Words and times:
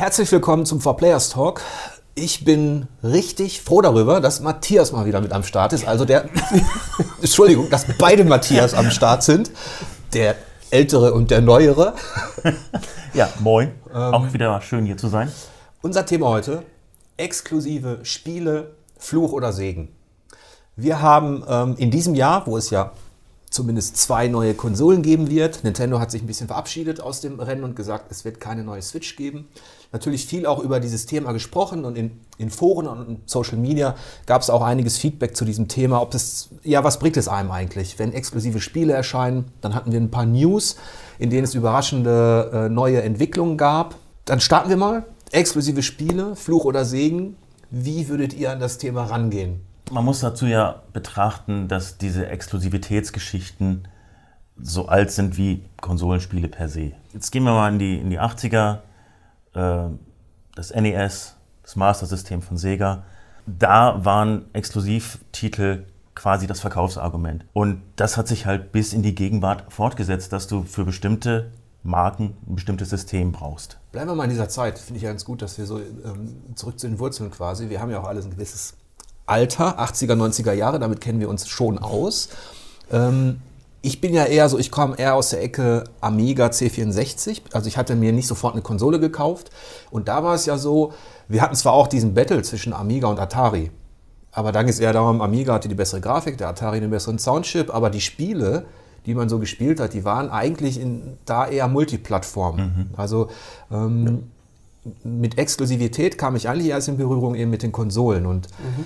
Herzlich 0.00 0.32
willkommen 0.32 0.64
zum 0.64 0.80
For 0.80 0.96
Players 0.96 1.28
Talk. 1.28 1.60
Ich 2.14 2.42
bin 2.42 2.88
richtig 3.02 3.60
froh 3.60 3.82
darüber, 3.82 4.22
dass 4.22 4.40
Matthias 4.40 4.92
mal 4.92 5.04
wieder 5.04 5.20
mit 5.20 5.30
am 5.30 5.42
Start 5.42 5.74
ist. 5.74 5.86
Also 5.86 6.06
der, 6.06 6.24
Entschuldigung, 7.20 7.68
dass 7.68 7.84
beide 7.98 8.24
Matthias 8.24 8.72
am 8.72 8.90
Start 8.90 9.22
sind. 9.22 9.50
Der 10.14 10.36
ältere 10.70 11.12
und 11.12 11.30
der 11.30 11.42
neuere. 11.42 11.92
Ja, 13.12 13.28
moin. 13.40 13.72
Ähm, 13.92 14.14
Auch 14.14 14.32
wieder 14.32 14.62
schön 14.62 14.86
hier 14.86 14.96
zu 14.96 15.08
sein. 15.08 15.30
Unser 15.82 16.06
Thema 16.06 16.28
heute: 16.28 16.62
exklusive 17.18 17.98
Spiele, 18.02 18.76
Fluch 18.96 19.32
oder 19.32 19.52
Segen. 19.52 19.94
Wir 20.76 21.02
haben 21.02 21.44
ähm, 21.46 21.74
in 21.76 21.90
diesem 21.90 22.14
Jahr, 22.14 22.46
wo 22.46 22.56
es 22.56 22.70
ja 22.70 22.92
zumindest 23.50 23.96
zwei 23.96 24.28
neue 24.28 24.54
Konsolen 24.54 25.02
geben 25.02 25.28
wird. 25.28 25.64
Nintendo 25.64 25.98
hat 25.98 26.12
sich 26.12 26.22
ein 26.22 26.26
bisschen 26.26 26.46
verabschiedet 26.46 27.00
aus 27.00 27.20
dem 27.20 27.40
Rennen 27.40 27.64
und 27.64 27.74
gesagt, 27.74 28.10
es 28.10 28.24
wird 28.24 28.40
keine 28.40 28.62
neue 28.62 28.80
Switch 28.80 29.16
geben. 29.16 29.48
Natürlich 29.92 30.24
viel 30.26 30.46
auch 30.46 30.60
über 30.60 30.78
dieses 30.78 31.06
Thema 31.06 31.32
gesprochen 31.32 31.84
und 31.84 31.98
in, 31.98 32.12
in 32.38 32.48
Foren 32.48 32.86
und 32.86 33.08
in 33.08 33.20
Social 33.26 33.58
Media 33.58 33.96
gab 34.24 34.40
es 34.40 34.48
auch 34.48 34.62
einiges 34.62 34.98
Feedback 34.98 35.36
zu 35.36 35.44
diesem 35.44 35.66
Thema. 35.66 36.00
Ob 36.00 36.14
es, 36.14 36.50
ja, 36.62 36.84
was 36.84 37.00
bringt 37.00 37.16
es 37.16 37.26
einem 37.26 37.50
eigentlich, 37.50 37.98
wenn 37.98 38.12
exklusive 38.12 38.60
Spiele 38.60 38.92
erscheinen? 38.92 39.46
Dann 39.60 39.74
hatten 39.74 39.90
wir 39.90 40.00
ein 40.00 40.12
paar 40.12 40.26
News, 40.26 40.76
in 41.18 41.30
denen 41.30 41.42
es 41.42 41.56
überraschende 41.56 42.50
äh, 42.54 42.68
neue 42.68 43.02
Entwicklungen 43.02 43.56
gab. 43.56 43.96
Dann 44.26 44.38
starten 44.38 44.70
wir 44.70 44.76
mal. 44.76 45.04
Exklusive 45.32 45.82
Spiele, 45.82 46.36
Fluch 46.36 46.64
oder 46.64 46.84
Segen. 46.84 47.36
Wie 47.70 48.08
würdet 48.08 48.32
ihr 48.32 48.52
an 48.52 48.60
das 48.60 48.78
Thema 48.78 49.04
rangehen? 49.04 49.60
Man 49.90 50.04
muss 50.04 50.20
dazu 50.20 50.46
ja 50.46 50.82
betrachten, 50.92 51.66
dass 51.66 51.98
diese 51.98 52.28
Exklusivitätsgeschichten 52.28 53.88
so 54.56 54.86
alt 54.86 55.10
sind 55.10 55.36
wie 55.36 55.64
Konsolenspiele 55.80 56.46
per 56.46 56.68
se. 56.68 56.92
Jetzt 57.12 57.32
gehen 57.32 57.42
wir 57.42 57.52
mal 57.52 57.72
in 57.72 57.78
die, 57.80 57.98
in 57.98 58.10
die 58.10 58.20
80er, 58.20 58.78
äh, 59.54 59.88
das 60.54 60.72
NES, 60.72 61.34
das 61.62 61.76
Master-System 61.76 62.40
von 62.40 62.56
Sega. 62.56 63.02
Da 63.46 64.04
waren 64.04 64.44
Exklusivtitel 64.52 65.86
quasi 66.14 66.46
das 66.46 66.60
Verkaufsargument. 66.60 67.46
Und 67.52 67.82
das 67.96 68.16
hat 68.16 68.28
sich 68.28 68.46
halt 68.46 68.70
bis 68.70 68.92
in 68.92 69.02
die 69.02 69.14
Gegenwart 69.14 69.72
fortgesetzt, 69.72 70.32
dass 70.32 70.46
du 70.46 70.62
für 70.62 70.84
bestimmte 70.84 71.50
Marken 71.82 72.36
ein 72.46 72.54
bestimmtes 72.54 72.90
System 72.90 73.32
brauchst. 73.32 73.78
Bleiben 73.90 74.10
wir 74.10 74.14
mal 74.14 74.24
in 74.24 74.30
dieser 74.30 74.48
Zeit. 74.48 74.78
Finde 74.78 74.98
ich 74.98 75.04
ganz 75.04 75.24
gut, 75.24 75.42
dass 75.42 75.58
wir 75.58 75.66
so 75.66 75.78
ähm, 75.78 76.36
zurück 76.54 76.78
zu 76.78 76.86
den 76.86 76.98
Wurzeln 76.98 77.30
quasi. 77.30 77.70
Wir 77.70 77.80
haben 77.80 77.90
ja 77.90 77.98
auch 78.00 78.06
alles 78.06 78.26
ein 78.26 78.30
gewisses 78.30 78.74
Alter, 79.30 79.80
80er, 79.80 80.14
90er 80.14 80.52
Jahre, 80.52 80.78
damit 80.80 81.00
kennen 81.00 81.20
wir 81.20 81.28
uns 81.28 81.48
schon 81.48 81.78
aus. 81.78 82.30
Ähm, 82.90 83.40
ich 83.82 84.00
bin 84.00 84.12
ja 84.12 84.24
eher 84.24 84.48
so, 84.48 84.58
ich 84.58 84.70
komme 84.70 84.98
eher 84.98 85.14
aus 85.14 85.30
der 85.30 85.42
Ecke 85.42 85.84
Amiga 86.00 86.46
C64. 86.46 87.42
Also 87.52 87.68
ich 87.68 87.78
hatte 87.78 87.96
mir 87.96 88.12
nicht 88.12 88.26
sofort 88.26 88.54
eine 88.54 88.62
Konsole 88.62 89.00
gekauft. 89.00 89.50
Und 89.90 90.08
da 90.08 90.22
war 90.22 90.34
es 90.34 90.46
ja 90.46 90.58
so, 90.58 90.92
wir 91.28 91.40
hatten 91.40 91.54
zwar 91.54 91.72
auch 91.72 91.86
diesen 91.86 92.12
Battle 92.12 92.42
zwischen 92.42 92.72
Amiga 92.72 93.08
und 93.08 93.18
Atari. 93.18 93.70
Aber 94.32 94.52
dann 94.52 94.66
ging 94.66 94.74
es 94.74 94.80
eher 94.80 94.92
darum, 94.92 95.22
Amiga 95.22 95.54
hatte 95.54 95.68
die 95.68 95.74
bessere 95.74 96.00
Grafik, 96.00 96.36
der 96.36 96.48
Atari 96.48 96.80
den 96.80 96.90
besseren 96.90 97.18
Soundchip. 97.18 97.72
Aber 97.72 97.88
die 97.88 98.00
Spiele, 98.00 98.66
die 99.06 99.14
man 99.14 99.28
so 99.28 99.38
gespielt 99.38 99.80
hat, 99.80 99.94
die 99.94 100.04
waren 100.04 100.28
eigentlich 100.28 100.78
in, 100.78 101.18
da 101.24 101.46
eher 101.46 101.68
Multiplattform. 101.68 102.56
Mhm. 102.56 102.86
Also 102.96 103.28
ähm, 103.70 104.24
mit 105.04 105.38
Exklusivität 105.38 106.18
kam 106.18 106.36
ich 106.36 106.48
eigentlich 106.48 106.68
erst 106.68 106.88
in 106.88 106.98
Berührung 106.98 107.34
eben 107.34 107.50
mit 107.50 107.62
den 107.62 107.72
Konsolen. 107.72 108.26
Und 108.26 108.48
mhm 108.58 108.84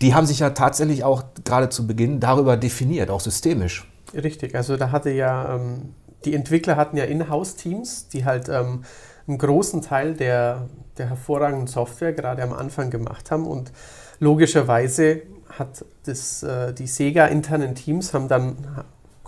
die 0.00 0.14
haben 0.14 0.26
sich 0.26 0.38
ja 0.38 0.50
tatsächlich 0.50 1.04
auch 1.04 1.24
gerade 1.44 1.68
zu 1.68 1.86
Beginn 1.86 2.20
darüber 2.20 2.56
definiert, 2.56 3.10
auch 3.10 3.20
systemisch. 3.20 3.86
Richtig, 4.14 4.54
also 4.54 4.76
da 4.76 4.90
hatte 4.90 5.10
ja, 5.10 5.54
ähm, 5.54 5.94
die 6.24 6.34
Entwickler 6.34 6.76
hatten 6.76 6.96
ja 6.96 7.04
Inhouse-Teams, 7.04 8.08
die 8.08 8.24
halt 8.24 8.48
ähm, 8.48 8.84
einen 9.28 9.38
großen 9.38 9.82
Teil 9.82 10.14
der, 10.14 10.68
der 10.98 11.08
hervorragenden 11.08 11.66
Software 11.66 12.12
gerade 12.12 12.42
am 12.42 12.52
Anfang 12.52 12.90
gemacht 12.90 13.30
haben 13.30 13.46
und 13.46 13.72
logischerweise 14.18 15.22
hat 15.58 15.84
das, 16.04 16.42
äh, 16.42 16.72
die 16.72 16.86
Sega-internen 16.86 17.74
Teams 17.74 18.14
haben 18.14 18.28
dann 18.28 18.56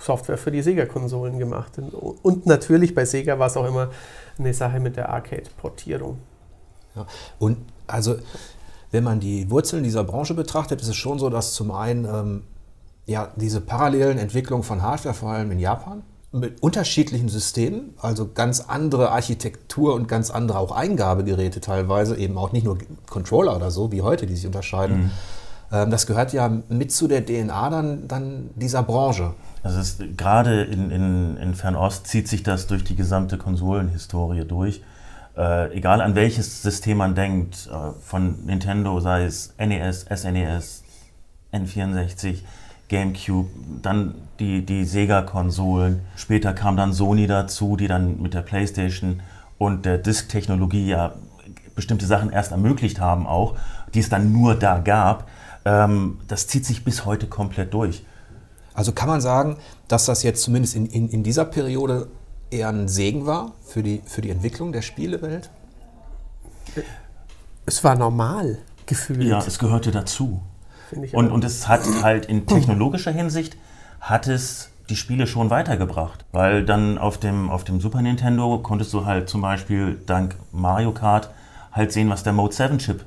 Software 0.02 0.38
für 0.38 0.50
die 0.50 0.62
Sega-Konsolen 0.62 1.38
gemacht. 1.38 1.72
Und 2.22 2.46
natürlich 2.46 2.94
bei 2.94 3.04
Sega 3.04 3.38
war 3.38 3.46
es 3.46 3.56
auch 3.56 3.66
immer 3.66 3.90
eine 4.38 4.52
Sache 4.52 4.80
mit 4.80 4.96
der 4.96 5.08
Arcade-Portierung. 5.10 6.18
Ja, 6.94 7.06
und 7.38 7.58
also 7.86 8.16
wenn 8.92 9.02
man 9.02 9.18
die 9.18 9.50
Wurzeln 9.50 9.82
dieser 9.82 10.04
Branche 10.04 10.34
betrachtet, 10.34 10.80
ist 10.80 10.88
es 10.88 10.96
schon 10.96 11.18
so, 11.18 11.30
dass 11.30 11.54
zum 11.54 11.72
einen 11.72 12.04
ähm, 12.04 12.42
ja, 13.06 13.32
diese 13.36 13.60
parallelen 13.60 14.18
Entwicklungen 14.18 14.62
von 14.62 14.82
Hardware, 14.82 15.14
vor 15.14 15.30
allem 15.30 15.50
in 15.50 15.58
Japan, 15.58 16.02
mit 16.30 16.62
unterschiedlichen 16.62 17.28
Systemen, 17.28 17.94
also 18.00 18.30
ganz 18.32 18.60
andere 18.60 19.10
Architektur 19.10 19.94
und 19.94 20.08
ganz 20.08 20.30
andere 20.30 20.58
auch 20.58 20.72
Eingabegeräte 20.72 21.60
teilweise, 21.60 22.16
eben 22.16 22.38
auch 22.38 22.52
nicht 22.52 22.64
nur 22.64 22.78
Controller 23.08 23.56
oder 23.56 23.70
so 23.70 23.92
wie 23.92 24.02
heute, 24.02 24.26
die 24.26 24.36
sich 24.36 24.46
unterscheiden. 24.46 24.98
Mhm. 24.98 25.10
Ähm, 25.72 25.90
das 25.90 26.06
gehört 26.06 26.32
ja 26.32 26.50
mit 26.68 26.92
zu 26.92 27.08
der 27.08 27.24
DNA 27.24 27.70
dann, 27.70 28.08
dann 28.08 28.50
dieser 28.54 28.82
Branche. 28.82 29.34
Also 29.62 29.78
ist, 29.78 30.02
gerade 30.16 30.62
in, 30.62 30.90
in, 30.90 31.36
in 31.36 31.54
Fernost 31.54 32.06
zieht 32.06 32.28
sich 32.28 32.42
das 32.42 32.66
durch 32.66 32.84
die 32.84 32.96
gesamte 32.96 33.36
Konsolenhistorie 33.36 34.44
durch 34.44 34.82
äh, 35.36 35.74
egal 35.76 36.00
an 36.00 36.14
welches 36.14 36.62
System 36.62 36.98
man 36.98 37.14
denkt, 37.14 37.68
äh, 37.72 37.92
von 38.00 38.44
Nintendo, 38.44 39.00
sei 39.00 39.24
es 39.24 39.54
NES, 39.58 40.06
SNES, 40.14 40.84
N64, 41.52 42.38
GameCube, 42.88 43.48
dann 43.80 44.14
die, 44.38 44.64
die 44.64 44.84
Sega-Konsolen. 44.84 46.00
Später 46.16 46.52
kam 46.52 46.76
dann 46.76 46.92
Sony 46.92 47.26
dazu, 47.26 47.76
die 47.76 47.86
dann 47.86 48.20
mit 48.20 48.34
der 48.34 48.42
PlayStation 48.42 49.22
und 49.58 49.86
der 49.86 49.98
Disk-Technologie 49.98 50.88
ja 50.88 51.14
bestimmte 51.74 52.06
Sachen 52.06 52.30
erst 52.30 52.52
ermöglicht 52.52 53.00
haben, 53.00 53.26
auch, 53.26 53.56
die 53.94 54.00
es 54.00 54.08
dann 54.08 54.32
nur 54.32 54.54
da 54.54 54.78
gab. 54.78 55.28
Ähm, 55.64 56.18
das 56.28 56.46
zieht 56.48 56.66
sich 56.66 56.84
bis 56.84 57.06
heute 57.06 57.26
komplett 57.26 57.72
durch. 57.72 58.04
Also 58.74 58.92
kann 58.92 59.08
man 59.08 59.20
sagen, 59.20 59.56
dass 59.88 60.06
das 60.06 60.22
jetzt 60.22 60.42
zumindest 60.42 60.76
in, 60.76 60.86
in, 60.86 61.08
in 61.08 61.22
dieser 61.22 61.44
Periode 61.44 62.08
eher 62.52 62.68
ein 62.68 62.88
Segen 62.88 63.26
war 63.26 63.52
für 63.64 63.82
die, 63.82 64.02
für 64.04 64.20
die 64.20 64.30
Entwicklung 64.30 64.72
der 64.72 64.82
Spielewelt? 64.82 65.50
Es 67.66 67.82
war 67.84 67.94
normal 67.96 68.58
gefühlt. 68.86 69.24
Ja, 69.24 69.38
es 69.38 69.58
gehörte 69.58 69.90
dazu. 69.90 70.42
Und, 71.12 71.30
und 71.30 71.44
es 71.44 71.68
hat 71.68 71.82
halt 72.02 72.26
in 72.26 72.46
technologischer 72.46 73.12
Hinsicht 73.12 73.56
hat 74.00 74.26
es 74.26 74.68
die 74.90 74.96
Spiele 74.96 75.26
schon 75.26 75.48
weitergebracht. 75.48 76.24
Weil 76.32 76.64
dann 76.64 76.98
auf 76.98 77.18
dem, 77.18 77.50
auf 77.50 77.64
dem 77.64 77.80
Super 77.80 78.02
Nintendo 78.02 78.58
konntest 78.58 78.92
du 78.92 79.06
halt 79.06 79.28
zum 79.28 79.40
Beispiel 79.40 79.98
dank 80.06 80.36
Mario 80.52 80.92
Kart 80.92 81.30
halt 81.70 81.92
sehen, 81.92 82.10
was 82.10 82.22
der 82.22 82.32
Mode 82.32 82.54
7 82.54 82.78
Chip 82.78 83.04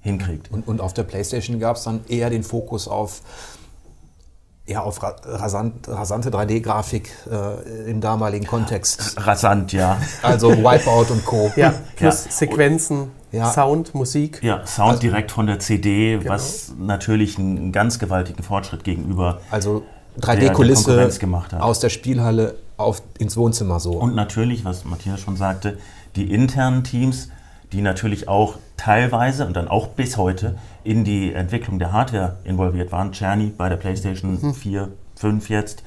hinkriegt. 0.00 0.50
Und, 0.50 0.68
und 0.68 0.80
auf 0.80 0.92
der 0.92 1.04
PlayStation 1.04 1.58
gab 1.58 1.76
es 1.76 1.84
dann 1.84 2.00
eher 2.08 2.30
den 2.30 2.42
Fokus 2.42 2.86
auf 2.86 3.22
ja, 4.66 4.82
auf 4.82 5.00
rasant, 5.02 5.88
rasante 5.88 6.30
3D-Grafik 6.30 7.10
äh, 7.30 7.90
im 7.90 8.00
damaligen 8.00 8.46
Kontext. 8.46 9.14
Rasant, 9.16 9.72
ja. 9.72 9.98
Also 10.22 10.50
Wipeout 10.50 11.12
und 11.12 11.24
Co. 11.24 11.52
Ja, 11.54 11.72
plus 11.94 12.24
ja. 12.24 12.30
Sequenzen, 12.30 13.12
ja. 13.30 13.50
Sound, 13.50 13.94
Musik. 13.94 14.42
Ja, 14.42 14.66
Sound 14.66 14.90
also, 14.90 15.00
direkt 15.00 15.30
von 15.30 15.46
der 15.46 15.60
CD, 15.60 16.18
genau. 16.18 16.30
was 16.32 16.72
natürlich 16.78 17.38
einen 17.38 17.70
ganz 17.70 17.98
gewaltigen 17.98 18.42
Fortschritt 18.42 18.82
gegenüber 18.82 19.40
also 19.50 19.84
3D-Kulisse 20.20 21.10
aus 21.60 21.78
der 21.78 21.90
Spielhalle 21.90 22.56
auf, 22.76 23.02
ins 23.18 23.36
Wohnzimmer 23.36 23.78
so. 23.78 23.92
Und 23.92 24.14
natürlich, 24.14 24.64
was 24.64 24.84
Matthias 24.84 25.20
schon 25.20 25.36
sagte, 25.36 25.78
die 26.16 26.32
internen 26.32 26.82
Teams, 26.82 27.28
die 27.72 27.82
natürlich 27.82 28.28
auch 28.28 28.56
teilweise 28.76 29.46
und 29.46 29.56
dann 29.56 29.68
auch 29.68 29.88
bis 29.88 30.16
heute 30.16 30.58
in 30.84 31.04
die 31.04 31.32
Entwicklung 31.32 31.78
der 31.78 31.92
Hardware 31.92 32.36
involviert 32.44 32.92
waren. 32.92 33.12
Czerny 33.12 33.52
bei 33.56 33.68
der 33.68 33.76
PlayStation 33.76 34.38
mhm. 34.40 34.54
4, 34.54 34.88
5 35.16 35.48
jetzt. 35.48 35.82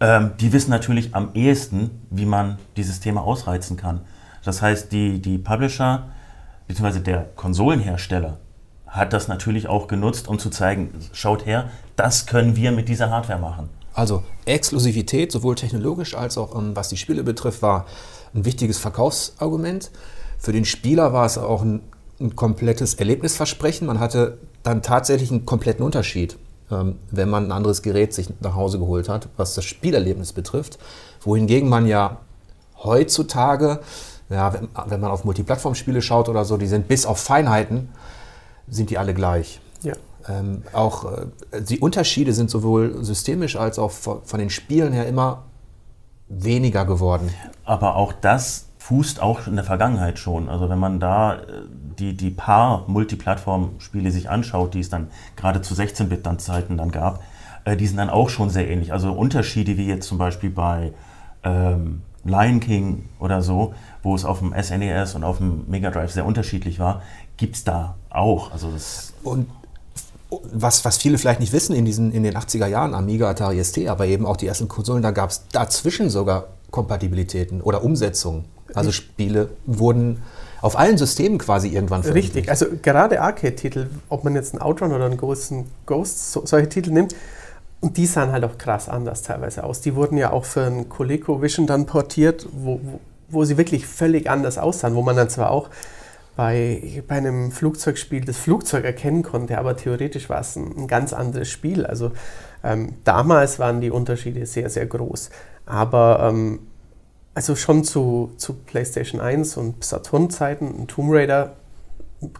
Ähm, 0.00 0.32
die 0.40 0.52
wissen 0.52 0.70
natürlich 0.70 1.14
am 1.14 1.30
ehesten, 1.34 2.02
wie 2.10 2.26
man 2.26 2.58
dieses 2.76 3.00
Thema 3.00 3.22
ausreizen 3.22 3.76
kann. 3.76 4.00
Das 4.44 4.62
heißt, 4.62 4.90
die, 4.92 5.20
die 5.20 5.38
Publisher 5.38 6.08
bzw. 6.66 7.00
der 7.00 7.26
Konsolenhersteller 7.36 8.38
hat 8.86 9.12
das 9.12 9.28
natürlich 9.28 9.68
auch 9.68 9.88
genutzt, 9.88 10.28
um 10.28 10.38
zu 10.38 10.50
zeigen, 10.50 10.90
schaut 11.12 11.46
her, 11.46 11.70
das 11.96 12.26
können 12.26 12.56
wir 12.56 12.72
mit 12.72 12.88
dieser 12.88 13.10
Hardware 13.10 13.38
machen. 13.38 13.68
Also 13.94 14.22
Exklusivität, 14.44 15.32
sowohl 15.32 15.54
technologisch 15.54 16.14
als 16.14 16.38
auch 16.38 16.56
ähm, 16.56 16.74
was 16.74 16.88
die 16.88 16.96
Spiele 16.96 17.22
betrifft, 17.22 17.62
war 17.62 17.86
ein 18.34 18.44
wichtiges 18.44 18.78
Verkaufsargument. 18.78 19.90
Für 20.42 20.52
den 20.52 20.64
Spieler 20.64 21.12
war 21.12 21.24
es 21.24 21.38
auch 21.38 21.62
ein 21.62 21.80
ein 22.22 22.36
komplettes 22.36 22.94
Erlebnisversprechen. 22.94 23.86
Man 23.86 24.00
hatte 24.00 24.38
dann 24.62 24.82
tatsächlich 24.82 25.30
einen 25.30 25.44
kompletten 25.44 25.84
Unterschied, 25.84 26.38
ähm, 26.70 26.98
wenn 27.10 27.28
man 27.28 27.46
ein 27.46 27.52
anderes 27.52 27.82
Gerät 27.82 28.14
sich 28.14 28.28
nach 28.40 28.54
Hause 28.54 28.78
geholt 28.78 29.08
hat, 29.08 29.28
was 29.36 29.54
das 29.54 29.64
Spielerlebnis 29.64 30.32
betrifft. 30.32 30.78
Wohingegen 31.20 31.68
man 31.68 31.86
ja 31.86 32.18
heutzutage, 32.82 33.80
ja, 34.30 34.54
wenn, 34.54 34.68
wenn 34.86 35.00
man 35.00 35.10
auf 35.10 35.24
Multiplattform-Spiele 35.24 36.00
schaut 36.00 36.28
oder 36.28 36.44
so, 36.44 36.56
die 36.56 36.66
sind 36.66 36.88
bis 36.88 37.04
auf 37.06 37.18
Feinheiten, 37.18 37.88
sind 38.68 38.90
die 38.90 38.98
alle 38.98 39.14
gleich. 39.14 39.60
Ja. 39.82 39.94
Ähm, 40.28 40.62
auch 40.72 41.12
äh, 41.12 41.60
die 41.60 41.80
Unterschiede 41.80 42.32
sind 42.32 42.48
sowohl 42.48 43.04
systemisch 43.04 43.56
als 43.56 43.78
auch 43.78 43.90
von 43.90 44.38
den 44.38 44.50
Spielen 44.50 44.92
her 44.92 45.06
immer 45.06 45.42
weniger 46.28 46.84
geworden. 46.84 47.30
Aber 47.64 47.96
auch 47.96 48.12
das 48.12 48.66
fußt 48.82 49.22
auch 49.22 49.46
in 49.46 49.54
der 49.54 49.64
Vergangenheit 49.64 50.18
schon. 50.18 50.48
Also 50.48 50.68
wenn 50.68 50.78
man 50.78 50.98
da 50.98 51.34
äh, 51.34 51.40
die, 51.98 52.16
die 52.16 52.30
paar 52.30 52.84
Multiplattform-Spiele 52.88 54.10
sich 54.10 54.28
anschaut, 54.28 54.74
die 54.74 54.80
es 54.80 54.90
dann 54.90 55.08
gerade 55.36 55.62
zu 55.62 55.74
16-Bit-Zeiten 55.74 56.76
dann 56.76 56.90
gab, 56.90 57.22
äh, 57.64 57.76
die 57.76 57.86
sind 57.86 57.98
dann 57.98 58.10
auch 58.10 58.28
schon 58.28 58.50
sehr 58.50 58.68
ähnlich. 58.68 58.92
Also 58.92 59.12
Unterschiede 59.12 59.76
wie 59.76 59.86
jetzt 59.86 60.08
zum 60.08 60.18
Beispiel 60.18 60.50
bei 60.50 60.92
ähm, 61.44 62.02
Lion 62.24 62.58
King 62.58 63.08
oder 63.20 63.40
so, 63.40 63.72
wo 64.02 64.16
es 64.16 64.24
auf 64.24 64.40
dem 64.40 64.52
SNES 64.52 65.14
e 65.14 65.16
und 65.16 65.22
auf 65.22 65.38
dem 65.38 65.64
Mega 65.68 65.90
Drive 65.90 66.10
sehr 66.10 66.26
unterschiedlich 66.26 66.80
war, 66.80 67.02
gibt 67.36 67.54
es 67.54 67.64
da 67.64 67.94
auch. 68.10 68.50
Also 68.50 68.72
das 68.72 69.14
und 69.22 69.48
was, 70.52 70.84
was 70.84 70.96
viele 70.96 71.18
vielleicht 71.18 71.40
nicht 71.40 71.52
wissen, 71.52 71.76
in, 71.76 71.84
diesen, 71.84 72.10
in 72.10 72.24
den 72.24 72.36
80er 72.36 72.66
Jahren, 72.66 72.94
Amiga, 72.94 73.28
Atari 73.30 73.62
ST, 73.62 73.86
aber 73.86 74.06
eben 74.06 74.26
auch 74.26 74.36
die 74.36 74.46
ersten 74.46 74.66
Konsolen, 74.66 75.02
da 75.02 75.10
gab 75.10 75.30
es 75.30 75.46
dazwischen 75.52 76.10
sogar 76.10 76.48
Kompatibilitäten 76.70 77.60
oder 77.60 77.84
Umsetzungen. 77.84 78.46
Also 78.74 78.92
Spiele 78.92 79.50
wurden 79.66 80.22
auf 80.60 80.78
allen 80.78 80.96
Systemen 80.96 81.38
quasi 81.38 81.68
irgendwann 81.68 82.02
veröffentlicht. 82.02 82.36
Richtig, 82.36 82.50
also 82.50 82.66
gerade 82.82 83.20
Arcade-Titel, 83.20 83.88
ob 84.08 84.24
man 84.24 84.34
jetzt 84.34 84.54
einen 84.54 84.62
Outrun 84.62 84.92
oder 84.92 85.06
einen 85.06 85.16
großen 85.16 85.66
Ghost, 85.86 86.32
so, 86.32 86.46
solche 86.46 86.68
Titel 86.68 86.90
nimmt, 86.90 87.14
und 87.80 87.96
die 87.96 88.06
sahen 88.06 88.30
halt 88.30 88.44
auch 88.44 88.58
krass 88.58 88.88
anders 88.88 89.22
teilweise 89.22 89.64
aus. 89.64 89.80
Die 89.80 89.96
wurden 89.96 90.16
ja 90.16 90.30
auch 90.30 90.44
für 90.44 90.62
ein 90.62 90.88
ColecoVision 90.88 91.66
dann 91.66 91.86
portiert, 91.86 92.46
wo, 92.52 92.80
wo, 92.80 93.00
wo 93.28 93.44
sie 93.44 93.58
wirklich 93.58 93.88
völlig 93.88 94.30
anders 94.30 94.56
aussahen, 94.56 94.94
wo 94.94 95.02
man 95.02 95.16
dann 95.16 95.28
zwar 95.28 95.50
auch 95.50 95.68
bei, 96.36 97.02
bei 97.08 97.16
einem 97.16 97.50
Flugzeugspiel 97.50 98.24
das 98.24 98.36
Flugzeug 98.36 98.84
erkennen 98.84 99.24
konnte, 99.24 99.58
aber 99.58 99.76
theoretisch 99.76 100.30
war 100.30 100.40
es 100.40 100.54
ein, 100.54 100.72
ein 100.76 100.86
ganz 100.86 101.12
anderes 101.12 101.48
Spiel. 101.50 101.84
Also 101.84 102.12
ähm, 102.62 102.94
damals 103.02 103.58
waren 103.58 103.80
die 103.80 103.90
Unterschiede 103.90 104.46
sehr, 104.46 104.70
sehr 104.70 104.86
groß. 104.86 105.30
Aber 105.66 106.28
ähm, 106.30 106.60
also 107.34 107.56
schon 107.56 107.84
zu, 107.84 108.32
zu 108.36 108.54
PlayStation 108.54 109.20
1 109.20 109.56
und 109.56 109.84
Saturn-Zeiten, 109.84 110.86
Tomb 110.86 111.12
Raider 111.12 111.54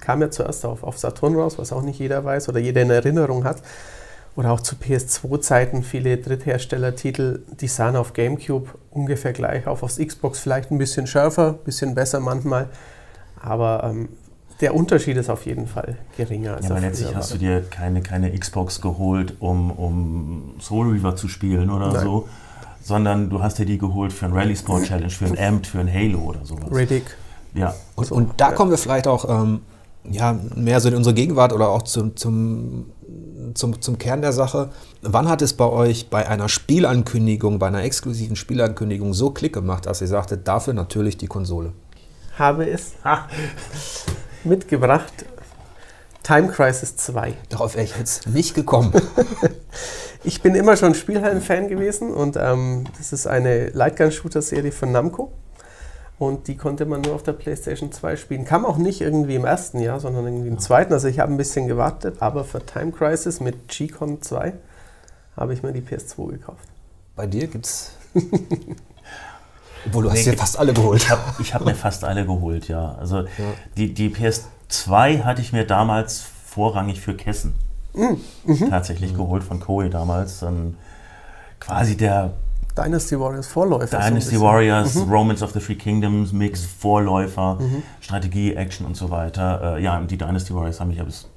kam 0.01 0.21
ja 0.21 0.31
zuerst 0.31 0.65
auf, 0.65 0.83
auf 0.85 0.99
Saturn 0.99 1.35
raus, 1.35 1.59
was 1.59 1.73
auch 1.73 1.83
nicht 1.83 1.99
jeder 1.99 2.25
weiß 2.25 2.49
oder 2.49 2.61
jeder 2.61 2.83
in 2.83 2.91
Erinnerung 2.91 3.45
hat. 3.45 3.63
Oder 4.35 4.53
auch 4.53 4.61
zu 4.61 4.77
PS2-Zeiten 4.77 5.83
viele 5.83 6.17
Drittherstellertitel, 6.17 7.43
die 7.61 7.69
sahen 7.69 7.97
auf 7.97 8.15
GameCube 8.15 8.71
ungefähr 8.91 9.33
gleich 9.33 9.67
auf, 9.67 9.83
auf 9.83 9.97
Xbox 9.97 10.39
vielleicht 10.39 10.71
ein 10.71 10.79
bisschen 10.79 11.07
schärfer, 11.07 11.49
ein 11.49 11.65
bisschen 11.65 11.95
besser 11.95 12.21
manchmal. 12.21 12.69
Aber 13.43 13.85
ähm, 13.85 14.09
der 14.63 14.75
Unterschied 14.75 15.19
ist 15.19 15.29
auf 15.29 15.45
jeden 15.45 15.67
Fall 15.67 15.99
geringer. 16.17 16.57
Als 16.57 16.67
ja, 16.67 16.71
aber 16.71 16.81
letztlich 16.81 17.15
hast 17.15 17.35
du 17.35 17.39
dir 17.39 17.63
keine, 17.69 18.01
keine 18.01 18.33
Xbox 18.39 18.81
geholt, 18.81 19.35
um, 19.41 19.71
um 19.71 20.55
Soul 20.61 20.93
Reaver 20.93 21.17
zu 21.17 21.29
spielen 21.29 21.69
oder 21.69 21.93
Nein. 21.93 22.03
so, 22.05 22.29
sondern 22.83 23.31
du 23.31 23.43
hast 23.43 23.59
dir 23.59 23.67
die 23.67 23.79
geholt 23.79 24.13
für 24.13 24.27
ein 24.27 24.33
Rally 24.33 24.57
Sport 24.57 24.85
Challenge, 24.85 25.11
für 25.11 25.27
ein 25.27 25.39
Amped, 25.39 25.67
für 25.67 25.81
ein 25.81 25.93
Halo 25.93 26.21
oder 26.21 26.45
sowas. 26.45 26.71
Riddick. 26.71 27.17
Ja. 27.55 27.75
Und, 27.95 28.11
und 28.11 28.31
da 28.39 28.51
ja. 28.51 28.55
kommen 28.55 28.71
wir 28.71 28.79
vielleicht 28.79 29.07
auch 29.07 29.29
ähm, 29.29 29.61
ja, 30.05 30.39
mehr 30.57 30.81
so 30.81 30.89
in 30.89 30.97
unsere 30.97 31.15
Gegenwart 31.15 31.53
oder 31.53 31.69
auch 31.69 31.83
zum, 31.83 32.17
zum, 32.17 32.87
zum, 33.55 33.81
zum 33.81 33.99
Kern 33.99 34.23
der 34.23 34.33
Sache. 34.33 34.71
Wann 35.03 35.29
hat 35.29 35.43
es 35.43 35.53
bei 35.53 35.67
euch 35.67 36.09
bei 36.11 36.27
einer 36.29 36.49
Spielankündigung, 36.49 37.59
bei 37.59 37.69
einer 37.69 37.83
exklusiven 37.83 38.37
Spielankündigung 38.37 39.15
so 39.15 39.31
Klick 39.31 39.53
gemacht, 39.53 39.87
dass 39.87 40.01
ihr 40.01 40.09
sagtet, 40.09 40.49
dafür 40.49 40.73
natürlich 40.73 41.19
die 41.19 41.29
Konsole? 41.29 41.73
habe 42.39 42.69
es 42.69 42.93
ha, 43.05 43.29
mitgebracht. 44.45 45.13
Time 46.23 46.49
Crisis 46.49 46.97
2. 46.97 47.35
Darauf 47.49 47.75
wäre 47.75 47.85
ich 47.85 47.97
jetzt 47.97 48.29
nicht 48.29 48.55
gekommen. 48.55 48.93
ich 50.25 50.43
bin 50.43 50.55
immer 50.55 50.77
schon 50.77 50.95
Spielhallen-Fan 50.95 51.69
gewesen 51.69 52.13
und 52.13 52.37
ähm, 52.37 52.85
das 52.99 53.13
ist 53.13 53.27
eine 53.27 53.69
Lightgun-Shooter-Serie 53.71 54.73
von 54.73 54.93
Namco. 54.93 55.33
Und 56.19 56.47
die 56.47 56.57
konnte 56.57 56.87
man 56.87 57.01
nur 57.01 57.15
auf 57.17 57.25
der 57.25 57.33
PlayStation 57.33 57.91
2 57.91 58.17
spielen. 58.17 58.45
Kam 58.45 58.65
auch 58.65 58.77
nicht 58.77 59.01
irgendwie 59.01 59.35
im 59.35 59.45
ersten 59.45 59.81
Jahr, 59.81 59.99
sondern 59.99 60.27
irgendwie 60.27 60.49
im 60.49 60.61
zweiten. 60.61 60.93
Also 60.93 61.09
ich 61.09 61.19
habe 61.19 61.33
ein 61.33 61.37
bisschen 61.37 61.67
gewartet, 61.67 62.17
aber 62.21 62.45
für 62.45 62.65
Time 62.65 62.93
Crisis 62.93 63.41
mit 63.41 63.67
G-Con 63.67 64.23
2 64.23 64.53
habe 65.37 65.55
ich 65.55 65.65
mir 65.65 65.73
die 65.73 65.81
PS2 65.81 66.31
gekauft. 66.31 66.69
Bei 67.17 67.27
dir 67.27 67.49
gibt 67.49 67.67
es 67.67 67.93
Obwohl, 69.85 70.05
du 70.05 70.11
nee, 70.11 70.19
hast 70.19 70.27
dir 70.27 70.37
fast 70.37 70.59
alle 70.59 70.73
geholt. 70.73 71.03
Ich 71.03 71.11
habe 71.11 71.23
hab 71.55 71.65
mir 71.65 71.75
fast 71.75 72.05
alle 72.05 72.25
geholt, 72.25 72.69
ja. 72.69 72.95
Also 72.95 73.23
ja. 73.23 73.29
Die, 73.77 73.93
die 73.93 74.11
PS2 74.11 75.25
hatte 75.25 75.41
ich 75.41 75.53
mir 75.53 75.67
damals 75.67 76.25
vorrangig 76.47 77.01
für 77.01 77.15
Kessen 77.15 77.55
mhm. 77.95 78.21
mhm. 78.45 78.71
tatsächlich 78.71 79.13
mhm. 79.13 79.17
geholt 79.17 79.45
von 79.45 79.61
Koei 79.61 79.89
damals. 79.89 80.43
Und 80.43 80.77
quasi 81.61 81.97
der 81.97 82.33
Dynasty 82.77 83.19
Warriors 83.19 83.47
Vorläufer. 83.49 83.99
Dynasty 83.99 84.37
so 84.37 84.43
Warriors, 84.43 84.95
mhm. 84.95 85.13
Romans 85.13 85.43
of 85.43 85.53
the 85.53 85.61
Three 85.61 85.75
Kingdoms, 85.75 86.33
Mix, 86.33 86.65
Vorläufer, 86.65 87.59
mhm. 87.61 87.83
Strategie, 88.01 88.55
Action 88.55 88.87
und 88.87 88.97
so 88.97 89.11
weiter. 89.11 89.77
Äh, 89.77 89.83
ja, 89.83 90.01
die 90.01 90.17
Dynasty 90.17 90.55
Warriors 90.55 90.81
haben 90.81 90.89
mich 90.89 90.99
ja 90.99 91.05
bis 91.05 91.29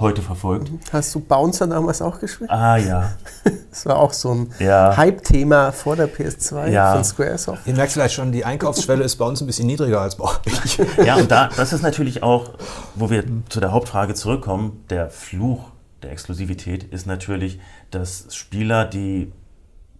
heute 0.00 0.22
verfolgt. 0.22 0.70
Hast 0.92 1.14
du 1.14 1.20
Bouncer 1.20 1.66
damals 1.66 2.02
auch 2.02 2.18
gespielt? 2.18 2.50
Ah 2.50 2.76
ja. 2.76 3.12
Das 3.70 3.86
war 3.86 3.98
auch 3.98 4.12
so 4.12 4.34
ein 4.34 4.52
ja. 4.58 4.96
Hype-Thema 4.96 5.70
vor 5.70 5.94
der 5.94 6.12
PS2 6.12 6.70
ja. 6.70 6.92
von 6.92 7.04
Squaresoft. 7.04 7.68
Ihr 7.68 7.74
merkt 7.74 7.92
vielleicht 7.92 8.14
schon, 8.14 8.32
die 8.32 8.44
Einkaufsschwelle 8.44 9.04
ist 9.04 9.14
bei 9.14 9.24
uns 9.24 9.40
ein 9.40 9.46
bisschen 9.46 9.68
niedriger 9.68 10.00
als 10.00 10.16
bei 10.16 10.24
euch. 10.24 10.78
Ja, 11.06 11.14
und 11.14 11.30
da, 11.30 11.50
das 11.56 11.72
ist 11.72 11.82
natürlich 11.82 12.24
auch, 12.24 12.54
wo 12.96 13.10
wir 13.10 13.22
zu 13.48 13.60
der 13.60 13.70
Hauptfrage 13.70 14.14
zurückkommen, 14.14 14.84
der 14.90 15.08
Fluch 15.08 15.70
der 16.02 16.10
Exklusivität 16.10 16.82
ist 16.82 17.06
natürlich, 17.06 17.60
dass 17.92 18.34
Spieler, 18.34 18.86
die 18.86 19.32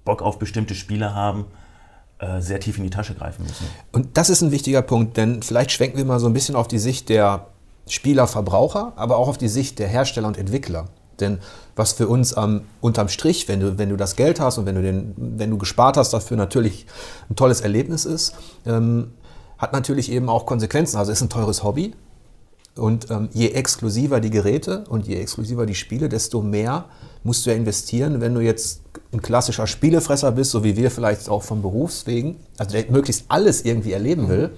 Bock 0.05 0.20
auf 0.20 0.41
bestimmte 0.41 0.75
Spiele 0.75 1.14
haben, 1.14 1.44
äh, 2.19 2.41
sehr 2.41 2.58
tief 2.61 2.76
in 2.76 2.85
die 2.85 2.91
Tasche 2.91 3.14
greifen 3.14 3.44
müssen. 3.44 3.67
Und 3.93 4.17
das 4.17 4.31
ist 4.31 4.43
ein 4.43 4.50
wichtiger 4.50 4.82
Punkt, 4.82 5.17
denn 5.17 5.43
vielleicht 5.43 5.70
schwenken 5.73 5.97
wir 5.97 6.05
mal 6.05 6.19
so 6.19 6.26
ein 6.26 6.32
bisschen 6.32 6.56
auf 6.56 6.67
die 6.67 6.79
Sicht 6.79 7.08
der 7.08 7.47
Spieler, 7.90 8.26
Verbraucher, 8.26 8.92
aber 8.96 9.16
auch 9.16 9.28
auf 9.28 9.38
die 9.38 9.48
Sicht 9.48 9.78
der 9.78 9.88
Hersteller 9.88 10.28
und 10.28 10.38
Entwickler. 10.38 10.87
Denn 11.19 11.38
was 11.76 11.92
für 11.92 12.08
uns 12.08 12.37
ähm, 12.37 12.62
unterm 12.81 13.08
Strich, 13.08 13.48
wenn 13.48 13.60
du, 13.60 13.78
wenn 13.78 13.90
du 13.90 13.96
das 13.96 14.16
Geld 14.16 14.40
hast 14.40 14.58
und 14.58 14.66
wenn 14.66 14.75
du, 14.75 14.82
den, 14.82 15.14
wenn 15.16 15.50
du 15.50 15.58
gespart 15.58 15.96
hast, 15.96 16.12
dafür 16.12 16.37
natürlich 16.37 16.87
ein 17.28 17.37
tolles 17.37 17.60
Erlebnis 17.60 18.04
ist, 18.04 18.34
ähm, 18.66 19.12
hat 19.58 19.72
natürlich 19.72 20.10
eben 20.10 20.28
auch 20.28 20.46
Konsequenzen. 20.46 20.96
Also 20.96 21.12
ist 21.12 21.20
ein 21.20 21.28
teures 21.28 21.62
Hobby. 21.62 21.94
Und 22.76 23.10
ähm, 23.10 23.28
je 23.32 23.48
exklusiver 23.48 24.20
die 24.20 24.31
Geräte 24.31 24.84
und 24.88 25.06
je 25.06 25.16
exklusiver 25.16 25.66
die 25.66 25.75
Spiele, 25.75 26.08
desto 26.08 26.40
mehr 26.40 26.87
musst 27.25 27.44
du 27.44 27.50
ja 27.50 27.56
investieren, 27.56 28.20
wenn 28.20 28.34
du 28.34 28.40
jetzt 28.40 28.82
ein 29.12 29.20
klassischer 29.20 29.66
Spielefresser 29.66 30.32
bist, 30.32 30.52
so 30.52 30.64
wie 30.64 30.76
wir 30.76 30.90
vielleicht 30.90 31.28
auch 31.28 31.42
vom 31.42 31.62
Berufswegen, 31.62 32.37
also 32.58 32.72
der 32.72 32.90
möglichst 32.90 33.25
alles 33.28 33.64
irgendwie 33.64 33.92
erleben 33.92 34.28
will, 34.28 34.52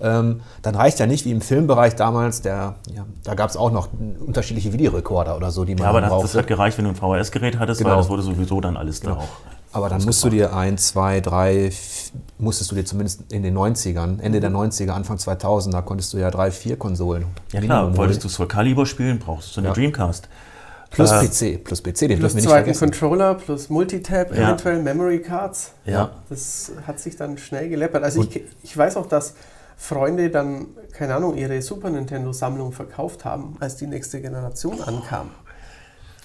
dann 0.00 0.74
reicht 0.74 0.98
ja 0.98 1.06
nicht 1.06 1.26
wie 1.26 1.30
im 1.30 1.40
Filmbereich 1.40 1.94
damals, 1.94 2.40
der, 2.40 2.76
ja, 2.94 3.04
da 3.22 3.34
gab 3.34 3.50
es 3.50 3.56
auch 3.56 3.70
noch 3.70 3.88
unterschiedliche 4.26 4.72
Videorekorder 4.72 5.36
oder 5.36 5.50
so, 5.50 5.64
die 5.64 5.74
man 5.74 5.84
Ja, 5.84 5.88
aber 5.90 6.00
das, 6.00 6.22
das, 6.22 6.34
hat 6.34 6.46
gereicht, 6.46 6.78
wenn 6.78 6.86
du 6.86 6.90
ein 6.90 6.96
VHS-Gerät 6.96 7.58
hattest, 7.58 7.80
genau. 7.80 7.90
weil 7.90 7.98
das 7.98 8.08
wurde 8.08 8.22
sowieso 8.22 8.60
dann 8.60 8.76
alles 8.76 9.00
genau. 9.00 9.16
da 9.16 9.20
auch. 9.20 9.28
Aber 9.72 9.88
dann 9.88 10.02
musst 10.04 10.24
du 10.24 10.30
dir 10.30 10.54
ein, 10.54 10.78
zwei, 10.78 11.20
drei, 11.20 11.70
musstest 12.38 12.72
du 12.72 12.74
dir 12.74 12.84
zumindest 12.84 13.30
in 13.30 13.42
den 13.44 13.56
90ern, 13.56 14.20
Ende 14.20 14.40
der 14.40 14.50
90er, 14.50 14.90
Anfang 14.90 15.18
2000, 15.18 15.72
da 15.74 15.82
konntest 15.82 16.12
du 16.12 16.18
ja 16.18 16.30
drei, 16.30 16.50
vier 16.50 16.76
Konsolen. 16.76 17.26
Ja 17.52 17.60
klar, 17.60 17.96
wolltest 17.96 18.24
du 18.24 18.28
Soul 18.28 18.48
Calibur 18.48 18.86
spielen, 18.86 19.18
brauchst 19.18 19.56
du 19.56 19.60
eine 19.60 19.68
ja. 19.68 19.74
Dreamcast. 19.74 20.28
Plus 20.90 21.12
äh, 21.12 21.24
PC, 21.24 21.62
plus 21.62 21.82
PC, 21.82 21.84
den 21.84 22.18
plus 22.18 22.32
dürfen 22.32 22.34
wir 22.34 22.34
nicht 22.34 22.48
zweiten 22.48 22.76
Controller, 22.76 23.34
plus 23.34 23.68
Multitap, 23.68 24.34
ja. 24.34 24.48
eventuell 24.48 24.82
Memory 24.82 25.22
Cards. 25.22 25.72
Ja. 25.84 26.10
Das 26.28 26.72
hat 26.84 26.98
sich 26.98 27.14
dann 27.14 27.38
schnell 27.38 27.68
geleppert. 27.68 28.02
Also 28.02 28.24
ich, 28.24 28.42
ich 28.64 28.76
weiß 28.76 28.96
auch, 28.96 29.06
dass 29.06 29.34
Freunde 29.80 30.28
dann, 30.28 30.66
keine 30.92 31.14
Ahnung, 31.14 31.38
ihre 31.38 31.60
Super 31.62 31.88
Nintendo-Sammlung 31.88 32.70
verkauft 32.70 33.24
haben, 33.24 33.56
als 33.60 33.76
die 33.76 33.86
nächste 33.86 34.20
Generation 34.20 34.82
ankam. 34.82 35.30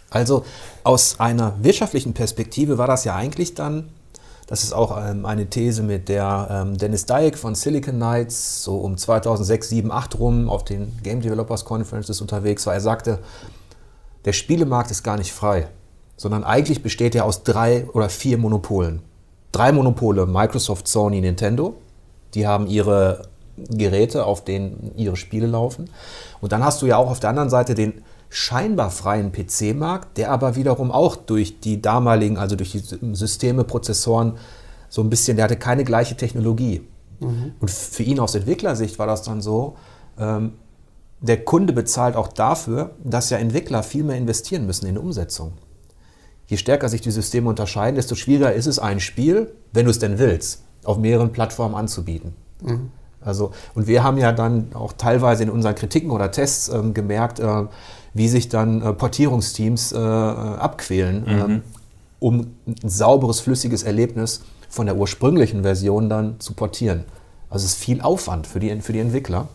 Also 0.09 0.43
aus 0.83 1.21
einer 1.21 1.53
wirtschaftlichen 1.63 2.13
Perspektive 2.13 2.77
war 2.77 2.85
das 2.85 3.05
ja 3.05 3.15
eigentlich 3.15 3.55
dann, 3.55 3.89
das 4.45 4.63
ist 4.63 4.73
auch 4.73 4.97
ähm, 5.01 5.25
eine 5.25 5.49
These, 5.49 5.83
mit 5.83 6.09
der 6.09 6.47
ähm, 6.51 6.77
Dennis 6.77 7.05
Dyack 7.05 7.37
von 7.37 7.55
Silicon 7.55 7.95
Knights 7.95 8.61
so 8.61 8.77
um 8.77 8.97
2006, 8.97 9.69
7, 9.69 9.91
8 9.91 10.19
rum 10.19 10.49
auf 10.49 10.65
den 10.65 10.91
Game 11.01 11.21
Developers 11.21 11.63
Conferences 11.63 12.19
unterwegs 12.19 12.67
war. 12.67 12.73
Er 12.73 12.81
sagte, 12.81 13.19
der 14.25 14.33
Spielemarkt 14.33 14.91
ist 14.91 15.01
gar 15.01 15.17
nicht 15.17 15.31
frei, 15.31 15.69
sondern 16.17 16.43
eigentlich 16.43 16.83
besteht 16.83 17.15
er 17.15 17.23
aus 17.23 17.43
drei 17.43 17.87
oder 17.93 18.09
vier 18.09 18.37
Monopolen. 18.37 19.01
Drei 19.53 19.71
Monopole, 19.71 20.25
Microsoft, 20.25 20.89
Sony, 20.89 21.21
Nintendo. 21.21 21.77
Die 22.33 22.45
haben 22.45 22.67
ihre 22.67 23.29
Geräte, 23.57 24.25
auf 24.25 24.43
denen 24.43 24.91
ihre 24.95 25.15
Spiele 25.15 25.47
laufen. 25.47 25.89
Und 26.41 26.51
dann 26.51 26.63
hast 26.63 26.81
du 26.81 26.85
ja 26.85 26.97
auch 26.97 27.09
auf 27.09 27.19
der 27.19 27.29
anderen 27.29 27.49
Seite 27.49 27.75
den 27.75 28.01
scheinbar 28.29 28.91
freien 28.91 29.31
PC-Markt, 29.31 30.17
der 30.17 30.31
aber 30.31 30.55
wiederum 30.55 30.91
auch 30.91 31.15
durch 31.15 31.59
die 31.59 31.81
damaligen, 31.81 32.37
also 32.37 32.55
durch 32.55 32.71
die 32.71 32.83
Systeme, 33.13 33.63
Prozessoren, 33.63 34.33
so 34.89 35.01
ein 35.01 35.09
bisschen, 35.09 35.37
der 35.37 35.45
hatte 35.45 35.57
keine 35.57 35.83
gleiche 35.83 36.17
Technologie. 36.17 36.87
Mhm. 37.19 37.53
Und 37.59 37.71
für 37.71 38.03
ihn 38.03 38.19
aus 38.19 38.35
Entwicklersicht 38.35 38.99
war 38.99 39.07
das 39.07 39.23
dann 39.23 39.41
so, 39.41 39.75
ähm, 40.19 40.53
der 41.21 41.43
Kunde 41.43 41.73
bezahlt 41.73 42.15
auch 42.15 42.27
dafür, 42.27 42.91
dass 43.03 43.29
ja 43.29 43.37
Entwickler 43.37 43.83
viel 43.83 44.03
mehr 44.03 44.17
investieren 44.17 44.65
müssen 44.65 44.85
in 44.85 44.95
die 44.95 45.01
Umsetzung. 45.01 45.53
Je 46.47 46.57
stärker 46.57 46.89
sich 46.89 47.01
die 47.01 47.11
Systeme 47.11 47.49
unterscheiden, 47.49 47.95
desto 47.95 48.15
schwieriger 48.15 48.53
ist 48.53 48.67
es, 48.67 48.77
ein 48.77 48.99
Spiel, 48.99 49.53
wenn 49.73 49.85
du 49.85 49.91
es 49.91 49.99
denn 49.99 50.19
willst, 50.19 50.63
auf 50.83 50.97
mehreren 50.97 51.31
Plattformen 51.31 51.73
anzubieten. 51.73 52.35
Mhm. 52.61 52.91
Also, 53.25 53.51
und 53.73 53.87
wir 53.87 54.03
haben 54.03 54.17
ja 54.17 54.31
dann 54.31 54.67
auch 54.73 54.93
teilweise 54.93 55.43
in 55.43 55.49
unseren 55.49 55.75
Kritiken 55.75 56.11
oder 56.11 56.31
Tests 56.31 56.69
ähm, 56.69 56.93
gemerkt, 56.93 57.39
äh, 57.39 57.63
wie 58.13 58.27
sich 58.27 58.49
dann 58.49 58.81
äh, 58.81 58.93
Portierungsteams 58.93 59.91
äh, 59.91 59.97
abquälen, 59.97 61.21
mhm. 61.21 61.27
ähm, 61.27 61.61
um 62.19 62.39
ein 62.67 62.89
sauberes, 62.89 63.41
flüssiges 63.41 63.83
Erlebnis 63.83 64.41
von 64.69 64.85
der 64.85 64.95
ursprünglichen 64.95 65.63
Version 65.63 66.09
dann 66.09 66.39
zu 66.39 66.53
portieren. 66.53 67.03
Also 67.49 67.65
es 67.65 67.73
ist 67.73 67.79
viel 67.79 68.01
Aufwand 68.01 68.47
für 68.47 68.59
die, 68.59 68.79
für 68.81 68.93
die 68.93 68.99
Entwickler. 68.99 69.47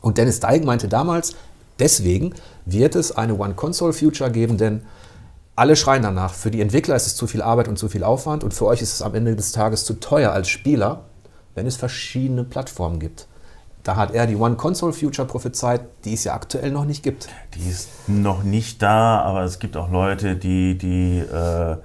Und 0.00 0.18
Dennis 0.18 0.40
Deigen 0.40 0.66
meinte 0.66 0.88
damals, 0.88 1.34
deswegen 1.78 2.34
wird 2.64 2.94
es 2.94 3.16
eine 3.16 3.36
One-Console-Future 3.36 4.30
geben, 4.30 4.58
denn 4.58 4.82
alle 5.56 5.76
schreien 5.76 6.02
danach. 6.02 6.34
Für 6.34 6.50
die 6.50 6.60
Entwickler 6.60 6.96
ist 6.96 7.06
es 7.06 7.16
zu 7.16 7.26
viel 7.26 7.42
Arbeit 7.42 7.68
und 7.68 7.78
zu 7.78 7.88
viel 7.88 8.04
Aufwand 8.04 8.44
und 8.44 8.54
für 8.54 8.66
euch 8.66 8.82
ist 8.82 8.92
es 8.92 9.02
am 9.02 9.14
Ende 9.14 9.36
des 9.36 9.52
Tages 9.52 9.84
zu 9.84 9.94
teuer 9.94 10.32
als 10.32 10.48
Spieler, 10.48 11.04
wenn 11.54 11.66
es 11.66 11.76
verschiedene 11.76 12.44
Plattformen 12.44 12.98
gibt. 12.98 13.26
Da 13.82 13.96
hat 13.96 14.12
er 14.12 14.26
die 14.26 14.36
One 14.36 14.56
Console 14.56 14.94
Future 14.94 15.28
prophezeit, 15.28 15.82
die 16.04 16.14
es 16.14 16.24
ja 16.24 16.32
aktuell 16.34 16.70
noch 16.70 16.86
nicht 16.86 17.02
gibt. 17.02 17.28
Die 17.54 17.68
ist 17.68 17.90
noch 18.08 18.42
nicht 18.42 18.80
da, 18.80 19.20
aber 19.20 19.42
es 19.42 19.58
gibt 19.58 19.76
auch 19.76 19.90
Leute, 19.90 20.36
die, 20.36 20.78
die 20.78 21.18
äh, 21.18 21.76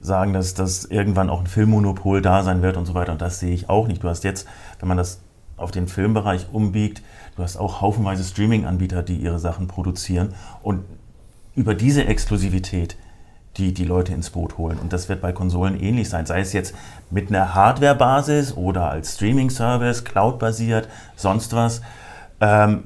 sagen, 0.00 0.32
dass 0.32 0.54
das 0.54 0.84
irgendwann 0.84 1.30
auch 1.30 1.40
ein 1.40 1.46
Filmmonopol 1.46 2.22
da 2.22 2.42
sein 2.42 2.60
wird 2.62 2.76
und 2.76 2.86
so 2.86 2.94
weiter. 2.94 3.12
Und 3.12 3.22
das 3.22 3.38
sehe 3.38 3.54
ich 3.54 3.68
auch 3.68 3.86
nicht. 3.86 4.02
Du 4.02 4.08
hast 4.08 4.24
jetzt, 4.24 4.48
wenn 4.80 4.88
man 4.88 4.96
das 4.96 5.20
auf 5.56 5.70
den 5.70 5.86
Filmbereich 5.86 6.46
umbiegt, 6.52 7.02
du 7.36 7.42
hast 7.44 7.56
auch 7.56 7.80
haufenweise 7.80 8.24
Streaming-Anbieter, 8.24 9.04
die 9.04 9.16
ihre 9.16 9.38
Sachen 9.38 9.68
produzieren. 9.68 10.34
Und 10.62 10.84
über 11.54 11.74
diese 11.74 12.04
Exklusivität 12.04 12.96
die 13.58 13.74
die 13.74 13.84
Leute 13.84 14.14
ins 14.14 14.30
Boot 14.30 14.56
holen. 14.56 14.78
Und 14.78 14.92
das 14.92 15.08
wird 15.08 15.20
bei 15.20 15.32
Konsolen 15.32 15.78
ähnlich 15.80 16.08
sein, 16.08 16.26
sei 16.26 16.40
es 16.40 16.52
jetzt 16.52 16.74
mit 17.10 17.28
einer 17.28 17.54
Hardware-Basis 17.54 18.56
oder 18.56 18.90
als 18.90 19.14
Streaming-Service, 19.14 20.04
Cloud-basiert, 20.04 20.88
sonst 21.16 21.52
was. 21.54 21.82
Ähm, 22.40 22.84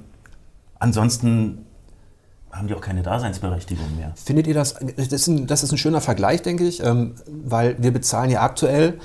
ansonsten 0.78 1.66
haben 2.50 2.68
die 2.68 2.74
auch 2.74 2.80
keine 2.80 3.02
Daseinsberechtigung 3.02 3.96
mehr. 3.96 4.12
Findet 4.16 4.46
ihr 4.46 4.54
das, 4.54 4.74
das 4.96 5.12
ist 5.12 5.26
ein, 5.26 5.46
das 5.46 5.62
ist 5.62 5.72
ein 5.72 5.78
schöner 5.78 6.00
Vergleich, 6.00 6.42
denke 6.42 6.64
ich, 6.64 6.82
ähm, 6.82 7.14
weil 7.26 7.76
wir 7.78 7.92
bezahlen 7.92 8.30
ja 8.30 8.42
aktuell 8.42 8.98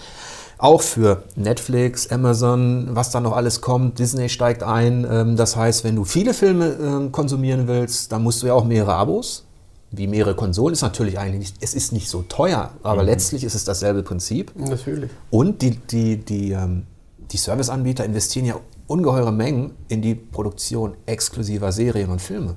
auch 0.58 0.82
für 0.82 1.24
Netflix, 1.36 2.08
Amazon, 2.08 2.90
was 2.92 3.12
da 3.12 3.20
noch 3.20 3.36
alles 3.36 3.62
kommt. 3.62 4.00
Disney 4.00 4.28
steigt 4.28 4.64
ein. 4.64 5.06
Ähm, 5.10 5.36
das 5.36 5.56
heißt, 5.56 5.84
wenn 5.84 5.96
du 5.96 6.04
viele 6.04 6.34
Filme 6.34 6.78
ähm, 6.82 7.12
konsumieren 7.12 7.68
willst, 7.68 8.12
dann 8.12 8.24
musst 8.24 8.42
du 8.42 8.48
ja 8.48 8.54
auch 8.54 8.66
mehrere 8.66 8.96
Abos 8.96 9.47
wie 9.92 10.08
mehrere 10.08 10.36
Konsolen 10.36 10.74
ist 10.74 10.82
natürlich 10.82 11.18
eigentlich 11.18 11.40
nicht, 11.40 11.56
es 11.62 11.74
ist 11.74 11.94
nicht 11.94 12.10
so 12.10 12.22
teuer, 12.24 12.72
aber 12.84 13.02
mhm. 13.02 13.08
letztlich 13.08 13.44
ist 13.44 13.56
es 13.56 13.64
dasselbe 13.64 14.04
Prinzip. 14.04 14.52
Natürlich. 14.56 15.10
Und 15.30 15.62
die, 15.62 15.78
die, 15.78 16.18
die, 16.18 16.52
ähm, 16.52 16.86
die 17.32 17.38
Serviceanbieter 17.38 18.04
investieren 18.04 18.46
ja 18.46 18.60
ungeheure 18.88 19.32
Mengen 19.32 19.76
in 19.88 20.02
die 20.02 20.16
Produktion 20.16 20.96
exklusiver 21.06 21.72
Serien 21.72 22.10
und 22.10 22.22
Filme. 22.22 22.56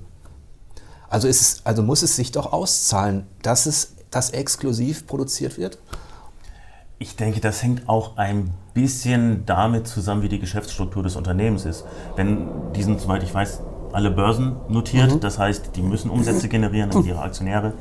Also, 1.08 1.26
ist 1.26 1.40
es, 1.40 1.66
also 1.66 1.82
muss 1.82 2.02
es 2.02 2.14
sich 2.14 2.30
doch 2.30 2.52
auszahlen, 2.52 3.26
dass 3.42 3.66
es 3.66 3.94
das 4.10 4.30
exklusiv 4.30 5.06
produziert 5.06 5.58
wird? 5.58 5.78
Ich 6.98 7.16
denke, 7.16 7.40
das 7.40 7.62
hängt 7.62 7.88
auch 7.88 8.16
ein 8.16 8.52
bisschen 8.74 9.44
damit 9.46 9.88
zusammen, 9.88 10.22
wie 10.22 10.28
die 10.28 10.38
Geschäftsstruktur 10.38 11.02
des 11.02 11.16
Unternehmens 11.16 11.64
ist. 11.64 11.84
Wenn 12.14 12.72
diesen, 12.74 12.98
soweit 12.98 13.22
ich 13.22 13.32
weiß, 13.32 13.60
alle 13.92 14.10
Börsen 14.10 14.56
notiert. 14.68 15.14
Mhm. 15.14 15.20
Das 15.20 15.38
heißt, 15.38 15.76
die 15.76 15.82
müssen 15.82 16.10
Umsätze 16.10 16.48
generieren, 16.48 16.90
damit 16.90 17.06
ihre 17.06 17.22
Aktionäre 17.22 17.74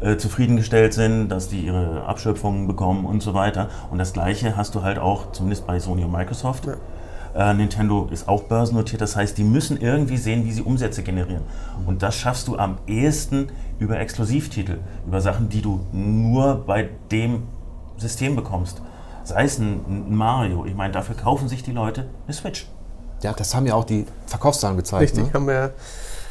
äh, 0.00 0.16
zufriedengestellt 0.16 0.94
sind, 0.94 1.28
dass 1.28 1.48
die 1.48 1.60
ihre 1.60 2.04
Abschöpfungen 2.04 2.66
bekommen 2.66 3.04
und 3.06 3.22
so 3.22 3.34
weiter. 3.34 3.68
Und 3.90 3.98
das 3.98 4.12
Gleiche 4.12 4.56
hast 4.56 4.74
du 4.74 4.82
halt 4.82 4.98
auch, 4.98 5.32
zumindest 5.32 5.66
bei 5.66 5.80
Sony 5.80 6.04
und 6.04 6.12
Microsoft. 6.12 6.66
Ja. 6.66 7.50
Äh, 7.50 7.54
Nintendo 7.54 8.08
ist 8.10 8.28
auch 8.28 8.44
börsennotiert, 8.44 9.02
das 9.02 9.14
heißt, 9.14 9.36
die 9.36 9.44
müssen 9.44 9.78
irgendwie 9.78 10.16
sehen, 10.16 10.44
wie 10.46 10.52
sie 10.52 10.62
Umsätze 10.62 11.02
generieren. 11.02 11.42
Und 11.86 12.02
das 12.02 12.14
schaffst 12.14 12.48
du 12.48 12.56
am 12.56 12.78
ehesten 12.86 13.48
über 13.78 13.98
Exklusivtitel, 13.98 14.78
über 15.06 15.20
Sachen, 15.20 15.48
die 15.48 15.60
du 15.60 15.80
nur 15.92 16.64
bei 16.66 16.88
dem 17.10 17.42
System 17.98 18.36
bekommst. 18.36 18.80
Sei 19.24 19.44
es 19.44 19.58
ein, 19.58 19.80
ein 19.86 20.14
Mario, 20.16 20.64
ich 20.64 20.74
meine, 20.74 20.92
dafür 20.92 21.14
kaufen 21.14 21.48
sich 21.48 21.62
die 21.62 21.72
Leute 21.72 22.06
eine 22.26 22.34
Switch. 22.34 22.66
Ja, 23.22 23.32
das 23.32 23.54
haben 23.54 23.66
ja 23.66 23.74
auch 23.74 23.84
die 23.84 24.06
Verkaufszahlen 24.26 24.76
gezeigt. 24.76 25.02
Richtig, 25.02 25.26
ne? 25.26 25.32
haben 25.32 25.46
wir 25.46 25.74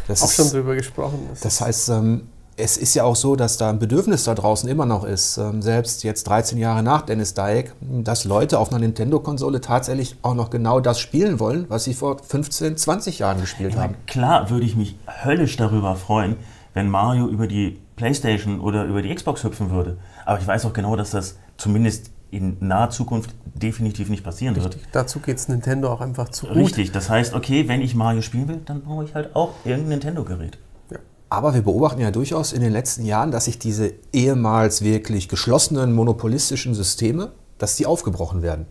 das 0.07 0.21
auch 0.21 0.27
ist, 0.27 0.35
schon 0.35 0.49
drüber 0.49 0.75
gesprochen. 0.75 1.27
Das, 1.29 1.41
das 1.41 1.61
heißt, 1.61 1.89
ähm, 1.89 2.27
es 2.57 2.77
ist 2.77 2.93
ja 2.93 3.03
auch 3.03 3.15
so, 3.15 3.35
dass 3.35 3.57
da 3.57 3.69
ein 3.69 3.79
Bedürfnis 3.79 4.23
da 4.23 4.33
draußen 4.33 4.69
immer 4.69 4.85
noch 4.85 5.03
ist, 5.03 5.37
ähm, 5.37 5.61
selbst 5.61 6.03
jetzt 6.03 6.23
13 6.25 6.57
Jahre 6.57 6.83
nach 6.83 7.01
Dennis 7.01 7.33
Dyack, 7.33 7.73
dass 7.81 8.23
Leute 8.23 8.59
auf 8.59 8.69
einer 8.69 8.79
Nintendo-Konsole 8.79 9.59
tatsächlich 9.59 10.15
auch 10.21 10.35
noch 10.35 10.49
genau 10.49 10.79
das 10.79 10.99
spielen 10.99 11.39
wollen, 11.39 11.65
was 11.67 11.83
sie 11.83 11.93
vor 11.93 12.17
15, 12.19 12.77
20 12.77 13.19
Jahren 13.19 13.41
gespielt 13.41 13.75
ja, 13.75 13.81
haben. 13.81 13.95
Klar 14.07 14.49
würde 14.49 14.65
ich 14.65 14.75
mich 14.75 14.95
höllisch 15.23 15.57
darüber 15.57 15.95
freuen, 15.95 16.37
wenn 16.73 16.89
Mario 16.89 17.27
über 17.27 17.47
die 17.47 17.79
PlayStation 17.97 18.61
oder 18.61 18.85
über 18.85 19.01
die 19.01 19.13
Xbox 19.13 19.43
hüpfen 19.43 19.69
würde. 19.69 19.97
Aber 20.25 20.39
ich 20.39 20.47
weiß 20.47 20.65
auch 20.65 20.73
genau, 20.73 20.95
dass 20.95 21.11
das 21.11 21.37
zumindest 21.57 22.11
in 22.31 22.57
naher 22.59 22.89
Zukunft 22.89 23.33
definitiv 23.53 24.09
nicht 24.09 24.23
passieren 24.23 24.55
Richtig. 24.55 24.83
wird. 24.83 24.89
Dazu 24.91 25.19
geht 25.19 25.37
es 25.37 25.47
Nintendo 25.47 25.91
auch 25.91 26.01
einfach 26.01 26.29
zu 26.29 26.47
gut. 26.47 26.55
Richtig, 26.55 26.91
das 26.91 27.09
heißt, 27.09 27.33
okay, 27.33 27.67
wenn 27.67 27.81
ich 27.81 27.95
Mario 27.95 28.21
spielen 28.21 28.47
will, 28.47 28.61
dann 28.65 28.81
brauche 28.81 29.05
ich 29.05 29.15
halt 29.15 29.35
auch 29.35 29.53
irgendein 29.63 29.89
Nintendo-Gerät. 29.89 30.57
Ja. 30.91 30.97
Aber 31.29 31.53
wir 31.53 31.61
beobachten 31.61 32.01
ja 32.01 32.11
durchaus 32.11 32.53
in 32.53 32.61
den 32.61 32.73
letzten 32.73 33.05
Jahren, 33.05 33.31
dass 33.31 33.45
sich 33.45 33.59
diese 33.59 33.93
ehemals 34.11 34.83
wirklich 34.83 35.29
geschlossenen 35.29 35.93
monopolistischen 35.93 36.73
Systeme, 36.73 37.31
dass 37.57 37.75
die 37.75 37.85
aufgebrochen 37.85 38.41
werden. 38.41 38.65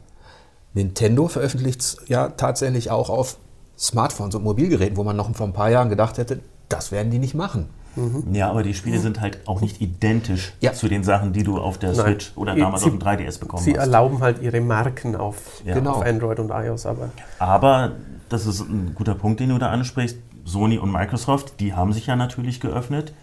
Nintendo 0.75 1.29
veröffentlicht 1.29 1.97
ja 2.07 2.29
tatsächlich 2.31 2.91
auch 2.91 3.09
auf 3.09 3.39
Smartphones 3.79 4.35
und 4.35 4.45
Mobilgeräten, 4.45 4.97
wo 4.97 5.05
man 5.05 5.17
noch 5.17 5.35
vor 5.35 5.47
ein 5.47 5.53
paar 5.53 5.71
Jahren 5.71 5.89
gedacht 5.89 6.19
hätte, 6.19 6.41
das 6.69 6.93
werden 6.93 7.11
die 7.11 7.19
nicht 7.19 7.35
machen. 7.35 7.69
Mhm. 7.97 8.35
Ja, 8.35 8.51
aber 8.51 8.63
die 8.63 8.75
Spiele 8.75 8.99
sind 8.99 9.21
halt 9.21 9.39
auch 9.47 9.61
nicht 9.61 9.81
identisch 9.81 10.53
ja. 10.61 10.73
zu 10.73 10.89
den 10.89 11.05
Sachen, 11.05 11.33
die 11.33 11.43
du 11.43 11.59
auf 11.59 11.79
der 11.79 11.93
Nein. 11.93 12.05
Switch 12.05 12.33
oder 12.37 12.55
damals 12.57 12.83
sie, 12.83 12.91
auf 12.91 12.99
dem 12.99 13.01
3DS 13.01 13.39
bekommen 13.39 13.63
sie 13.63 13.73
hast. 13.73 13.77
Sie 13.77 13.81
erlauben 13.81 14.21
halt 14.21 14.43
ihre 14.43 14.61
Marken 14.61 15.17
auf, 15.17 15.63
ja. 15.65 15.75
genau. 15.75 15.93
auf 15.93 16.07
Android 16.07 16.39
und 16.41 16.51
iOS. 16.51 16.87
Aber, 16.87 17.11
aber 17.39 17.93
das 18.29 18.47
ist 18.47 18.61
ein 18.61 18.95
guter 18.95 19.15
Punkt, 19.15 19.41
den 19.41 19.51
du 19.51 19.59
da 19.59 19.71
ansprichst. 19.71 20.19
Sony 20.45 20.79
und 20.79 20.93
Microsoft, 20.93 21.61
die 21.61 21.73
haben 21.73 21.93
sich 21.93 22.07
ja 22.07 22.17
natürlich 22.17 22.61
geöffnet. 22.61 23.15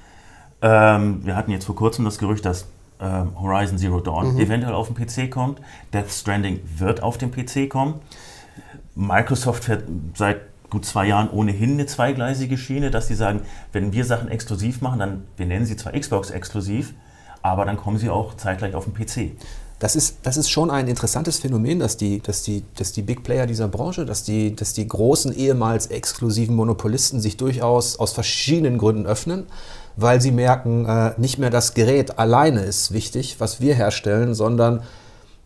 Ähm, 0.61 1.25
wir 1.25 1.35
hatten 1.35 1.51
jetzt 1.51 1.65
vor 1.65 1.75
kurzem 1.75 2.05
das 2.05 2.17
Gerücht, 2.17 2.45
dass 2.45 2.65
ähm, 2.99 3.39
Horizon 3.39 3.77
Zero 3.77 3.99
Dawn 3.99 4.33
mhm. 4.33 4.39
eventuell 4.39 4.73
auf 4.73 4.91
den 4.91 4.95
PC 4.95 5.29
kommt. 5.29 5.59
Death 5.93 6.11
Stranding 6.11 6.59
wird 6.77 7.03
auf 7.03 7.17
den 7.17 7.31
PC 7.31 7.69
kommen. 7.69 7.95
Microsoft 8.95 9.65
fährt 9.65 9.83
seit 10.15 10.41
gut 10.71 10.85
zwei 10.85 11.05
Jahren 11.05 11.29
ohnehin 11.29 11.73
eine 11.73 11.85
zweigleisige 11.85 12.57
Schiene, 12.57 12.89
dass 12.89 13.07
sie 13.07 13.15
sagen, 13.15 13.41
wenn 13.73 13.93
wir 13.93 14.05
Sachen 14.05 14.29
exklusiv 14.29 14.81
machen, 14.81 14.99
dann, 14.99 15.23
wir 15.37 15.45
nennen 15.45 15.65
sie 15.65 15.75
zwar 15.75 15.93
Xbox 15.93 16.31
exklusiv, 16.31 16.93
aber 17.43 17.65
dann 17.65 17.77
kommen 17.77 17.99
sie 17.99 18.09
auch 18.09 18.35
zeitgleich 18.35 18.73
auf 18.73 18.85
den 18.85 18.93
PC. 18.93 19.37
Das 19.79 19.95
ist, 19.95 20.17
das 20.21 20.37
ist 20.37 20.49
schon 20.49 20.69
ein 20.69 20.87
interessantes 20.87 21.39
Phänomen, 21.39 21.79
dass 21.79 21.97
die, 21.97 22.21
dass, 22.21 22.43
die, 22.43 22.63
dass 22.75 22.91
die 22.91 23.01
Big 23.01 23.23
Player 23.23 23.47
dieser 23.47 23.67
Branche, 23.67 24.05
dass 24.05 24.23
die, 24.23 24.55
dass 24.55 24.73
die 24.73 24.87
großen 24.87 25.35
ehemals 25.35 25.87
exklusiven 25.87 26.55
Monopolisten 26.55 27.19
sich 27.19 27.35
durchaus 27.35 27.97
aus 27.97 28.13
verschiedenen 28.13 28.77
Gründen 28.77 29.07
öffnen, 29.07 29.47
weil 29.95 30.21
sie 30.21 30.31
merken, 30.31 30.85
äh, 30.85 31.13
nicht 31.17 31.39
mehr 31.39 31.49
das 31.49 31.73
Gerät 31.73 32.19
alleine 32.19 32.61
ist 32.61 32.93
wichtig, 32.93 33.37
was 33.39 33.59
wir 33.59 33.73
herstellen, 33.73 34.35
sondern 34.35 34.83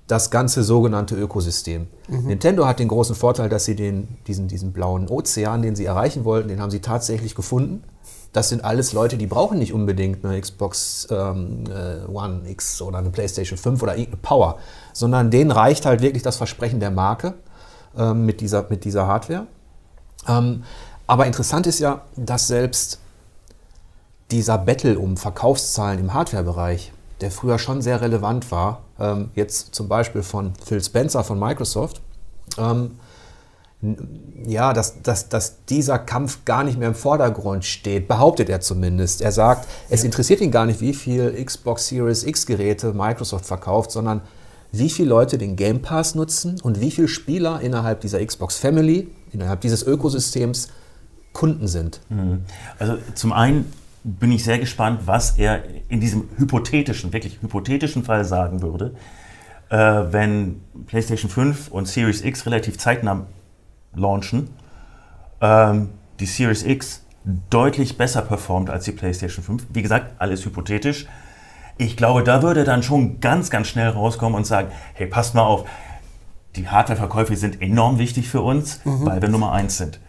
das 0.08 0.30
ganze 0.30 0.64
sogenannte 0.64 1.16
Ökosystem. 1.16 1.88
Mhm. 2.08 2.28
Nintendo 2.28 2.68
hat 2.68 2.80
den 2.80 2.88
großen 2.88 3.16
Vorteil, 3.16 3.50
dass 3.50 3.66
sie 3.66 3.76
den, 3.76 4.08
diesen, 4.28 4.48
diesen 4.48 4.72
blauen 4.72 5.08
Ozean, 5.08 5.62
den 5.62 5.76
sie 5.76 5.86
erreichen 5.86 6.26
wollten, 6.26 6.48
den 6.50 6.62
haben 6.62 6.70
sie 6.70 6.80
tatsächlich 6.80 7.34
gefunden. 7.34 7.84
Das 8.32 8.50
sind 8.50 8.64
alles 8.64 8.94
Leute, 8.94 9.18
die 9.18 9.28
brauchen 9.28 9.58
nicht 9.58 9.74
unbedingt 9.74 10.24
eine 10.24 10.40
Xbox 10.40 11.08
ähm, 11.10 11.64
äh, 11.70 12.06
One 12.12 12.42
X 12.48 12.82
oder 12.82 13.00
eine 13.00 13.10
PlayStation 13.10 13.58
5 13.58 13.82
oder 13.82 13.94
irgendeine 13.94 14.22
Power, 14.22 14.60
sondern 14.94 15.32
denen 15.32 15.52
reicht 15.52 15.86
halt 15.86 16.02
wirklich 16.02 16.22
das 16.22 16.36
Versprechen 16.36 16.80
der 16.80 16.92
Marke 16.92 17.34
ähm, 17.98 18.26
mit, 18.26 18.42
dieser, 18.42 18.68
mit 18.70 18.84
dieser 18.84 19.08
Hardware. 19.08 19.48
Ähm, 20.28 20.64
aber 21.08 21.26
interessant 21.26 21.66
ist 21.66 21.80
ja, 21.80 22.02
dass 22.16 22.48
selbst 22.48 23.00
dieser 24.32 24.58
Battle 24.58 25.00
um 25.00 25.18
Verkaufszahlen 25.18 26.00
im 26.00 26.14
Hardware-Bereich 26.14 26.92
der 27.22 27.32
früher 27.32 27.60
schon 27.60 27.82
sehr 27.82 28.02
relevant 28.02 28.52
war, 28.52 28.82
ähm, 29.00 29.30
jetzt 29.36 29.76
zum 29.76 29.88
Beispiel 29.88 30.24
von 30.24 30.54
Phil 30.64 30.84
Spencer 30.84 31.24
von 31.24 31.40
Microsoft, 31.40 32.02
ähm, 32.58 32.92
ja, 34.46 34.74
dass, 34.74 35.02
dass, 35.04 35.30
dass 35.30 35.66
dieser 35.66 36.00
Kampf 36.00 36.46
gar 36.46 36.64
nicht 36.64 36.78
mehr 36.80 36.88
im 36.88 36.96
Vordergrund 36.96 37.66
steht, 37.66 38.08
behauptet 38.08 38.50
er 38.50 38.62
zumindest. 38.62 39.22
Er 39.22 39.32
sagt, 39.32 39.68
es 39.90 40.04
interessiert 40.04 40.42
ihn 40.42 40.52
gar 40.52 40.66
nicht, 40.66 40.82
wie 40.82 40.94
viel 40.94 41.44
Xbox 41.44 41.88
Series 41.88 42.24
X-Geräte 42.24 42.94
Microsoft 42.94 43.46
verkauft, 43.46 43.92
sondern 43.92 44.22
wie 44.72 44.90
viele 44.90 45.10
Leute 45.10 45.38
den 45.38 45.56
Game 45.56 45.82
Pass 45.82 46.16
nutzen 46.16 46.60
und 46.62 46.82
wie 46.82 46.92
viele 46.92 47.08
Spieler 47.08 47.62
innerhalb 47.62 48.02
dieser 48.02 48.26
Xbox 48.26 48.58
Family, 48.58 49.10
innerhalb 49.32 49.62
dieses 49.62 49.84
Ökosystems 49.84 50.70
Kunden 51.34 51.68
sind. 51.68 52.00
Mhm. 52.10 52.42
Also 52.80 52.98
zum 53.14 53.34
einen 53.34 53.72
bin 54.06 54.32
ich 54.32 54.44
sehr 54.44 54.60
gespannt, 54.60 55.02
was 55.06 55.38
er 55.40 55.64
in 55.90 56.00
diesem 56.00 56.30
hypothetischen, 56.38 57.12
wirklich 57.12 57.42
hypothetischen 57.42 58.04
Fall 58.04 58.24
sagen 58.24 58.62
würde. 58.62 58.94
Äh, 59.70 59.78
wenn 59.78 60.62
PlayStation 60.86 61.30
5 61.30 61.70
und 61.70 61.88
Series 61.88 62.24
X 62.24 62.46
relativ 62.46 62.78
zeitnah 62.78 63.26
launchen, 63.96 64.50
ähm, 65.42 65.90
die 66.20 66.28
Series 66.28 66.64
X 66.64 67.04
deutlich 67.50 67.98
besser 67.98 68.22
performt 68.22 68.70
als 68.70 68.86
die 68.86 68.92
PlayStation 68.92 69.44
5. 69.44 69.68
Wie 69.74 69.82
gesagt, 69.82 70.14
alles 70.20 70.46
hypothetisch. 70.46 71.08
Ich 71.78 71.98
glaube, 71.98 72.24
da 72.24 72.44
würde 72.44 72.64
dann 72.64 72.84
schon 72.84 73.20
ganz, 73.20 73.50
ganz 73.50 73.68
schnell 73.68 73.90
rauskommen 73.90 74.38
und 74.38 74.46
sagen, 74.46 74.70
hey, 74.94 75.08
passt 75.08 75.34
mal 75.34 75.42
auf, 75.42 75.66
die 76.56 76.70
Hardwareverkäufe 76.70 77.36
sind 77.36 77.60
enorm 77.60 77.98
wichtig 77.98 78.30
für 78.30 78.42
uns, 78.42 78.86
mhm. 78.86 79.06
weil 79.06 79.22
wir 79.22 79.30
Nummer 79.30 79.52
eins 79.52 79.78
sind. 79.78 80.00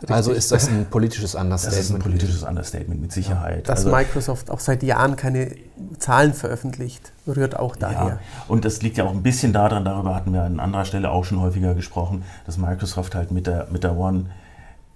Richtig. 0.00 0.16
Also 0.16 0.32
ist 0.32 0.50
das 0.50 0.68
ein 0.68 0.86
politisches 0.86 1.34
Understatement? 1.34 1.78
Das 1.78 1.84
ist 1.84 1.90
ein 1.90 1.98
politisches 1.98 2.42
Understatement 2.42 3.00
mit 3.02 3.12
Sicherheit. 3.12 3.68
Dass 3.68 3.80
also, 3.80 3.90
Microsoft 3.90 4.50
auch 4.50 4.60
seit 4.60 4.82
Jahren 4.82 5.16
keine 5.16 5.54
Zahlen 5.98 6.32
veröffentlicht, 6.32 7.12
rührt 7.26 7.58
auch 7.58 7.76
daher. 7.76 8.06
Ja, 8.06 8.18
und 8.48 8.64
das 8.64 8.80
liegt 8.80 8.96
ja 8.96 9.04
auch 9.04 9.10
ein 9.10 9.22
bisschen 9.22 9.52
daran, 9.52 9.84
darüber 9.84 10.14
hatten 10.14 10.32
wir 10.32 10.42
an 10.42 10.58
anderer 10.58 10.86
Stelle 10.86 11.10
auch 11.10 11.24
schon 11.26 11.40
häufiger 11.40 11.74
gesprochen, 11.74 12.24
dass 12.46 12.56
Microsoft 12.56 13.14
halt 13.14 13.30
mit 13.30 13.46
der, 13.46 13.68
mit 13.70 13.84
der 13.84 13.94
One 13.94 14.26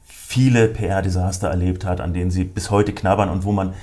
viele 0.06 0.68
PR-Desaster 0.68 1.48
erlebt 1.48 1.84
hat, 1.84 2.00
an 2.00 2.14
denen 2.14 2.30
sie 2.30 2.44
bis 2.44 2.70
heute 2.70 2.94
knabbern 2.94 3.28
und 3.28 3.44
wo 3.44 3.52
man 3.52 3.74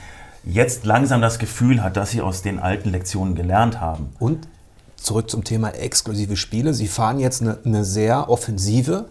jetzt 0.44 0.86
langsam 0.86 1.22
das 1.22 1.38
Gefühl 1.38 1.84
hat, 1.84 1.98
dass 1.98 2.10
sie 2.10 2.22
aus 2.22 2.42
den 2.42 2.58
alten 2.58 2.90
Lektionen 2.90 3.36
gelernt 3.36 3.80
haben. 3.80 4.10
Und 4.18 4.48
zurück 4.96 5.30
zum 5.30 5.44
Thema 5.44 5.70
exklusive 5.70 6.36
Spiele. 6.36 6.74
Sie 6.74 6.88
fahren 6.88 7.20
jetzt 7.20 7.42
eine, 7.42 7.60
eine 7.64 7.86
sehr 7.86 8.28
offensive 8.30 9.06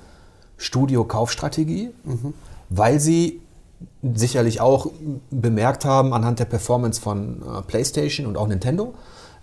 Studio-Kaufstrategie, 0.60 1.90
mhm. 2.04 2.34
weil 2.68 3.00
sie 3.00 3.40
sicherlich 4.02 4.60
auch 4.60 4.90
bemerkt 5.30 5.84
haben 5.84 6.12
anhand 6.12 6.38
der 6.38 6.44
Performance 6.44 7.00
von 7.00 7.42
äh, 7.42 7.62
PlayStation 7.62 8.26
und 8.26 8.36
auch 8.36 8.46
Nintendo, 8.46 8.94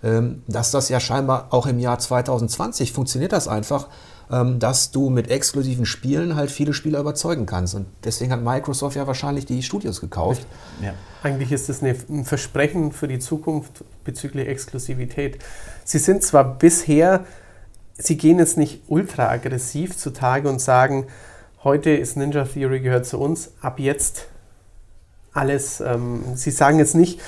ähm, 0.02 0.42
dass 0.46 0.70
das 0.70 0.88
ja 0.88 1.00
scheinbar 1.00 1.48
auch 1.50 1.66
im 1.66 1.80
Jahr 1.80 1.98
2020 1.98 2.92
funktioniert 2.92 3.32
das 3.32 3.48
einfach, 3.48 3.88
ähm, 4.30 4.60
dass 4.60 4.92
du 4.92 5.10
mit 5.10 5.28
exklusiven 5.28 5.86
Spielen 5.86 6.36
halt 6.36 6.52
viele 6.52 6.72
Spieler 6.72 7.00
überzeugen 7.00 7.46
kannst. 7.46 7.74
Und 7.74 7.86
deswegen 8.04 8.30
hat 8.30 8.42
Microsoft 8.42 8.94
ja 8.94 9.08
wahrscheinlich 9.08 9.44
die 9.44 9.62
Studios 9.62 10.00
gekauft. 10.00 10.46
Ja. 10.80 10.94
Eigentlich 11.24 11.50
ist 11.50 11.68
es 11.68 11.82
ein 11.82 12.24
Versprechen 12.24 12.92
für 12.92 13.08
die 13.08 13.18
Zukunft 13.18 13.84
bezüglich 14.04 14.46
Exklusivität. 14.46 15.38
Sie 15.84 15.98
sind 15.98 16.22
zwar 16.22 16.44
bisher 16.44 17.24
sie 17.98 18.16
gehen 18.16 18.38
jetzt 18.38 18.56
nicht 18.56 18.82
ultra 18.88 19.28
aggressiv 19.28 19.96
zutage 19.96 20.48
und 20.48 20.60
sagen, 20.60 21.06
heute 21.64 21.90
ist 21.90 22.16
Ninja 22.16 22.44
Theory 22.44 22.80
gehört 22.80 23.06
zu 23.06 23.18
uns, 23.18 23.52
ab 23.60 23.78
jetzt 23.78 24.28
alles. 25.32 25.80
Ähm, 25.80 26.22
sie 26.34 26.50
sagen 26.50 26.78
jetzt 26.78 26.94
nicht, 26.94 27.20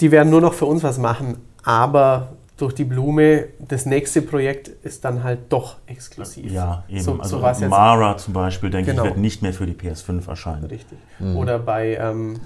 die 0.00 0.10
werden 0.10 0.30
nur 0.30 0.40
noch 0.40 0.54
für 0.54 0.66
uns 0.66 0.82
was 0.82 0.98
machen, 0.98 1.38
aber 1.62 2.32
durch 2.56 2.74
die 2.74 2.84
Blume, 2.84 3.46
das 3.58 3.86
nächste 3.86 4.20
Projekt 4.20 4.68
ist 4.68 5.04
dann 5.04 5.24
halt 5.24 5.40
doch 5.48 5.76
exklusiv. 5.86 6.52
Ja, 6.52 6.84
eben. 6.88 7.00
So, 7.00 7.18
also 7.18 7.38
so 7.38 7.66
Mara 7.68 8.18
zum 8.18 8.34
Beispiel, 8.34 8.68
denke 8.68 8.90
genau. 8.90 9.04
ich, 9.04 9.10
wird 9.10 9.18
nicht 9.18 9.40
mehr 9.40 9.54
für 9.54 9.66
die 9.66 9.72
PS5 9.72 10.28
erscheinen. 10.28 10.64
Richtig. 10.64 10.98
Mhm. 11.18 11.36
Oder 11.36 11.58
bei, 11.58 11.96
ähm, 11.96 12.38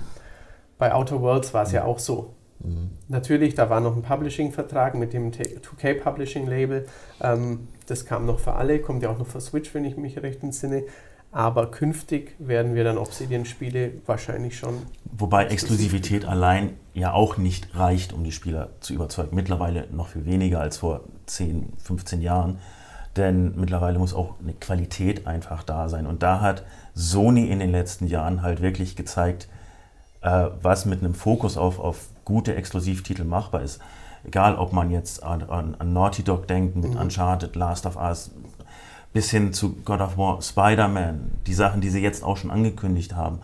bei 0.79 0.95
Outer 0.95 1.21
Worlds 1.21 1.53
war 1.53 1.65
es 1.65 1.71
mhm. 1.71 1.75
ja 1.75 1.85
auch 1.85 1.99
so. 1.99 2.35
Mhm. 2.65 2.91
Natürlich, 3.09 3.55
da 3.55 3.71
war 3.71 3.81
noch 3.81 3.95
ein 3.95 4.03
Publishing-Vertrag 4.03 4.95
mit 4.95 5.13
dem 5.13 5.31
2K 5.31 6.01
Publishing 6.01 6.47
Label. 6.47 6.87
Ähm, 7.21 7.69
das 7.87 8.07
kam 8.07 8.27
noch 8.27 8.39
für 8.39 8.55
alle, 8.55 8.81
kommt 8.81 9.03
ja 9.03 9.11
auch 9.11 9.19
noch 9.19 9.27
für 9.27 9.41
Switch, 9.41 9.75
wenn 9.75 9.85
ich 9.85 9.97
mich 9.97 10.21
recht 10.23 10.43
entsinne. 10.43 10.85
Aber 11.31 11.71
künftig 11.71 12.37
werden 12.39 12.77
wir 12.77 12.85
dann 12.85 12.97
Obsidian-Spiele 12.97 13.93
wahrscheinlich 14.07 14.57
schon. 14.57 14.75
Wobei 15.05 15.47
Exklusivität 15.47 16.25
allein 16.25 16.75
ja 16.95 17.13
auch 17.13 17.39
nicht 17.39 17.77
reicht, 17.77 18.13
um 18.13 18.23
die 18.23 18.31
Spieler 18.31 18.71
zu 18.81 18.95
überzeugen. 18.95 19.35
Mittlerweile 19.35 19.89
noch 19.91 20.09
viel 20.09 20.27
weniger 20.27 20.61
als 20.61 20.77
vor 20.77 21.01
10, 21.27 21.73
15 21.79 22.23
Jahren. 22.23 22.59
Denn 23.17 23.55
mittlerweile 23.57 23.99
muss 23.99 24.15
auch 24.15 24.35
eine 24.41 24.55
Qualität 24.55 25.27
einfach 25.27 25.65
da 25.65 25.89
sein. 25.89 26.07
Und 26.07 26.23
da 26.23 26.41
hat 26.41 26.65
Sony 26.95 27.49
in 27.49 27.59
den 27.59 27.73
letzten 27.73 28.07
Jahren 28.07 28.43
halt 28.43 28.63
wirklich 28.63 28.95
gezeigt, 28.95 29.49
äh, 30.21 30.49
was 30.63 30.87
mit 30.87 31.01
einem 31.01 31.15
Fokus 31.15 31.57
auf, 31.57 31.81
auf 31.81 32.09
gute 32.25 32.55
Exklusivtitel 32.55 33.25
machbar 33.25 33.63
ist. 33.63 33.81
Egal, 34.25 34.57
ob 34.57 34.73
man 34.73 34.91
jetzt 34.91 35.23
an, 35.23 35.43
an, 35.43 35.75
an 35.79 35.93
Naughty 35.93 36.23
Dog 36.23 36.49
denkt 36.49 36.77
mit 36.77 36.95
mhm. 36.95 37.01
Uncharted, 37.01 37.57
Last 37.57 37.87
of 37.87 37.97
Us, 37.97 38.31
bis 39.13 39.31
hin 39.31 39.53
zu 39.53 39.75
God 39.85 40.01
of 40.01 40.17
War, 40.17 40.41
Spider-Man, 40.41 41.33
die 41.47 41.55
Sachen, 41.55 41.81
die 41.81 41.91
sie 41.91 42.01
jetzt 42.01 42.25
auch 42.25 42.37
schon 42.37 42.51
angekündigt 42.51 43.15
haben, 43.15 43.41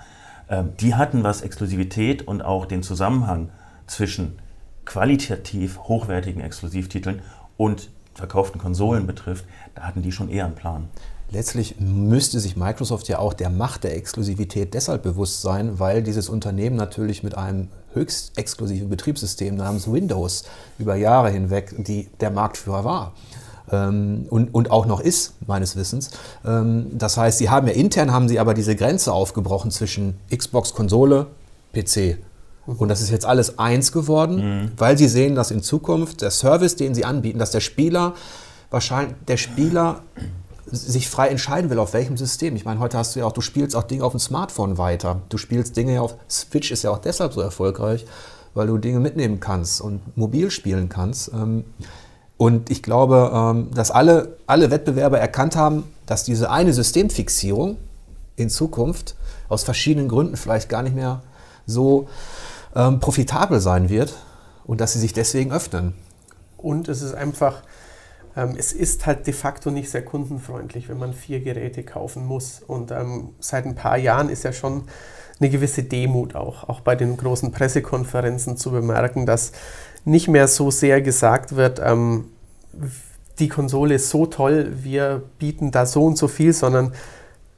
äh, 0.49 0.65
die 0.81 0.95
hatten, 0.95 1.23
was 1.23 1.43
Exklusivität 1.43 2.27
und 2.27 2.43
auch 2.43 2.67
den 2.67 2.83
Zusammenhang 2.83 3.51
zwischen 3.87 4.39
qualitativ 4.85 5.79
hochwertigen 5.81 6.43
Exklusivtiteln 6.43 7.23
und 7.57 7.91
verkauften 8.15 8.61
Konsolen 8.61 9.07
betrifft, 9.07 9.45
da 9.75 9.83
hatten 9.83 10.03
die 10.03 10.13
schon 10.13 10.29
eher 10.29 10.47
einen 10.47 10.55
Plan. 10.55 10.89
Letztlich 11.31 11.79
müsste 11.79 12.41
sich 12.41 12.57
Microsoft 12.57 13.07
ja 13.09 13.21
auch 13.21 13.33
der 13.33 13.51
Macht 13.51 13.85
der 13.85 13.97
Exklusivität 13.97 14.75
deshalb 14.75 15.05
bewusst 15.05 15.43
sein, 15.43 15.79
weil 15.79 16.03
dieses 16.03 16.29
Unternehmen 16.29 16.75
natürlich 16.75 17.23
mit 17.23 17.37
einem 17.37 17.69
höchst 17.93 18.37
exklusiven 18.39 18.89
Betriebssystem 18.89 19.57
namens 19.57 19.91
Windows 19.91 20.45
über 20.79 20.95
Jahre 20.97 21.31
hinweg 21.31 21.75
die, 21.79 22.09
der 22.21 22.31
Marktführer 22.31 22.85
war. 22.85 23.13
Ähm, 23.71 24.27
und, 24.31 24.55
und 24.55 24.71
auch 24.71 24.87
noch 24.87 25.01
ist, 25.01 25.35
meines 25.47 25.77
Wissens. 25.77 26.11
Ähm, 26.45 26.87
das 26.93 27.17
heißt, 27.17 27.39
sie 27.39 27.51
haben 27.51 27.67
ja 27.67 27.75
intern 27.75 28.13
haben 28.13 28.29
sie 28.29 28.39
aber 28.39 28.55
diese 28.55 28.77
Grenze 28.77 29.13
aufgebrochen 29.13 29.71
zwischen 29.71 30.19
Xbox, 30.35 30.75
Konsole, 30.75 31.27
PC. 31.73 32.19
Und 32.67 32.89
das 32.89 33.01
ist 33.01 33.11
jetzt 33.11 33.27
alles 33.27 33.59
eins 33.59 33.91
geworden, 33.91 34.37
mhm. 34.37 34.73
weil 34.77 34.97
sie 34.97 35.09
sehen, 35.09 35.35
dass 35.35 35.51
in 35.51 35.63
Zukunft 35.63 36.23
der 36.23 36.31
Service, 36.31 36.77
den 36.77 36.95
sie 36.95 37.05
anbieten, 37.05 37.39
dass 37.39 37.51
der 37.51 37.61
Spieler 37.61 38.15
wahrscheinlich 38.71 39.17
der 39.27 39.37
Spieler 39.37 40.03
sich 40.67 41.09
frei 41.09 41.29
entscheiden 41.29 41.71
will, 41.71 41.79
auf 41.79 41.93
welchem 41.93 42.17
System. 42.17 42.57
Ich 42.57 42.65
meine, 42.65 42.81
heute 42.81 42.99
hast 42.99 43.15
du 43.15 43.21
ja 43.21 43.27
auch, 43.27 43.33
du 43.33 43.41
spielst 43.41 43.75
auch 43.77 43.83
Dinge 43.83 44.05
auf 44.05 44.13
dem 44.13 44.21
Smartphone 44.21 44.79
weiter. 44.79 45.21
Du 45.29 45.39
spielst 45.39 45.77
Dinge 45.77 45.95
ja 45.95 46.01
auf 46.01 46.15
Switch 46.29 46.71
ist 46.71 46.83
ja 46.83 46.91
auch 46.91 46.99
deshalb 46.99 47.33
so 47.33 47.41
erfolgreich, 47.41 48.07
weil 48.55 48.67
du 48.67 48.79
Dinge 48.79 49.01
mitnehmen 49.01 49.41
kannst 49.41 49.81
und 49.81 50.17
mobil 50.17 50.51
spielen 50.51 50.89
kannst. 50.89 51.33
Ähm, 51.33 51.65
und 52.37 52.71
ich 52.71 52.83
glaube, 52.83 53.31
ähm, 53.35 53.69
dass 53.75 53.91
alle, 53.91 54.37
alle 54.47 54.71
Wettbewerber 54.71 55.19
erkannt 55.19 55.57
haben, 55.57 55.85
dass 56.07 56.25
diese 56.25 56.51
eine 56.51 56.73
Systemfixierung 56.73 57.77
in 58.37 58.49
Zukunft 58.49 59.15
aus 59.49 59.63
verschiedenen 59.63 60.09
Gründen 60.09 60.37
vielleicht 60.37 60.69
gar 60.69 60.83
nicht 60.83 60.97
mehr 60.97 61.23
so 61.67 62.09
ähm, 62.75 63.01
profitabel 63.01 63.61
sein 63.61 63.89
wird 63.89 64.15
und 64.65 64.81
dass 64.81 64.93
sie 64.95 65.01
sich 65.01 65.13
deswegen 65.13 65.53
öffnen. 65.53 65.95
Und 66.57 66.89
es 66.89 67.03
ist 67.03 67.15
einfach, 67.15 67.63
es 68.57 68.73
ist 68.73 69.07
halt 69.07 69.27
de 69.27 69.35
facto 69.35 69.71
nicht 69.71 69.91
sehr 69.91 70.05
kundenfreundlich, 70.05 70.89
wenn 70.89 70.99
man 70.99 71.13
vier 71.13 71.41
Geräte 71.41 71.83
kaufen 71.83 72.27
muss. 72.27 72.63
Und 72.67 72.91
ähm, 72.91 73.31
seit 73.41 73.67
ein 73.67 73.75
paar 73.75 73.99
Jahren 73.99 74.29
ist 74.29 74.45
ja 74.45 74.53
schon 74.53 74.85
eine 75.41 75.51
gewisse 75.51 75.83
Demut 75.83 76.35
auch, 76.35 76.69
auch 76.69 76.81
bei 76.81 76.97
den 76.97 77.17
großen 77.17 77.51
Pressekonferenzen 77.51 78.57
zu 78.57 78.71
bemerken, 78.71 79.27
dass 79.27 79.53
nicht 80.05 80.29
mehr 80.29 80.49
so 80.49 80.71
sehr 80.71 81.01
gesagt 81.03 81.57
wird, 81.57 81.81
ähm, 81.83 82.27
die 83.39 83.49
Konsole 83.49 83.95
ist 83.95 84.11
so 84.11 84.27
toll, 84.27 84.71
wir 84.83 85.23
bieten 85.39 85.71
da 85.71 85.87
so 85.87 86.05
und 86.05 86.19
so 86.19 86.29
viel, 86.29 86.53
sondern 86.53 86.93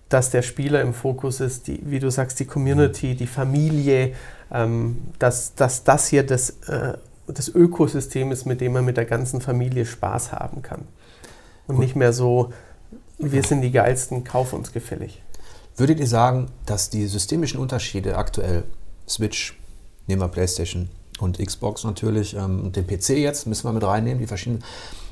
dass 0.09 0.31
der 0.31 0.43
Spieler 0.43 0.81
im 0.83 0.95
Fokus 0.95 1.41
ist, 1.41 1.67
die, 1.67 1.81
wie 1.85 1.99
du 1.99 2.11
sagst, 2.11 2.39
die 2.39 2.45
Community, 2.45 3.15
die 3.15 3.27
Familie, 3.27 4.13
ähm, 4.53 4.99
dass, 5.19 5.55
dass 5.55 5.85
das 5.85 6.09
hier 6.09 6.25
das 6.25 6.51
äh, 6.69 6.95
das 7.35 7.49
Ökosystem 7.49 8.33
ist, 8.33 8.47
mit 8.47 8.61
dem 8.61 8.73
man 8.73 8.85
mit 8.85 8.97
der 8.97 9.05
ganzen 9.05 9.41
Familie 9.41 9.87
Spaß 9.87 10.33
haben 10.33 10.63
kann. 10.63 10.83
Und 11.67 11.77
Gut. 11.77 11.85
nicht 11.85 11.97
mehr 11.97 12.13
so, 12.13 12.53
wir 13.19 13.43
sind 13.43 13.63
die 13.63 13.71
geilsten, 13.71 14.25
kauf 14.25 14.53
uns 14.53 14.73
gefällig. 14.73 15.23
Würdet 15.77 16.01
ihr 16.01 16.07
sagen, 16.07 16.49
dass 16.67 16.91
die 16.91 17.07
systemischen 17.07 17.59
Unterschiede 17.61 18.17
aktuell, 18.17 18.65
Switch, 19.09 19.59
nehmen 20.07 20.21
wir 20.21 20.29
PlayStation 20.29 20.89
und 21.19 21.39
Xbox 21.39 21.85
natürlich, 21.85 22.35
ähm, 22.35 22.73
den 22.73 22.87
PC 22.87 23.11
jetzt 23.11 23.47
müssen 23.47 23.65
wir 23.65 23.73
mit 23.73 23.85
reinnehmen, 23.85 24.19
die 24.19 24.27
verschiedenen, 24.27 24.65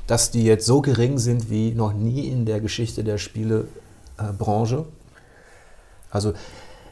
dass 0.07 0.31
die 0.31 0.43
jetzt 0.43 0.65
so 0.65 0.81
gering 0.81 1.17
sind 1.17 1.49
wie 1.49 1.71
noch 1.71 1.93
nie 1.93 2.27
in 2.27 2.45
der 2.45 2.59
Geschichte 2.59 3.03
der 3.03 3.17
Spielebranche? 3.17 4.85
Also 6.09 6.33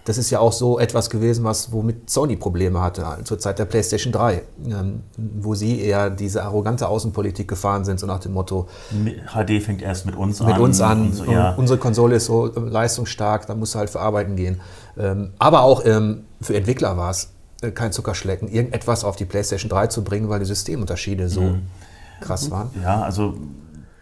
das 0.10 0.18
ist 0.18 0.32
ja 0.32 0.40
auch 0.40 0.54
so 0.54 0.80
etwas 0.80 1.12
gewesen, 1.12 1.44
was 1.44 1.72
womit 1.72 2.10
Sony 2.10 2.36
Probleme 2.36 2.82
hatte 2.82 3.06
zur 3.26 3.38
Zeit 3.38 3.60
der 3.60 3.66
PlayStation 3.66 4.12
3, 4.12 4.42
ähm, 4.66 5.04
wo 5.16 5.54
sie 5.54 5.82
eher 5.82 6.10
diese 6.10 6.44
arrogante 6.44 6.88
Außenpolitik 6.88 7.48
gefahren 7.48 7.86
sind, 7.86 8.00
so 8.00 8.08
nach 8.08 8.20
dem 8.20 8.34
Motto: 8.34 8.68
HD 8.92 9.62
fängt 9.62 9.84
erst 9.84 10.08
mit 10.08 10.16
uns 10.16 10.42
an. 10.42 10.48
Mit 10.48 10.58
uns 10.58 10.82
an. 10.82 11.14
So, 11.14 11.26
ja. 11.26 11.54
Unsere 11.54 11.78
Konsole 11.78 12.16
ist 12.16 12.26
so 12.26 12.52
äh, 12.52 12.60
leistungsstark, 12.60 13.46
da 13.46 13.54
musst 13.54 13.76
du 13.76 13.80
halt 13.80 13.92
für 13.92 14.00
arbeiten 14.00 14.36
gehen. 14.36 14.62
Ähm, 14.98 15.30
aber 15.38 15.62
auch 15.62 15.86
ähm, 15.86 16.24
für 16.42 16.56
Entwickler 16.56 16.98
war 16.98 17.12
es 17.12 17.30
äh, 17.62 17.70
kein 17.70 17.92
Zuckerschlecken, 17.92 18.48
irgendetwas 18.48 19.04
auf 19.04 19.16
die 19.16 19.26
PlayStation 19.26 19.70
3 19.70 19.88
zu 19.88 20.04
bringen, 20.04 20.28
weil 20.28 20.40
die 20.40 20.46
Systemunterschiede 20.46 21.30
so 21.30 21.42
mhm. 21.42 21.62
krass 22.20 22.50
waren. 22.50 22.72
Ja, 22.82 23.04
also 23.04 23.36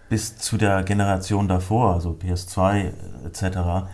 bis 0.08 0.38
zu 0.38 0.56
der 0.56 0.84
Generation 0.84 1.50
davor, 1.50 1.96
also 1.96 2.12
PS2 2.18 2.94
etc 3.26 3.90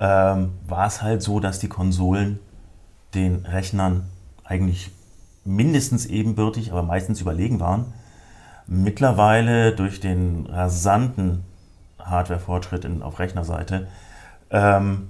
ähm, 0.00 0.52
war 0.66 0.86
es 0.86 1.02
halt 1.02 1.22
so, 1.22 1.40
dass 1.40 1.58
die 1.58 1.68
Konsolen 1.68 2.38
den 3.14 3.46
Rechnern 3.46 4.08
eigentlich 4.44 4.90
mindestens 5.44 6.06
ebenbürtig, 6.06 6.72
aber 6.72 6.82
meistens 6.82 7.20
überlegen 7.20 7.60
waren. 7.60 7.92
Mittlerweile 8.66 9.74
durch 9.74 10.00
den 10.00 10.46
rasanten 10.46 11.44
Hardware-Fortschritt 11.98 12.86
auf 13.02 13.18
Rechnerseite 13.18 13.88
ähm, 14.50 15.08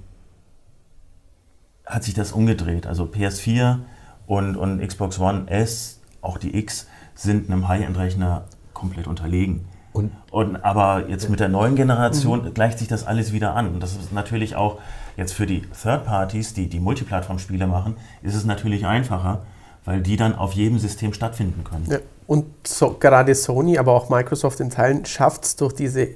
hat 1.85 2.03
sich 2.03 2.13
das 2.13 2.31
umgedreht. 2.31 2.85
Also 2.85 3.05
PS4 3.05 3.79
und, 4.27 4.55
und 4.55 4.85
Xbox 4.85 5.19
One 5.19 5.49
S, 5.49 5.99
auch 6.21 6.37
die 6.37 6.57
X, 6.57 6.87
sind 7.13 7.49
einem 7.49 7.67
High-End-Rechner 7.67 8.45
komplett 8.73 9.07
unterlegen. 9.07 9.65
Und, 9.95 10.11
und, 10.31 10.55
aber 10.57 11.07
jetzt 11.07 11.29
mit 11.29 11.39
der 11.39 11.49
neuen 11.49 11.75
Generation 11.75 12.43
mhm. 12.43 12.53
gleicht 12.53 12.79
sich 12.79 12.87
das 12.87 13.07
alles 13.07 13.33
wieder 13.33 13.55
an. 13.55 13.69
Und 13.69 13.81
das 13.81 13.95
ist 13.95 14.11
natürlich 14.11 14.55
auch 14.55 14.79
jetzt 15.17 15.33
für 15.33 15.45
die 15.45 15.61
Third 15.81 16.05
Parties, 16.05 16.53
die 16.53 16.67
die 16.67 16.79
Multiplattform-Spiele 16.79 17.67
machen, 17.67 17.95
ist 18.21 18.35
es 18.35 18.45
natürlich 18.45 18.85
einfacher, 18.85 19.43
weil 19.85 20.01
die 20.01 20.17
dann 20.17 20.35
auf 20.35 20.53
jedem 20.53 20.79
System 20.79 21.13
stattfinden 21.13 21.63
können. 21.63 21.85
Ja. 21.89 21.99
Und 22.27 22.45
so, 22.67 22.95
gerade 22.99 23.35
Sony, 23.35 23.77
aber 23.77 23.93
auch 23.93 24.09
Microsoft 24.09 24.59
in 24.59 24.69
Teilen 24.69 25.05
schafft 25.05 25.45
es 25.45 25.55
durch 25.55 25.73
diese 25.73 26.09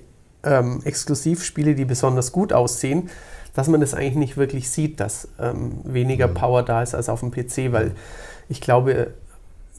ähm, 0.43 0.81
Exklusivspiele, 0.83 1.75
die 1.75 1.85
besonders 1.85 2.31
gut 2.31 2.51
aussehen, 2.51 3.09
dass 3.53 3.67
man 3.67 3.81
das 3.81 3.93
eigentlich 3.93 4.15
nicht 4.15 4.37
wirklich 4.37 4.69
sieht, 4.69 4.99
dass 4.99 5.27
ähm, 5.39 5.79
weniger 5.83 6.27
mhm. 6.27 6.33
Power 6.33 6.63
da 6.63 6.81
ist 6.81 6.95
als 6.95 7.09
auf 7.09 7.19
dem 7.19 7.31
PC, 7.31 7.71
weil 7.71 7.91
ich 8.47 8.61
glaube, 8.61 9.13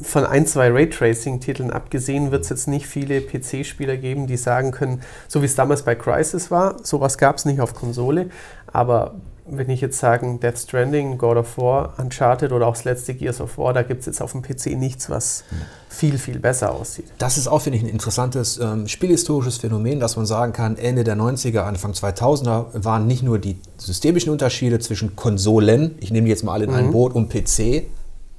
von 0.02 0.24
ein, 0.24 0.46
zwei 0.46 0.70
Raytracing-Titeln 0.70 1.70
abgesehen 1.70 2.30
wird 2.30 2.44
es 2.44 2.50
jetzt 2.50 2.68
nicht 2.68 2.86
viele 2.86 3.20
PC-Spieler 3.20 3.96
geben, 3.96 4.26
die 4.26 4.36
sagen 4.36 4.70
können, 4.70 5.02
so 5.28 5.42
wie 5.42 5.46
es 5.46 5.54
damals 5.54 5.82
bei 5.82 5.94
Crisis 5.94 6.50
war, 6.50 6.76
sowas 6.84 7.18
gab 7.18 7.36
es 7.36 7.44
nicht 7.44 7.60
auf 7.60 7.74
Konsole, 7.74 8.30
aber 8.72 9.14
wenn 9.52 9.68
ich 9.68 9.80
jetzt 9.80 9.98
sagen, 9.98 10.38
Death 10.40 10.58
Stranding, 10.58 11.18
God 11.18 11.36
of 11.36 11.58
War, 11.58 11.94
Uncharted 11.98 12.52
oder 12.52 12.66
auch 12.66 12.74
das 12.74 12.84
letzte 12.84 13.14
Gears 13.14 13.40
of 13.40 13.58
War, 13.58 13.72
da 13.72 13.82
gibt 13.82 14.00
es 14.00 14.06
jetzt 14.06 14.22
auf 14.22 14.32
dem 14.32 14.42
PC 14.42 14.78
nichts, 14.78 15.10
was 15.10 15.44
viel, 15.88 16.18
viel 16.18 16.38
besser 16.38 16.72
aussieht. 16.72 17.06
Das 17.18 17.36
ist 17.36 17.48
auch, 17.48 17.60
finde 17.60 17.78
ich, 17.78 17.84
ein 17.84 17.88
interessantes 17.88 18.58
ähm, 18.58 18.86
spielhistorisches 18.86 19.58
Phänomen, 19.58 19.98
dass 19.98 20.16
man 20.16 20.26
sagen 20.26 20.52
kann, 20.52 20.76
Ende 20.76 21.04
der 21.04 21.16
90er, 21.16 21.60
Anfang 21.60 21.92
2000er 21.92 22.84
waren 22.84 23.06
nicht 23.06 23.22
nur 23.22 23.38
die 23.38 23.56
systemischen 23.76 24.30
Unterschiede 24.30 24.78
zwischen 24.78 25.16
Konsolen, 25.16 25.96
ich 26.00 26.12
nehme 26.12 26.26
die 26.26 26.30
jetzt 26.30 26.44
mal 26.44 26.52
alle 26.52 26.64
in 26.64 26.70
mhm. 26.70 26.76
ein 26.76 26.92
Boot, 26.92 27.14
und 27.14 27.28
PC 27.28 27.84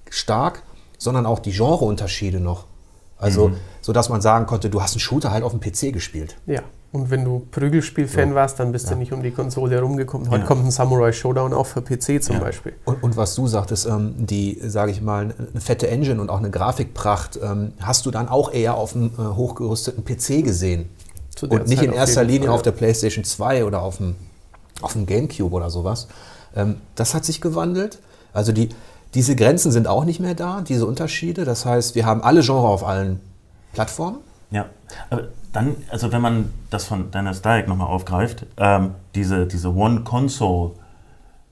stark, 0.10 0.63
sondern 1.02 1.26
auch 1.26 1.40
die 1.40 1.52
Genreunterschiede 1.52 2.40
noch. 2.40 2.66
Also, 3.18 3.50
mhm. 3.50 3.56
so 3.82 3.92
dass 3.92 4.10
man 4.10 4.22
sagen 4.22 4.46
konnte, 4.46 4.70
du 4.70 4.84
hast 4.84 4.94
einen 4.94 5.00
Shooter 5.00 5.32
halt 5.32 5.44
auf 5.44 5.52
dem 5.52 5.60
PC 5.60 5.92
gespielt. 5.92 6.38
Ja. 6.46 6.62
Und 6.92 7.10
wenn 7.10 7.26
du 7.26 7.48
Prügelspiel-Fan 7.50 8.30
ja. 8.30 8.36
warst, 8.36 8.60
dann 8.60 8.72
bist 8.72 8.86
ja. 8.86 8.92
du 8.94 9.00
nicht 9.00 9.12
um 9.12 9.24
die 9.24 9.32
Konsole 9.32 9.76
herumgekommen. 9.76 10.30
Heute 10.30 10.42
ja. 10.42 10.48
kommt 10.48 10.64
ein 10.64 10.70
Samurai 10.70 11.12
Showdown 11.12 11.54
auch 11.54 11.66
für 11.66 11.82
PC 11.82 12.22
zum 12.22 12.40
Beispiel. 12.40 12.74
Und, 12.86 13.02
und, 13.02 13.18
was 13.18 13.34
du 13.34 13.48
sagtest, 13.48 13.88
ähm, 13.88 14.14
die, 14.18 14.60
sage 14.64 14.92
ich 14.92 15.02
mal, 15.02 15.34
eine 15.40 15.62
fette 15.62 15.88
Engine 15.88 16.22
und 16.22 16.30
auch 16.30 16.38
eine 16.38 16.52
Grafikpracht, 16.52 17.40
ähm, 17.42 17.74
hast 17.82 18.06
du 18.06 18.12
dann 18.12 18.28
auch 18.30 18.54
eher 18.54 18.76
auf 18.76 18.96
einem 18.96 19.12
äh, 19.18 19.24
hochgerüsteten 19.24 20.06
PC 20.06 20.44
gesehen. 20.44 20.90
Und 21.42 21.68
nicht 21.68 21.80
Zeit 21.80 21.88
in 21.88 21.94
erster 21.94 22.24
Linie 22.24 22.50
Fall. 22.50 22.56
auf 22.56 22.62
der 22.62 22.74
PlayStation 22.74 23.24
2 23.24 23.66
oder 23.66 23.82
auf 23.82 23.98
dem, 23.98 24.16
auf 24.82 24.94
dem 24.94 25.08
Gamecube 25.08 25.56
oder 25.56 25.72
sowas. 25.72 26.08
Ähm, 26.56 26.76
das 26.94 27.16
hat 27.16 27.26
sich 27.26 27.42
gewandelt. 27.42 27.98
Also 28.34 28.52
die, 28.52 28.70
diese 29.13 29.36
Grenzen 29.36 29.71
sind 29.71 29.88
auch 29.88 30.06
nicht 30.06 30.19
mehr 30.19 30.36
da, 30.36 30.62
diese 30.62 30.86
Unterschiede. 30.86 31.45
Das 31.45 31.65
heißt, 31.65 31.95
wir 31.95 32.06
haben 32.06 32.21
alle 32.24 32.41
Genres 32.41 32.65
auf 32.65 32.86
allen 32.86 33.19
Plattformen. 33.74 34.19
Ja, 34.52 34.65
aber 35.10 35.30
dann, 35.54 35.76
also 35.89 36.12
wenn 36.12 36.21
man 36.21 36.54
das 36.69 36.86
von 36.86 37.12
Dennis 37.12 37.41
Dyack 37.41 37.67
nochmal 37.67 37.88
aufgreift, 37.88 38.45
ähm, 38.58 38.95
diese, 39.15 39.47
diese 39.47 39.74
One 39.74 40.02
Console 40.02 40.71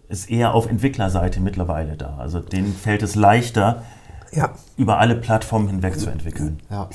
ist 0.08 0.30
eher 0.30 0.54
auf 0.54 0.68
Entwicklerseite 0.68 1.40
mittlerweile 1.40 1.96
da. 1.96 2.18
Also 2.18 2.40
denen 2.40 2.74
fällt 2.74 3.04
es 3.04 3.16
leichter, 3.16 3.84
ja. 4.32 4.52
über 4.78 5.00
alle 5.00 5.16
Plattformen 5.16 5.68
hinweg 5.68 6.00
zu 6.00 6.10
entwickeln. 6.10 6.60
Ja. 6.70 6.90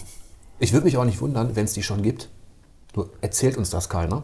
Ich 0.58 0.72
würde 0.72 0.84
mich 0.84 0.96
auch 0.96 1.04
nicht 1.04 1.20
wundern, 1.20 1.56
wenn 1.56 1.64
es 1.64 1.72
die 1.72 1.82
schon 1.82 2.02
gibt. 2.02 2.28
Du 2.92 3.06
erzählt 3.20 3.56
uns 3.56 3.70
das 3.70 3.88
keiner. 3.88 4.22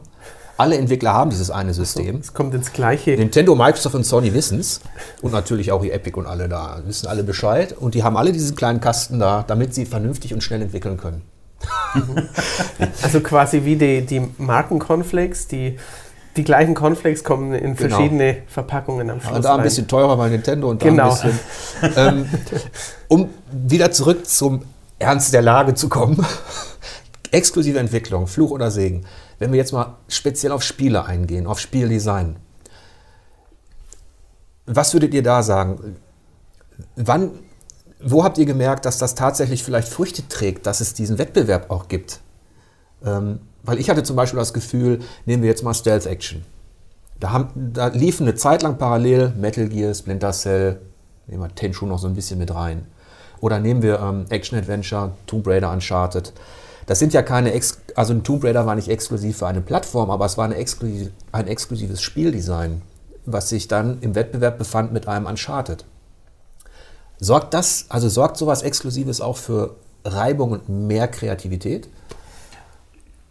Alle 0.61 0.77
Entwickler 0.77 1.15
haben 1.15 1.31
dieses 1.31 1.51
eine 1.51 1.73
System. 1.73 2.17
Es 2.17 2.35
kommt 2.35 2.55
ins 2.55 2.75
Gleiche. 2.75 3.13
Nintendo, 3.13 3.55
Microsoft 3.55 3.95
und 3.95 4.05
Sony 4.05 4.35
wissen 4.35 4.61
es. 4.61 4.83
Und 5.23 5.33
natürlich 5.33 5.73
auch 5.73 5.81
die 5.81 5.91
Epic 5.91 6.19
und 6.19 6.27
alle 6.27 6.51
da 6.51 6.83
wissen 6.85 7.07
alle 7.07 7.23
Bescheid. 7.23 7.73
Und 7.73 7.95
die 7.95 8.05
haben 8.05 8.19
alle 8.19 8.31
diesen 8.31 8.55
kleinen 8.57 8.79
Kasten 8.79 9.19
da, 9.19 9.43
damit 9.47 9.75
sie 9.75 9.87
vernünftig 9.87 10.35
und 10.35 10.43
schnell 10.43 10.61
entwickeln 10.61 10.99
können. 10.99 11.23
also 13.03 13.21
quasi 13.21 13.65
wie 13.65 13.77
die, 13.77 14.05
die 14.05 14.21
Marken-Cornflakes, 14.37 15.49
die, 15.49 15.79
die 16.37 16.45
gleichen 16.45 16.75
Cornflakes 16.75 17.25
kommen 17.25 17.55
in 17.55 17.75
genau. 17.75 17.97
verschiedene 17.97 18.35
genau. 18.35 18.47
Verpackungen 18.47 19.09
am 19.09 19.23
Schluss. 19.23 19.37
Und 19.37 19.45
da 19.47 19.57
ein 19.57 19.63
bisschen 19.63 19.89
teurer 19.89 20.15
bei 20.19 20.29
Nintendo 20.29 20.69
und 20.69 20.83
da 20.83 20.89
genau. 20.91 21.11
ein 21.11 21.39
bisschen. 21.81 21.97
Ähm, 21.97 22.29
um 23.09 23.31
wieder 23.51 23.93
zurück 23.93 24.27
zum 24.27 24.61
Ernst 24.99 25.33
der 25.33 25.41
Lage 25.41 25.73
zu 25.73 25.89
kommen. 25.89 26.23
Exklusive 27.33 27.79
Entwicklung, 27.79 28.27
Fluch 28.27 28.51
oder 28.51 28.71
Segen. 28.71 29.05
Wenn 29.39 29.53
wir 29.53 29.59
jetzt 29.59 29.73
mal 29.73 29.99
speziell 30.09 30.53
auf 30.53 30.63
Spiele 30.63 31.05
eingehen, 31.05 31.47
auf 31.47 31.61
Spieldesign. 31.61 32.37
Was 34.67 34.93
würdet 34.95 35.15
ihr 35.15 35.23
da 35.23 35.43
sagen? 35.43 35.97
Wann 36.97 37.33
wo 38.03 38.25
habt 38.25 38.39
ihr 38.39 38.47
gemerkt, 38.47 38.87
dass 38.87 38.99
das 38.99 39.15
tatsächlich 39.15 39.63
vielleicht 39.63 39.89
Früchte 39.89 40.27
trägt, 40.27 40.67
dass 40.67 40.81
es 40.81 40.95
diesen 40.95 41.19
Wettbewerb 41.19 41.71
auch 41.71 41.89
gibt? 41.89 42.21
Ähm, 43.05 43.41
weil 43.63 43.79
ich 43.79 43.91
hatte 43.91 44.03
zum 44.03 44.17
Beispiel 44.17 44.39
das 44.39 44.55
Gefühl, 44.55 45.01
nehmen 45.27 45.43
wir 45.43 45.51
jetzt 45.51 45.63
mal 45.63 45.75
Stealth 45.75 46.07
Action. 46.07 46.45
Da, 47.19 47.33
haben, 47.33 47.73
da 47.75 47.89
liefen 47.89 48.27
eine 48.27 48.35
Zeit 48.35 48.63
lang 48.63 48.79
parallel 48.79 49.35
Metal 49.37 49.69
Gear, 49.69 49.93
Splinter 49.95 50.33
Cell, 50.33 50.81
nehmen 51.27 51.43
wir 51.43 51.55
Tenchu 51.55 51.85
noch 51.87 51.99
so 51.99 52.09
ein 52.09 52.15
bisschen 52.15 52.39
mit 52.39 52.55
rein. 52.55 52.87
Oder 53.41 53.59
nehmen 53.59 53.83
wir 53.83 54.01
ähm, 54.01 54.27
Action 54.31 54.59
Adventure, 54.59 55.13
Tomb 55.27 55.47
Raider 55.47 55.71
Uncharted. 55.71 56.33
Das 56.91 56.99
sind 56.99 57.13
ja 57.13 57.23
keine, 57.23 57.53
Ex 57.53 57.81
also 57.95 58.13
ein 58.13 58.25
Tomb 58.25 58.43
Raider 58.43 58.67
war 58.67 58.75
nicht 58.75 58.89
exklusiv 58.89 59.39
für 59.39 59.47
eine 59.47 59.61
Plattform, 59.61 60.11
aber 60.11 60.25
es 60.27 60.37
war 60.37 60.51
exklusiv, 60.51 61.13
ein 61.31 61.47
exklusives 61.47 62.03
Spieldesign, 62.03 62.83
was 63.25 63.49
sich 63.49 63.69
dann 63.69 64.01
im 64.01 64.17
Wettbewerb 64.17 64.59
befand 64.59 64.93
mit 64.93 65.07
einem 65.07 65.27
Uncharted. 65.27 65.85
Sorgt 67.21 67.55
das, 67.55 67.87
also 67.91 68.09
sorgt 68.09 68.39
sowas 68.39 68.63
Exklusives 68.63 69.21
auch 69.21 69.37
für 69.37 69.77
Reibung 70.05 70.51
und 70.51 70.69
mehr 70.69 71.07
Kreativität? 71.07 71.89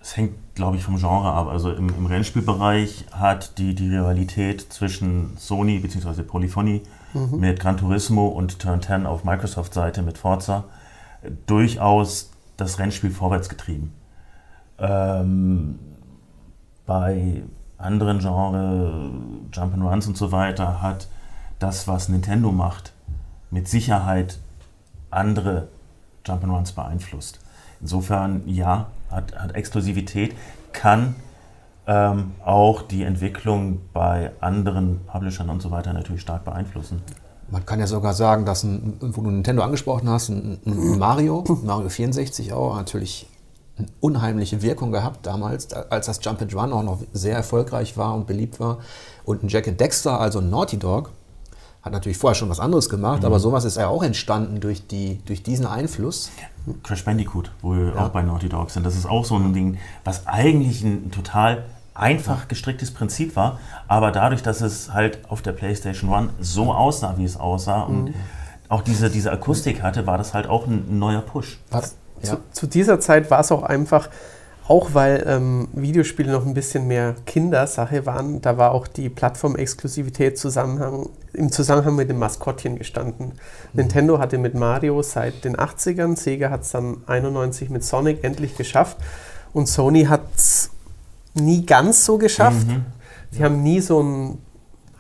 Es 0.02 0.16
hängt, 0.16 0.36
glaube 0.56 0.78
ich, 0.78 0.84
vom 0.84 0.96
Genre 0.96 1.34
ab. 1.34 1.50
Also 1.50 1.74
im, 1.74 1.90
im 1.90 2.06
Rennspielbereich 2.06 3.08
hat 3.12 3.58
die, 3.58 3.76
die 3.76 3.90
Rivalität 3.90 4.72
zwischen 4.72 5.36
Sony 5.38 5.80
bzw. 5.80 6.24
Polyphony 6.24 6.84
mhm. 7.14 7.42
mit 7.42 7.60
Gran 7.60 7.76
Turismo 7.76 8.30
und 8.30 8.60
Turn 8.60 8.82
10 8.82 9.06
auf 9.06 9.26
Microsoft-Seite 9.26 10.02
mit 10.02 10.18
Forza 10.18 10.64
durchaus 11.46 12.30
das 12.60 12.80
Rennspiel 12.80 13.12
vorwärts 13.12 13.50
getrieben. 13.50 13.94
Ähm, 14.78 15.80
bei 16.86 17.44
anderen 17.78 18.20
Genres, 18.20 19.12
Jump'n'Runs 19.52 20.08
und 20.08 20.18
so 20.18 20.32
weiter, 20.32 20.82
hat 20.82 21.08
das, 21.60 21.88
was 21.88 22.10
Nintendo 22.10 22.52
macht, 22.52 22.94
mit 23.52 23.68
Sicherheit 23.68 24.40
andere 25.10 25.68
Jump'n'Runs 26.26 26.74
beeinflusst. 26.74 27.40
Insofern, 27.82 28.48
ja, 28.48 28.88
hat, 29.10 29.36
hat 29.38 29.56
Exklusivität, 29.56 30.36
kann 30.74 31.16
ähm, 31.88 32.34
auch 32.46 32.82
die 32.84 33.04
Entwicklung 33.04 33.82
bei 33.94 34.32
anderen 34.42 35.06
Publishern 35.06 35.50
und 35.50 35.62
so 35.62 35.72
weiter 35.72 35.94
natürlich 35.94 36.22
stark 36.22 36.46
beeinflussen. 36.46 37.02
Man 37.52 37.66
kann 37.66 37.80
ja 37.80 37.88
sogar 37.88 38.14
sagen, 38.14 38.46
dass, 38.46 38.64
ein, 38.64 38.98
wo 39.00 39.22
du 39.22 39.32
Nintendo 39.32 39.64
angesprochen 39.64 40.10
hast, 40.10 40.30
ein, 40.30 40.60
ein 40.66 41.00
Mario, 41.00 41.44
Mario 41.64 41.90
64 41.90 42.54
auch, 42.54 42.76
natürlich 42.76 43.28
eine 43.78 43.88
unheimliche 44.02 44.62
Wirkung 44.62 44.92
gehabt 44.92 45.26
damals, 45.26 45.74
als 45.74 46.06
das 46.06 46.20
Jump 46.22 46.42
and 46.42 46.54
Run 46.54 46.74
auch 46.74 46.84
noch 46.84 47.00
sehr 47.14 47.36
erfolgreich 47.36 47.98
war 47.98 48.14
und 48.14 48.28
beliebt 48.28 48.60
war. 48.60 48.80
Und 49.24 49.44
ein 49.44 49.48
Jack 49.48 49.68
and 49.68 49.80
Dexter, 49.80 50.20
also 50.20 50.42
Naughty 50.42 50.78
Dog, 50.78 51.12
hat 51.82 51.94
natürlich 51.94 52.18
vorher 52.18 52.36
schon 52.36 52.50
was 52.50 52.60
anderes 52.60 52.90
gemacht, 52.90 53.22
mhm. 53.22 53.26
aber 53.26 53.40
sowas 53.40 53.64
ist 53.64 53.78
ja 53.78 53.88
auch 53.88 54.04
entstanden 54.04 54.60
durch, 54.60 54.86
die, 54.88 55.20
durch 55.26 55.44
diesen 55.44 55.66
Einfluss. 55.66 56.30
Crash 56.84 57.06
Bandicoot, 57.06 57.52
wo 57.62 57.74
wir 57.74 57.96
ja. 57.96 58.06
auch 58.06 58.10
bei 58.10 58.22
Naughty 58.22 58.50
Dog 58.50 58.70
sind, 58.70 58.86
das 58.86 58.96
ist 58.96 59.06
auch 59.06 59.24
so 59.24 59.36
ein 59.36 59.54
Ding, 59.54 59.78
was 60.04 60.28
eigentlich 60.28 60.84
ein 60.84 61.10
total 61.12 61.66
einfach 62.00 62.48
gestricktes 62.48 62.92
Prinzip 62.92 63.36
war, 63.36 63.60
aber 63.88 64.12
dadurch, 64.12 64.42
dass 64.42 64.62
es 64.62 64.94
halt 64.94 65.20
auf 65.30 65.42
der 65.42 65.52
PlayStation 65.52 66.10
One 66.10 66.30
so 66.40 66.74
aussah, 66.74 67.16
wie 67.18 67.26
es 67.26 67.38
aussah 67.38 67.86
mhm. 67.86 67.96
und 67.96 68.14
auch 68.70 68.82
diese, 68.82 69.10
diese 69.10 69.32
Akustik 69.32 69.82
hatte, 69.82 70.08
war 70.08 70.18
das 70.18 70.34
halt 70.34 70.48
auch 70.48 70.68
ein 70.68 71.00
neuer 71.00 71.22
Push. 71.22 71.60
Was? 71.72 71.96
Ja. 72.22 72.32
Zu, 72.32 72.38
zu 72.52 72.68
dieser 72.68 73.00
Zeit 73.00 73.32
war 73.32 73.40
es 73.40 73.52
auch 73.52 73.64
einfach 73.64 74.10
auch 74.70 74.94
weil 74.94 75.24
ähm, 75.26 75.68
Videospiele 75.74 76.32
noch 76.32 76.46
ein 76.46 76.54
bisschen 76.54 76.88
mehr 76.88 77.16
Kindersache 77.26 78.06
waren, 78.06 78.40
da 78.40 78.60
war 78.60 78.72
auch 78.72 78.86
die 78.86 79.10
Plattformexklusivität 79.10 80.38
Zusammenhang, 80.38 81.10
im 81.34 81.52
Zusammenhang 81.52 81.96
mit 81.96 82.08
dem 82.08 82.20
Maskottchen 82.20 82.78
gestanden. 82.78 83.30
Mhm. 83.30 83.34
Nintendo 83.74 84.20
hatte 84.20 84.38
mit 84.38 84.54
Mario 84.54 85.02
seit 85.02 85.44
den 85.44 85.58
80ern, 85.58 86.16
Sega 86.16 86.52
hat 86.52 86.62
es 86.62 86.70
dann 86.70 86.98
91 87.08 87.72
mit 87.72 87.84
Sonic 87.84 88.24
endlich 88.24 88.56
geschafft 88.56 88.98
und 89.54 89.68
Sony 89.68 90.06
hat 90.06 90.22
es 90.36 90.59
nie 91.34 91.66
ganz 91.66 92.06
so 92.06 92.18
geschafft. 92.18 92.68
Mhm. 92.68 92.86
Sie 93.32 93.44
haben 93.44 93.62
nie 93.62 93.80
so 93.80 94.02
ein 94.02 94.38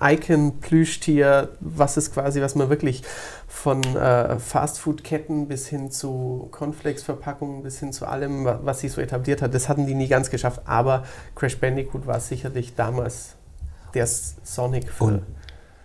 Icon-Plüschtier, 0.01 1.49
was 1.59 1.97
ist 1.97 2.13
quasi, 2.13 2.41
was 2.41 2.55
man 2.55 2.69
wirklich 2.69 3.03
von 3.47 3.83
äh, 3.83 4.39
Fastfood-Ketten 4.39 5.47
bis 5.47 5.67
hin 5.67 5.91
zu 5.91 6.47
Cornflakes-Verpackungen, 6.51 7.63
bis 7.63 7.79
hin 7.79 7.91
zu 7.91 8.05
allem, 8.05 8.45
was 8.63 8.79
sie 8.79 8.87
so 8.87 9.01
etabliert 9.01 9.41
hat. 9.41 9.53
Das 9.53 9.67
hatten 9.67 9.85
die 9.85 9.95
nie 9.95 10.07
ganz 10.07 10.29
geschafft, 10.29 10.61
aber 10.65 11.03
Crash 11.35 11.57
Bandicoot 11.57 12.07
war 12.07 12.19
sicherlich 12.19 12.75
damals 12.75 13.35
der 13.93 14.07
Sonic 14.07 14.91
für. 14.91 15.03
Und 15.03 15.23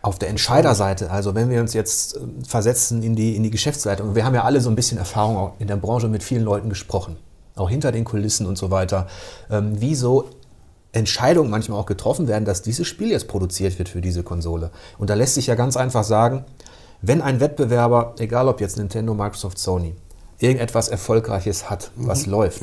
auf 0.03 0.19
der 0.19 0.29
Entscheiderseite, 0.29 1.11
also 1.11 1.35
wenn 1.35 1.49
wir 1.49 1.61
uns 1.61 1.73
jetzt 1.73 2.17
äh, 2.17 2.21
versetzen 2.47 3.03
in 3.03 3.17
die, 3.17 3.35
in 3.35 3.43
die 3.43 3.51
Geschäftsleitung, 3.51 4.15
wir 4.15 4.25
haben 4.25 4.35
ja 4.35 4.45
alle 4.45 4.61
so 4.61 4.71
ein 4.71 4.77
bisschen 4.77 4.99
Erfahrung 4.99 5.53
in 5.59 5.67
der 5.67 5.77
Branche 5.77 6.09
mit 6.09 6.23
vielen 6.23 6.45
Leuten 6.45 6.69
gesprochen, 6.69 7.17
auch 7.57 7.71
hinter 7.71 7.91
den 7.91 8.05
Kulissen 8.05 8.47
und 8.47 8.59
so 8.59 8.71
weiter. 8.71 9.09
Ähm, 9.51 9.73
wieso 9.77 10.29
Entscheidungen 10.95 11.51
manchmal 11.51 11.79
auch 11.79 11.87
getroffen 11.87 12.29
werden, 12.29 12.45
dass 12.45 12.63
dieses 12.63 12.87
Spiel 12.87 13.11
jetzt 13.11 13.29
produziert 13.29 13.79
wird 13.79 13.89
für 13.89 14.01
diese 14.01 14.23
Konsole. 14.23 14.71
Und 14.99 15.11
da 15.11 15.15
lässt 15.15 15.35
sich 15.35 15.47
ja 15.47 15.55
ganz 15.55 15.77
einfach 15.77 16.05
sagen, 16.05 16.45
wenn 17.03 17.21
ein 17.21 17.41
Wettbewerber, 17.41 18.15
egal 18.19 18.49
ob 18.49 18.61
jetzt 18.61 18.79
Nintendo, 18.79 19.13
Microsoft, 19.13 19.59
Sony, 19.59 19.95
irgendetwas 20.39 20.89
Erfolgreiches 20.89 21.69
hat, 21.69 21.91
was 21.97 22.27
mhm. 22.27 22.33
läuft, 22.33 22.63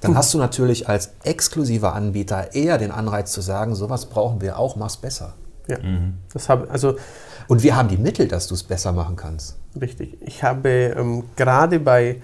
dann 0.00 0.16
hast 0.16 0.34
du 0.34 0.38
natürlich 0.38 0.88
als 0.88 1.12
exklusiver 1.24 1.94
Anbieter 1.94 2.54
eher 2.54 2.78
den 2.78 2.90
Anreiz 2.90 3.32
zu 3.32 3.40
sagen, 3.40 3.74
sowas 3.74 4.06
brauchen 4.06 4.40
wir 4.40 4.58
auch, 4.58 4.76
mach's 4.76 4.96
besser. 4.96 5.34
Ja, 5.66 5.78
mhm. 5.78 6.14
das 6.32 6.48
habe 6.48 6.70
also 6.70 6.96
und 7.48 7.62
wir 7.62 7.76
haben 7.76 7.88
die 7.88 7.96
Mittel, 7.96 8.28
dass 8.28 8.46
du 8.46 8.54
es 8.54 8.62
besser 8.62 8.92
machen 8.92 9.16
kannst. 9.16 9.56
Richtig. 9.80 10.18
Ich 10.20 10.42
habe 10.42 10.68
ähm, 10.68 11.24
gerade 11.36 11.80
bei, 11.80 12.22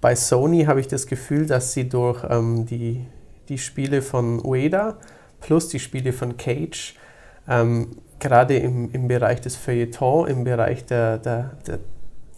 bei 0.00 0.16
Sony 0.16 0.64
habe 0.64 0.80
ich 0.80 0.88
das 0.88 1.06
Gefühl, 1.06 1.46
dass 1.46 1.72
sie 1.72 1.88
durch 1.88 2.24
ähm, 2.28 2.66
die, 2.66 3.06
die 3.48 3.58
Spiele 3.58 4.02
von 4.02 4.44
Ueda 4.44 4.98
plus 5.40 5.68
die 5.68 5.78
Spiele 5.78 6.12
von 6.12 6.36
Cage 6.36 6.94
ähm, 7.48 7.96
gerade 8.18 8.56
im, 8.56 8.90
im 8.92 9.08
Bereich 9.08 9.40
des 9.40 9.56
Feuilleton, 9.56 10.26
im 10.28 10.44
Bereich 10.44 10.84
der, 10.84 11.18
der, 11.18 11.52
der, 11.66 11.78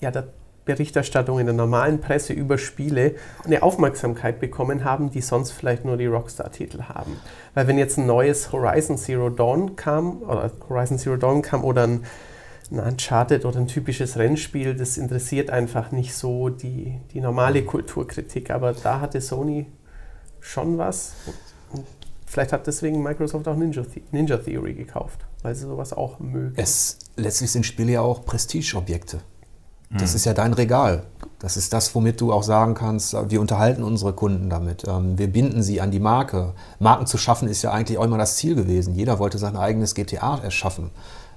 ja, 0.01 0.11
der 0.11 0.29
Berichterstattung 0.65 1.41
in 1.41 1.47
der 1.47 1.55
normalen 1.55 2.01
Presse 2.01 2.33
über 2.33 2.59
Spiele 2.59 3.15
eine 3.45 3.63
Aufmerksamkeit 3.63 4.41
bekommen 4.41 4.85
haben, 4.85 5.11
die 5.11 5.21
sonst 5.21 5.53
vielleicht 5.53 5.85
nur 5.85 5.97
die 5.97 6.07
Rockstar-Titel 6.07 6.83
haben. 6.83 7.17
Weil 7.55 7.67
wenn 7.67 7.79
jetzt 7.79 7.99
ein 7.99 8.07
neues 8.07 8.53
Horizon 8.53 8.97
Zero 8.97 9.31
Dawn 9.31 9.75
kam, 9.75 10.23
oder 10.23 10.53
Horizon 10.69 10.99
Zero 10.99 11.17
Dawn 11.17 11.43
kam 11.43 11.65
oder 11.65 11.85
ein, 11.85 12.05
ein 12.71 12.79
Uncharted 12.79 13.45
oder 13.47 13.59
ein 13.59 13.67
typisches 13.67 14.17
Rennspiel, 14.17 14.75
das 14.75 14.97
interessiert 14.97 15.51
einfach 15.51 15.91
nicht 15.91 16.15
so 16.15 16.51
die, 16.51 17.01
die 17.13 17.21
normale 17.21 17.65
Kulturkritik. 17.65 18.51
Aber 18.51 18.73
da 18.75 19.01
hatte 19.01 19.21
Sony 19.21 19.67
schon 20.41 20.79
was. 20.79 21.13
Vielleicht 22.27 22.53
hat 22.53 22.67
deswegen 22.67 23.03
Microsoft 23.03 23.49
auch 23.49 23.57
Ninja, 23.57 23.83
Ninja 24.13 24.37
Theory 24.37 24.75
gekauft 24.75 25.21
weil 25.43 25.55
sie 25.55 25.67
sowas 25.67 25.93
auch 25.93 26.19
mögen. 26.19 26.55
Es, 26.57 26.99
letztlich 27.17 27.51
sind 27.51 27.65
Spiele 27.65 27.93
ja 27.93 28.01
auch 28.01 28.25
Prestigeobjekte. 28.25 29.21
Das 29.93 30.11
mhm. 30.11 30.17
ist 30.17 30.25
ja 30.25 30.35
dein 30.35 30.53
Regal. 30.53 31.05
Das 31.41 31.57
ist 31.57 31.73
das, 31.73 31.95
womit 31.95 32.21
du 32.21 32.33
auch 32.33 32.45
sagen 32.45 32.75
kannst, 32.75 33.17
wir 33.31 33.41
unterhalten 33.41 33.83
unsere 33.83 34.13
Kunden 34.13 34.49
damit. 34.49 34.85
Ähm, 34.87 35.19
wir 35.19 35.27
binden 35.27 35.63
sie 35.63 35.81
an 35.81 35.91
die 35.91 35.99
Marke. 35.99 36.53
Marken 36.79 37.07
zu 37.07 37.19
schaffen 37.19 37.49
ist 37.49 37.63
ja 37.63 37.73
eigentlich 37.73 37.99
auch 37.99 38.05
immer 38.05 38.19
das 38.19 38.37
Ziel 38.37 38.55
gewesen. 38.55 38.95
Jeder 38.95 39.19
wollte 39.19 39.39
sein 39.39 39.57
eigenes 39.57 39.95
GTA 39.95 40.39
erschaffen. 40.39 40.91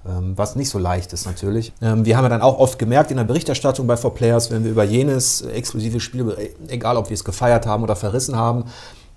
Ähm, 0.06 0.34
was 0.36 0.56
nicht 0.56 0.70
so 0.70 0.80
leicht 0.80 1.14
ist 1.14 1.26
natürlich. 1.26 1.72
Ähm, 1.82 2.06
wir 2.06 2.18
haben 2.18 2.26
ja 2.26 2.30
dann 2.30 2.42
auch 2.42 2.60
oft 2.60 2.78
gemerkt 2.78 3.12
in 3.12 3.18
der 3.18 3.24
Berichterstattung 3.24 3.88
bei 3.88 3.96
4Players, 3.96 4.52
wenn 4.52 4.66
wir 4.66 4.72
über 4.72 4.84
jenes 4.84 5.42
exklusive 5.42 6.00
Spiel, 6.02 6.36
egal 6.68 6.98
ob 6.98 7.10
wir 7.10 7.16
es 7.16 7.24
gefeiert 7.24 7.66
haben 7.66 7.84
oder 7.84 7.96
verrissen 7.96 8.36
haben, 8.36 8.66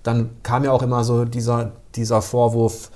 dann 0.03 0.29
kam 0.43 0.63
ja 0.63 0.71
auch 0.71 0.81
immer 0.81 1.03
so 1.03 1.25
dieser, 1.25 1.71
dieser 1.95 2.21
Vorwurf, 2.21 2.89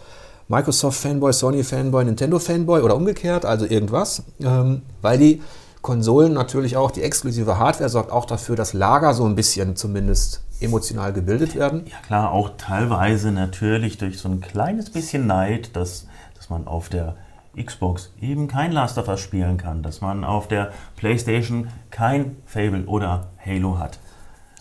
Microsoft-Fanboy, 0.48 1.34
Sony-Fanboy, 1.34 2.06
Nintendo-Fanboy 2.06 2.82
oder 2.82 2.96
umgekehrt, 2.96 3.46
also 3.46 3.66
irgendwas, 3.66 4.24
ähm, 4.42 4.84
weil 5.02 5.18
die 5.18 5.42
Konsolen 5.82 6.34
natürlich 6.34 6.78
auch, 6.78 6.92
die 6.92 7.02
exklusive 7.02 7.58
Hardware 7.58 7.90
sorgt 7.90 8.12
auch 8.12 8.26
dafür, 8.26 8.56
dass 8.56 8.74
Lager 8.74 9.14
so 9.14 9.26
ein 9.26 9.36
bisschen 9.36 9.76
zumindest 9.76 10.44
emotional 10.60 11.12
gebildet 11.12 11.56
werden. 11.56 11.86
Ja 11.88 11.98
klar, 12.06 12.32
auch 12.32 12.52
teilweise 12.58 13.32
natürlich 13.32 13.98
durch 13.98 14.20
so 14.20 14.30
ein 14.30 14.42
kleines 14.42 14.92
bisschen 14.92 15.26
Neid, 15.26 15.76
dass, 15.76 16.06
dass 16.38 16.50
man 16.50 16.68
auf 16.68 16.90
der 16.90 17.16
Xbox 17.56 18.14
eben 18.22 18.48
kein 18.48 18.72
Last 18.72 18.98
of 18.98 19.08
Us 19.08 19.20
spielen 19.20 19.58
kann, 19.58 19.84
dass 19.84 20.02
man 20.02 20.24
auf 20.24 20.48
der 20.48 20.72
PlayStation 20.96 21.68
kein 21.90 22.38
Fable 22.46 22.86
oder 22.86 23.28
Halo 23.46 23.78
hat. 23.78 24.00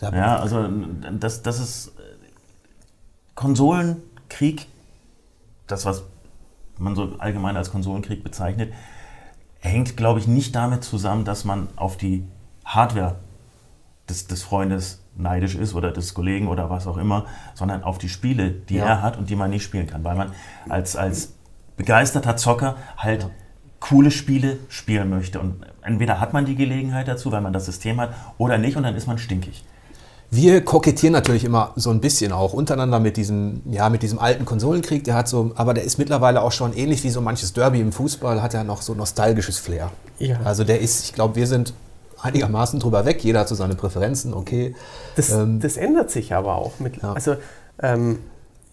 Ja, 0.01 0.13
ja 0.13 0.35
also 0.37 0.67
das, 1.19 1.41
das 1.41 1.59
ist 1.59 1.93
Konsolenkrieg 3.35 4.67
das, 5.71 5.85
was 5.85 6.03
man 6.77 6.95
so 6.95 7.15
allgemein 7.17 7.57
als 7.57 7.71
Konsolenkrieg 7.71 8.23
bezeichnet, 8.23 8.73
hängt, 9.59 9.97
glaube 9.97 10.19
ich, 10.19 10.27
nicht 10.27 10.55
damit 10.55 10.83
zusammen, 10.83 11.25
dass 11.25 11.45
man 11.45 11.69
auf 11.75 11.97
die 11.97 12.25
Hardware 12.65 13.15
des, 14.09 14.27
des 14.27 14.43
Freundes 14.43 15.01
neidisch 15.15 15.55
ist 15.55 15.73
oder 15.73 15.91
des 15.91 16.13
Kollegen 16.13 16.47
oder 16.47 16.69
was 16.69 16.87
auch 16.87 16.97
immer, 16.97 17.25
sondern 17.53 17.83
auf 17.83 17.97
die 17.97 18.09
Spiele, 18.09 18.51
die 18.51 18.75
ja. 18.75 18.85
er 18.85 19.01
hat 19.01 19.17
und 19.17 19.29
die 19.29 19.35
man 19.35 19.49
nicht 19.49 19.63
spielen 19.63 19.87
kann, 19.87 20.03
weil 20.03 20.15
man 20.15 20.31
als, 20.69 20.95
als 20.95 21.33
begeisterter 21.81 22.37
Zocker 22.37 22.75
halt 22.95 23.23
ja. 23.23 23.29
coole 23.79 24.11
Spiele 24.11 24.57
spielen 24.69 25.09
möchte. 25.09 25.39
Und 25.39 25.65
entweder 25.81 26.19
hat 26.19 26.31
man 26.31 26.45
die 26.45 26.55
Gelegenheit 26.55 27.07
dazu, 27.07 27.31
weil 27.31 27.41
man 27.41 27.53
das 27.53 27.65
System 27.65 27.99
hat, 27.99 28.13
oder 28.37 28.59
nicht 28.59 28.77
und 28.77 28.83
dann 28.83 28.95
ist 28.95 29.07
man 29.07 29.17
stinkig. 29.17 29.63
Wir 30.29 30.63
kokettieren 30.63 31.11
natürlich 31.11 31.43
immer 31.43 31.73
so 31.75 31.89
ein 31.89 31.99
bisschen 31.99 32.31
auch 32.31 32.53
untereinander 32.53 32.99
mit 32.99 33.17
diesem, 33.17 33.63
ja, 33.69 33.89
mit 33.89 34.01
diesem 34.01 34.19
alten 34.19 34.45
Konsolenkrieg. 34.45 35.03
Der 35.03 35.15
hat 35.15 35.27
so, 35.27 35.51
aber 35.55 35.73
der 35.73 35.83
ist 35.83 35.97
mittlerweile 35.97 36.41
auch 36.41 36.51
schon 36.51 36.73
ähnlich 36.73 37.03
wie 37.03 37.09
so 37.09 37.19
manches 37.19 37.51
Derby 37.51 37.81
im 37.81 37.91
Fußball, 37.91 38.41
hat 38.41 38.53
er 38.53 38.63
noch 38.63 38.81
so 38.81 38.93
nostalgisches 38.93 39.57
Flair. 39.57 39.91
Ja. 40.19 40.39
Also 40.45 40.63
der 40.63 40.79
ist, 40.79 41.03
ich 41.03 41.13
glaube, 41.13 41.35
wir 41.35 41.47
sind 41.47 41.73
einigermaßen 42.21 42.79
drüber 42.79 43.05
weg. 43.05 43.23
Jeder 43.23 43.39
hat 43.39 43.49
so 43.49 43.55
seine 43.55 43.75
Präferenzen, 43.75 44.33
okay. 44.33 44.75
Das, 45.15 45.31
ähm, 45.31 45.59
das 45.59 45.75
ändert 45.75 46.11
sich 46.11 46.33
aber 46.33 46.55
auch 46.55 46.79
mit. 46.79 47.01
Ja. 47.01 47.13
Also 47.13 47.35
ähm, 47.81 48.19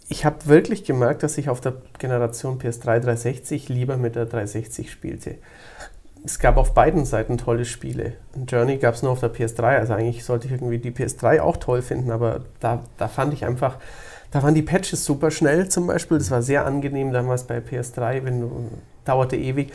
ich 0.09 0.25
habe 0.25 0.47
wirklich 0.47 0.85
gemerkt, 0.85 1.23
dass 1.23 1.38
ich 1.38 1.49
auf 1.49 1.61
der 1.61 1.75
Generation 1.99 2.59
PS3 2.59 3.01
360 3.01 3.68
lieber 3.68 3.97
mit 3.97 4.16
der 4.16 4.27
360 4.27 4.90
spielte 4.90 5.37
es 6.25 6.38
gab 6.38 6.57
auf 6.57 6.75
beiden 6.75 7.05
Seiten 7.05 7.38
tolle 7.38 7.64
Spiele. 7.64 8.14
Journey 8.47 8.79
gab 8.79 8.94
es 8.94 9.03
nur 9.03 9.12
auf 9.12 9.21
der 9.21 9.33
PS3, 9.33 9.79
also 9.79 9.94
eigentlich 9.94 10.25
sollte 10.25 10.47
ich 10.47 10.53
irgendwie 10.53 10.79
die 10.79 10.90
PS3 10.90 11.40
auch 11.40 11.57
toll 11.57 11.83
finden, 11.83 12.11
aber 12.11 12.40
da, 12.61 12.83
da 12.97 13.09
fand 13.09 13.35
ich 13.35 13.44
einfach, 13.44 13.77
da 14.31 14.42
waren 14.42 14.55
die 14.55 14.62
Patches 14.62 15.05
super 15.05 15.31
schnell 15.31 15.68
zum 15.68 15.87
Beispiel. 15.87 16.18
Das 16.18 16.31
war 16.31 16.42
sehr 16.42 16.66
angenehm 16.66 17.12
damals 17.12 17.44
bei 17.44 17.59
PS3, 17.59 18.25
wenn 18.25 18.40
du, 18.40 18.68
dauerte 19.05 19.37
ewig 19.37 19.73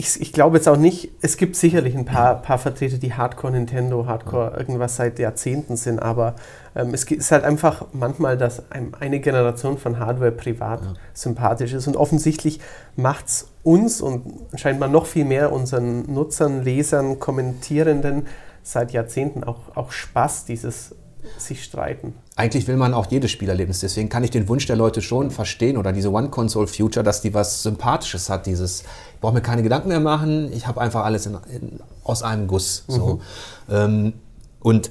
ich, 0.00 0.20
ich 0.20 0.32
glaube 0.32 0.56
jetzt 0.56 0.68
auch 0.68 0.78
nicht, 0.78 1.10
es 1.20 1.36
gibt 1.36 1.56
sicherlich 1.56 1.94
ein 1.94 2.06
paar, 2.06 2.40
paar 2.40 2.58
Vertreter, 2.58 2.96
die 2.96 3.12
Hardcore 3.12 3.52
Nintendo, 3.52 4.06
Hardcore 4.06 4.56
irgendwas 4.56 4.96
seit 4.96 5.18
Jahrzehnten 5.18 5.76
sind, 5.76 5.98
aber 5.98 6.36
es 6.74 7.04
ist 7.04 7.32
halt 7.32 7.44
einfach 7.44 7.86
manchmal, 7.92 8.36
dass 8.38 8.62
eine 8.70 9.20
Generation 9.20 9.78
von 9.78 9.98
Hardware 9.98 10.32
privat 10.32 10.84
ja. 10.84 10.94
sympathisch 11.12 11.72
ist 11.72 11.86
und 11.86 11.96
offensichtlich 11.96 12.60
macht 12.96 13.26
es 13.26 13.48
uns 13.62 14.00
und 14.00 14.24
scheinbar 14.54 14.88
noch 14.88 15.06
viel 15.06 15.24
mehr 15.24 15.52
unseren 15.52 16.12
Nutzern, 16.12 16.62
Lesern, 16.62 17.18
Kommentierenden 17.18 18.26
seit 18.62 18.92
Jahrzehnten 18.92 19.42
auch, 19.44 19.74
auch 19.74 19.90
Spaß, 19.90 20.44
dieses 20.44 20.94
sich 21.38 21.64
streiten. 21.64 22.14
Eigentlich 22.36 22.66
will 22.66 22.76
man 22.76 22.94
auch 22.94 23.06
jedes 23.10 23.30
Spielerlebnis. 23.30 23.80
Deswegen 23.80 24.08
kann 24.08 24.24
ich 24.24 24.30
den 24.30 24.48
Wunsch 24.48 24.66
der 24.66 24.76
Leute 24.76 25.02
schon 25.02 25.30
verstehen 25.30 25.76
oder 25.76 25.92
diese 25.92 26.10
One-Console-Future, 26.10 27.04
dass 27.04 27.20
die 27.20 27.34
was 27.34 27.62
Sympathisches 27.62 28.30
hat. 28.30 28.46
Dieses, 28.46 28.82
ich 28.82 29.20
brauche 29.20 29.34
mir 29.34 29.42
keine 29.42 29.62
Gedanken 29.62 29.88
mehr 29.88 30.00
machen, 30.00 30.50
ich 30.52 30.66
habe 30.66 30.80
einfach 30.80 31.04
alles 31.04 31.26
in, 31.26 31.36
in, 31.54 31.80
aus 32.04 32.22
einem 32.22 32.46
Guss. 32.46 32.84
So. 32.88 33.20
Mhm. 33.68 33.74
Ähm, 33.74 34.12
und 34.60 34.90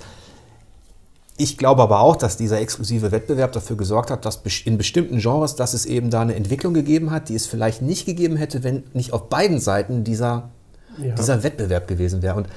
ich 1.39 1.58
glaube 1.58 1.82
aber 1.82 2.02
auch, 2.02 2.15
dass 2.15 2.38
dieser 2.38 2.60
exklusive 2.60 3.12
Wettbewerb 3.12 3.54
dafür 3.54 3.78
gesorgt 3.78 4.12
hat, 4.12 4.25
dass 4.25 4.41
in 4.65 4.78
bestimmten 4.78 5.19
Genres, 5.19 5.56
dass 5.56 5.73
es 5.73 5.86
eben 5.86 6.10
da 6.10 6.21
eine 6.21 6.36
Entwicklung 6.36 6.73
gegeben 6.73 7.12
hat, 7.12 7.30
die 7.30 7.36
es 7.36 7.47
vielleicht 7.47 7.82
nicht 7.82 8.06
gegeben 8.06 8.36
hätte, 8.36 8.63
wenn 8.63 8.84
nicht 8.93 9.13
auf 9.13 9.30
beiden 9.30 9.60
Seiten 9.60 10.04
dieser, 10.04 10.49
ja. 10.97 11.15
dieser 11.15 11.41
Wettbewerb 11.41 11.88
gewesen 11.88 12.21
wäre. 12.21 12.36
Und 12.36 12.49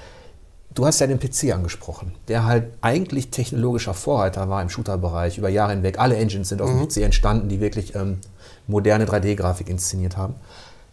Du 0.75 0.87
hast 0.87 1.01
ja 1.01 1.07
den 1.07 1.21
PC 1.21 1.53
angesprochen, 1.53 2.15
der 2.29 2.47
halt 2.47 2.73
eigentlich 2.81 3.29
technologischer 3.29 3.93
Vorreiter 3.93 4.49
war 4.49 4.63
im 4.63 4.71
Shooter-Bereich 4.71 5.37
über 5.37 5.51
Jahre 5.51 5.73
hinweg. 5.73 5.99
Alle 5.99 6.17
Engines 6.17 6.49
sind 6.49 6.63
auf 6.63 6.71
dem 6.71 6.79
mhm. 6.79 6.89
PC 6.89 6.99
entstanden, 6.99 7.49
die 7.51 7.61
wirklich 7.61 7.95
ähm, 7.95 8.19
moderne 8.67 9.05
3D-Grafik 9.05 9.69
inszeniert 9.69 10.17
haben. 10.17 10.35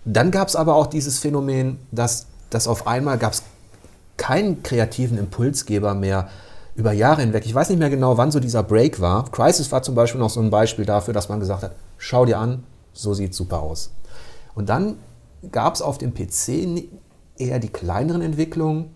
Dann 0.04 0.32
gab 0.32 0.50
es 0.50 0.58
aber 0.58 0.76
auch 0.76 0.88
dieses 0.88 1.20
Phänomen, 1.20 1.80
dass, 1.92 2.26
dass 2.50 2.68
auf 2.68 2.88
einmal 2.88 3.18
gab 3.18 3.32
es 3.32 3.44
keinen 4.18 4.64
kreativen 4.64 5.18
Impulsgeber 5.18 5.94
mehr 5.94 6.30
über 6.80 6.94
Jahre 6.94 7.22
hinweg. 7.22 7.46
Ich 7.46 7.54
weiß 7.54 7.70
nicht 7.70 7.80
mehr 7.80 7.90
genau, 7.90 8.18
wann 8.18 8.32
so 8.32 8.40
dieser 8.40 8.64
Break 8.64 9.02
war. 9.02 9.30
Crisis 9.32 9.70
war 9.72 9.84
zum 9.84 9.96
Beispiel 9.96 10.22
noch 10.22 10.30
so 10.30 10.40
ein 10.40 10.50
Beispiel 10.50 10.86
dafür, 10.86 11.14
dass 11.14 11.28
man 11.28 11.42
gesagt 11.42 11.62
hat, 11.62 11.76
schau 11.98 12.26
dir 12.26 12.40
an, 12.40 12.64
so 12.94 13.14
sieht 13.14 13.36
super 13.36 13.62
aus. 13.62 13.92
Und 14.56 14.70
dann 14.70 14.96
gab 15.52 15.76
es 15.76 15.82
auf 15.82 15.98
dem 15.98 16.14
PC 16.14 16.88
eher 17.38 17.60
die 17.60 17.68
kleineren 17.68 18.22
Entwicklungen, 18.22 18.92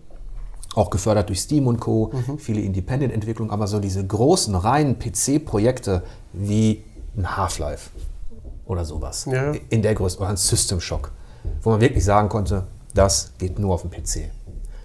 auch 0.74 0.88
gefördert 0.88 1.28
durch 1.28 1.42
Steam 1.42 1.66
und 1.66 1.78
Co., 1.78 2.10
mhm. 2.12 2.38
viele 2.38 2.62
Independent-Entwicklungen, 2.62 3.52
aber 3.52 3.66
so 3.66 3.78
diese 3.80 4.04
großen, 4.04 4.54
reinen 4.54 4.98
PC-Projekte 4.98 6.02
wie 6.32 6.84
ein 7.18 7.36
Half-Life 7.36 7.90
oder 8.64 8.86
sowas 8.86 9.26
ja. 9.30 9.52
in 9.68 9.82
der 9.82 9.94
Größe, 9.94 10.18
oder 10.18 10.30
ein 10.30 10.38
System 10.38 10.80
Shock, 10.80 11.12
wo 11.62 11.70
man 11.70 11.82
wirklich 11.82 12.04
sagen 12.04 12.30
konnte, 12.30 12.66
das 12.94 13.32
geht 13.36 13.58
nur 13.58 13.74
auf 13.74 13.82
dem 13.82 13.90
PC. 13.90 14.30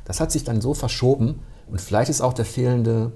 Das 0.03 0.19
hat 0.19 0.33
sich 0.33 0.43
dann 0.43 0.59
so 0.59 0.73
verschoben 0.73 1.39
und 1.71 1.81
vielleicht 1.81 2.09
ist 2.09 2.21
auch 2.21 2.33
der 2.33 2.45
fehlende, 2.45 3.11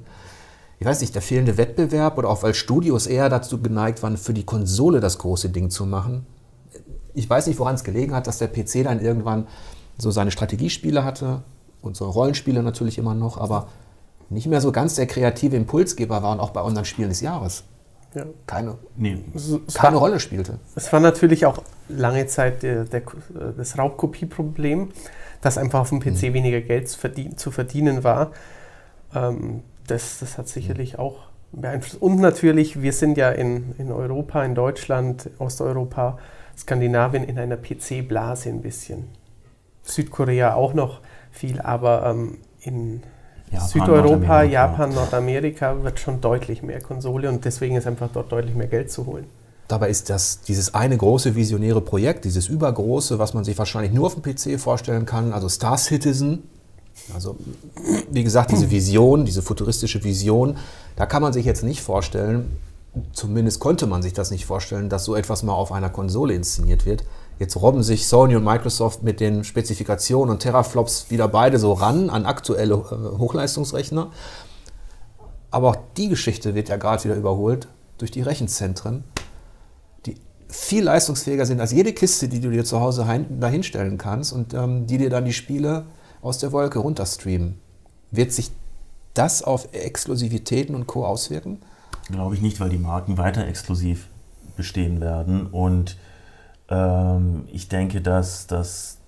ich 0.80 0.86
weiß 0.86 1.02
nicht, 1.02 1.16
der 1.16 1.22
fehlende 1.22 1.58
Wettbewerb 1.58 2.18
oder 2.18 2.30
auch 2.30 2.44
weil 2.44 2.54
Studios 2.54 3.08
eher 3.08 3.30
dazu 3.30 3.62
geneigt 3.62 4.04
waren, 4.04 4.18
für 4.18 4.34
die 4.34 4.46
Konsole 4.46 5.00
das 5.00 5.18
große 5.18 5.50
Ding 5.50 5.70
zu 5.70 5.86
machen. 5.86 6.26
Ich 7.14 7.30
weiß 7.30 7.48
nicht, 7.48 7.60
woran 7.60 7.76
es 7.76 7.84
gelegen 7.84 8.14
hat, 8.14 8.28
dass 8.28 8.40
der 8.40 8.48
PC 8.48 8.84
dann 8.84 9.00
irgendwann 9.00 9.48
so 9.98 10.12
seine 10.12 10.32
Strategiespiele 10.32 11.04
hatte 11.04 11.44
und 11.82 11.96
so 11.96 12.10
Rollenspiele 12.10 12.64
natürlich 12.64 12.98
immer 12.98 13.14
noch, 13.14 13.38
aber 13.38 13.68
nicht 14.30 14.48
mehr 14.48 14.62
so 14.62 14.72
ganz 14.72 14.96
der 14.96 15.06
kreative 15.06 15.56
Impulsgeber 15.56 16.24
war 16.24 16.32
und 16.32 16.40
auch 16.40 16.50
bei 16.50 16.62
unseren 16.62 16.86
Spielen 16.86 17.10
des 17.10 17.22
Jahres 17.22 17.64
ja. 18.16 18.26
keine, 18.46 18.78
nee. 18.96 19.24
keine 19.74 19.96
war, 19.96 20.02
Rolle 20.02 20.20
spielte. 20.20 20.60
Es 20.76 20.92
war 20.92 21.00
natürlich 21.00 21.46
auch 21.46 21.62
lange 21.90 22.26
Zeit 22.28 22.64
der, 22.64 22.86
der, 22.86 23.02
das 23.58 23.78
Raubkopieproblem, 23.78 24.90
dass 25.44 25.58
einfach 25.58 25.82
auf 25.82 25.90
dem 25.90 26.00
PC 26.00 26.24
mhm. 26.24 26.34
weniger 26.34 26.62
Geld 26.62 26.90
zu, 26.90 26.98
verdien, 26.98 27.38
zu 27.38 27.52
verdienen 27.52 28.04
war. 28.04 28.32
Ähm, 29.14 29.62
das, 29.88 30.20
das 30.20 30.38
hat 30.38 30.48
sicherlich 30.48 30.94
mhm. 30.94 31.00
auch 31.00 31.20
beeinflusst. 31.52 32.02
Und 32.02 32.20
natürlich, 32.20 32.82
wir 32.82 32.94
sind 32.94 33.18
ja 33.18 33.30
in, 33.30 33.76
in 33.78 33.92
Europa, 33.92 34.44
in 34.44 34.56
Deutschland, 34.56 35.30
Osteuropa, 35.40 36.18
Skandinavien 36.58 37.24
in 37.24 37.38
einer 37.38 37.58
PC-Blase 37.58 38.50
ein 38.50 38.62
bisschen. 38.62 39.10
Südkorea 39.84 40.54
auch 40.54 40.74
noch 40.74 41.02
viel, 41.32 41.60
aber 41.60 42.06
ähm, 42.06 42.38
in 42.62 43.04
Japan, 43.52 43.68
Südeuropa. 43.68 44.44
Japan, 44.44 44.94
Nordamerika 44.94 45.84
wird 45.84 46.00
schon 46.00 46.22
deutlich 46.22 46.64
mehr 46.64 46.80
Konsole 46.80 47.28
und 47.28 47.44
deswegen 47.44 47.76
ist 47.76 47.86
einfach 47.86 48.10
dort 48.14 48.32
deutlich 48.32 48.56
mehr 48.56 48.68
Geld 48.68 48.90
zu 48.90 49.06
holen. 49.06 49.26
Dabei 49.68 49.90
ist 49.90 50.10
das 50.10 50.42
dieses 50.42 50.74
eine 50.74 50.98
große 50.98 51.36
visionäre 51.36 51.82
Projekt, 51.82 52.26
dieses 52.26 52.48
übergroße, 52.48 53.18
was 53.18 53.34
man 53.34 53.44
sich 53.44 53.58
wahrscheinlich 53.58 53.94
nur 53.94 54.08
auf 54.08 54.16
dem 54.16 54.22
PC 54.22 54.60
vorstellen 54.60 55.06
kann, 55.06 55.34
also 55.34 55.48
Star 55.50 55.78
Citizen. 55.78 56.44
Also 57.14 57.38
wie 58.12 58.24
gesagt, 58.24 58.52
diese 58.52 58.70
Vision, 58.70 59.26
diese 59.26 59.42
futuristische 59.42 60.04
Vision, 60.04 60.58
da 60.96 61.06
kann 61.06 61.22
man 61.22 61.34
sich 61.34 61.46
jetzt 61.46 61.64
nicht 61.64 61.82
vorstellen, 61.82 62.58
zumindest 63.14 63.60
konnte 63.60 63.88
man 63.88 64.02
sich 64.02 64.14
das 64.14 64.32
nicht 64.32 64.46
vorstellen, 64.46 64.90
dass 64.90 65.06
so 65.06 65.16
etwas 65.16 65.44
mal 65.44 65.54
auf 65.54 65.72
einer 65.72 65.90
Konsole 65.90 66.34
inszeniert 66.34 66.86
wird. 66.86 67.04
Jetzt 67.40 67.56
robben 67.56 67.84
sich 67.84 68.08
Sony 68.08 68.36
und 68.36 68.44
Microsoft 68.44 69.02
mit 69.02 69.20
den 69.20 69.44
Spezifikationen 69.44 70.32
und 70.32 70.40
Teraflops 70.40 71.08
wieder 71.10 71.28
beide 71.28 71.58
so 71.58 71.74
ran 71.74 72.10
an 72.10 72.26
aktuelle 72.26 72.76
äh, 72.76 73.18
Hochleistungsrechner. 73.18 74.12
Aber 75.50 75.70
auch 75.70 75.78
die 75.98 76.10
Geschichte 76.10 76.56
wird 76.56 76.70
ja 76.70 76.78
gerade 76.78 77.04
wieder 77.04 77.16
überholt 77.16 77.68
durch 77.98 78.12
die 78.12 78.22
Rechenzentren, 78.22 79.04
viel 80.54 80.84
leistungsfähiger 80.84 81.48
sind 81.48 81.60
als 81.60 81.72
jede 81.72 81.94
Kiste, 81.94 82.28
die 82.28 82.40
du 82.40 82.52
dir 82.52 82.64
zu 82.64 82.80
Hause 82.80 83.08
dahinstellen 83.40 83.98
kannst 83.98 84.32
und 84.34 84.54
ähm, 84.54 84.86
die 84.86 85.00
dir 85.00 85.10
dann 85.10 85.26
die 85.26 85.34
Spiele 85.34 85.86
aus 86.22 86.38
der 86.38 86.52
Wolke 86.52 86.78
runterstreamen. 86.78 87.58
Wird 88.12 88.32
sich 88.32 88.52
das 89.16 89.42
auf 89.42 89.70
Exklusivitäten 89.74 90.76
und 90.76 90.86
Co. 90.86 91.08
auswirken? 91.08 91.60
Glaube 92.12 92.36
ich 92.36 92.42
nicht, 92.42 92.60
weil 92.60 92.70
die 92.70 92.78
Marken 92.78 93.18
weiter 93.18 93.48
exklusiv 93.48 94.08
bestehen 94.56 95.02
werden 95.02 95.48
und 95.48 95.98
ähm, 96.70 97.46
ich 97.52 97.68
denke, 97.68 98.02
dass 98.02 98.46
das 98.46 99.00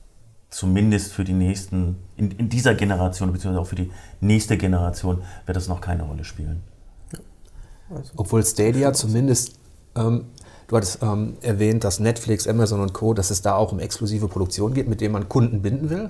zumindest 0.49 1.13
für 1.13 1.23
die 1.23 1.34
nächsten, 1.34 1.97
in, 2.17 2.31
in, 2.31 2.49
dieser 2.49 2.73
Generation, 2.73 3.31
beziehungsweise 3.31 3.62
auch 3.62 3.67
für 3.67 3.75
die 3.75 3.91
nächste 4.19 4.58
Generation, 4.58 5.21
wird 5.45 5.55
das 5.55 5.67
noch 5.67 5.79
keine 5.79 6.03
Rolle 6.03 6.23
spielen. 6.23 6.63
Also, 7.91 8.13
Obwohl 8.15 8.43
Stadia 8.43 8.93
zumindest, 8.93 9.60
ähm, 9.95 10.25
du 10.67 10.78
hattest 10.78 10.99
ähm, 11.01 11.38
erwähnt, 11.41 11.84
dass 11.84 11.99
Netflix, 11.99 12.47
Amazon 12.47 12.82
und 12.82 12.93
Co., 12.93 13.13
dass 13.13 13.32
es 13.32 13.41
da 13.41 13.56
auch 13.56 13.71
um 13.71 13.80
exklusive 13.80 14.28
Produktion 14.28 14.73
geht, 14.73 14.88
mit 14.88 15.01
denen 15.01 15.13
man 15.13 15.30
Kunden 15.30 15.62
binden 15.62 15.89
will. 15.89 16.10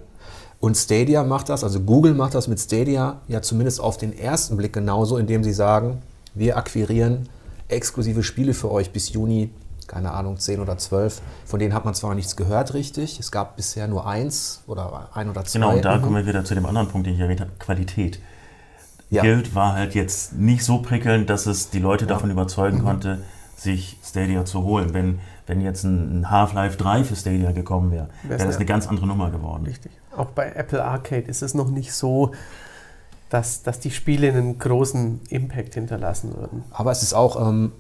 Und 0.59 0.75
Stadia 0.75 1.23
macht 1.23 1.49
das, 1.49 1.63
also 1.63 1.81
Google 1.81 2.13
macht 2.13 2.33
das 2.33 2.47
mit 2.47 2.59
Stadia 2.59 3.21
ja 3.27 3.41
zumindest 3.41 3.81
auf 3.81 3.97
den 3.97 4.17
ersten 4.17 4.57
Blick 4.57 4.73
genauso, 4.73 5.17
indem 5.17 5.43
sie 5.43 5.53
sagen, 5.53 6.01
wir 6.33 6.57
akquirieren 6.57 7.29
exklusive 7.67 8.23
Spiele 8.23 8.53
für 8.53 8.71
euch 8.71 8.91
bis 8.91 9.11
Juni 9.11 9.49
keine 9.87 10.11
Ahnung, 10.11 10.37
zehn 10.37 10.59
oder 10.59 10.77
zwölf. 10.77 11.21
Von 11.45 11.59
denen 11.59 11.73
hat 11.73 11.85
man 11.85 11.93
zwar 11.93 12.15
nichts 12.15 12.35
gehört 12.35 12.73
richtig. 12.73 13.19
Es 13.19 13.31
gab 13.31 13.55
bisher 13.55 13.87
nur 13.87 14.07
eins 14.07 14.63
oder 14.67 15.09
ein 15.13 15.29
oder 15.29 15.43
zwei. 15.45 15.59
Genau, 15.59 15.75
und 15.75 15.85
da 15.85 15.97
mhm. 15.97 16.01
kommen 16.01 16.15
wir 16.15 16.25
wieder 16.25 16.43
zu 16.43 16.55
dem 16.55 16.65
anderen 16.65 16.87
Punkt, 16.87 17.07
den 17.07 17.15
ich 17.15 17.19
erwähnt 17.19 17.41
habe, 17.41 17.51
Qualität. 17.59 18.19
Ja. 19.09 19.21
Guild 19.21 19.53
war 19.53 19.73
halt 19.73 19.93
jetzt 19.93 20.33
nicht 20.33 20.63
so 20.63 20.79
prickelnd, 20.79 21.29
dass 21.29 21.45
es 21.45 21.69
die 21.69 21.79
Leute 21.79 22.05
ja. 22.05 22.09
davon 22.09 22.31
überzeugen 22.31 22.79
mhm. 22.79 22.83
konnte, 22.83 23.23
sich 23.55 23.97
Stadia 24.03 24.45
zu 24.45 24.63
holen. 24.63 24.93
Wenn, 24.93 25.19
wenn 25.47 25.61
jetzt 25.61 25.83
ein 25.83 26.29
Half-Life 26.29 26.77
3 26.77 27.03
für 27.03 27.15
Stadia 27.15 27.51
gekommen 27.51 27.91
wäre, 27.91 28.09
wäre 28.23 28.45
das 28.45 28.57
eine 28.57 28.65
ganz 28.65 28.87
andere 28.87 29.07
Nummer 29.07 29.31
geworden. 29.31 29.65
Richtig. 29.65 29.91
Auch 30.15 30.27
bei 30.27 30.51
Apple 30.51 30.83
Arcade 30.83 31.27
ist 31.27 31.41
es 31.41 31.53
noch 31.53 31.69
nicht 31.69 31.93
so, 31.93 32.31
dass, 33.29 33.63
dass 33.63 33.79
die 33.79 33.91
Spiele 33.91 34.29
einen 34.29 34.59
großen 34.59 35.21
Impact 35.29 35.73
hinterlassen 35.73 36.35
würden. 36.35 36.63
Aber 36.71 36.91
es 36.91 37.03
ist 37.03 37.13
auch, 37.13 37.47
ähm, 37.47 37.71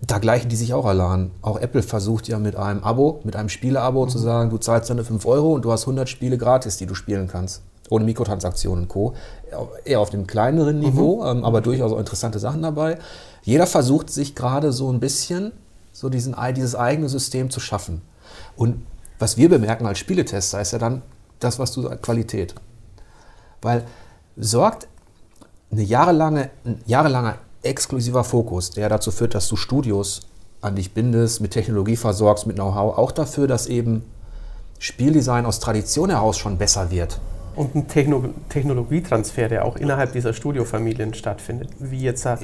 da 0.00 0.18
gleichen 0.18 0.48
die 0.48 0.56
sich 0.56 0.74
auch 0.74 0.84
alle 0.84 1.04
an. 1.04 1.30
Auch 1.42 1.58
Apple 1.58 1.82
versucht 1.82 2.28
ja 2.28 2.38
mit 2.38 2.56
einem 2.56 2.84
Abo, 2.84 3.20
mit 3.24 3.34
einem 3.34 3.48
Spieleabo 3.48 4.04
mhm. 4.04 4.08
zu 4.10 4.18
sagen, 4.18 4.50
du 4.50 4.58
zahlst 4.58 4.90
deine 4.90 5.04
5 5.04 5.24
Euro 5.26 5.54
und 5.54 5.64
du 5.64 5.72
hast 5.72 5.82
100 5.82 6.08
Spiele 6.08 6.38
gratis, 6.38 6.76
die 6.76 6.86
du 6.86 6.94
spielen 6.94 7.28
kannst. 7.28 7.62
Ohne 7.90 8.04
Mikrotransaktionen 8.04 8.84
und 8.84 8.88
Co. 8.88 9.14
Eher 9.84 10.00
auf 10.00 10.10
dem 10.10 10.26
kleineren 10.26 10.76
mhm. 10.76 10.82
Niveau, 10.82 11.22
mhm. 11.22 11.38
ähm, 11.38 11.44
aber 11.44 11.60
durchaus 11.60 11.92
auch 11.92 11.98
interessante 11.98 12.38
Sachen 12.38 12.62
dabei. 12.62 12.98
Jeder 13.42 13.66
versucht 13.66 14.10
sich 14.10 14.34
gerade 14.34 14.72
so 14.72 14.92
ein 14.92 15.00
bisschen 15.00 15.52
so 15.92 16.08
diesen, 16.08 16.36
dieses 16.54 16.74
eigene 16.74 17.08
System 17.08 17.50
zu 17.50 17.60
schaffen. 17.60 18.02
Und 18.56 18.84
was 19.18 19.36
wir 19.36 19.48
bemerken 19.48 19.86
als 19.86 19.98
Spieletester 19.98 20.60
ist 20.60 20.72
ja 20.72 20.78
dann 20.78 21.02
das, 21.40 21.58
was 21.58 21.72
du 21.72 21.82
sagst, 21.82 22.02
Qualität. 22.02 22.54
Weil 23.62 23.84
sorgt 24.36 24.86
eine 25.70 25.82
jahrelange, 25.82 26.50
ein 26.64 26.80
jahrelanger 26.86 27.36
exklusiver 27.62 28.24
Fokus, 28.24 28.70
der 28.70 28.88
dazu 28.88 29.10
führt, 29.10 29.34
dass 29.34 29.48
du 29.48 29.56
Studios 29.56 30.22
an 30.60 30.76
dich 30.76 30.92
bindest, 30.92 31.40
mit 31.40 31.52
Technologie 31.52 31.96
versorgst, 31.96 32.46
mit 32.46 32.56
Know-how, 32.56 32.96
auch 32.96 33.12
dafür, 33.12 33.46
dass 33.46 33.66
eben 33.66 34.04
Spieldesign 34.78 35.46
aus 35.46 35.60
Tradition 35.60 36.10
heraus 36.10 36.38
schon 36.38 36.58
besser 36.58 36.90
wird. 36.90 37.20
Und 37.58 37.74
ein 37.74 37.88
Techno 37.88 38.22
Technologietransfer, 38.48 39.48
der 39.48 39.64
auch 39.64 39.74
innerhalb 39.74 40.12
dieser 40.12 40.32
Studiofamilien 40.32 41.12
stattfindet, 41.12 41.70
wie 41.80 42.00
jetzt 42.00 42.24
ja. 42.24 42.38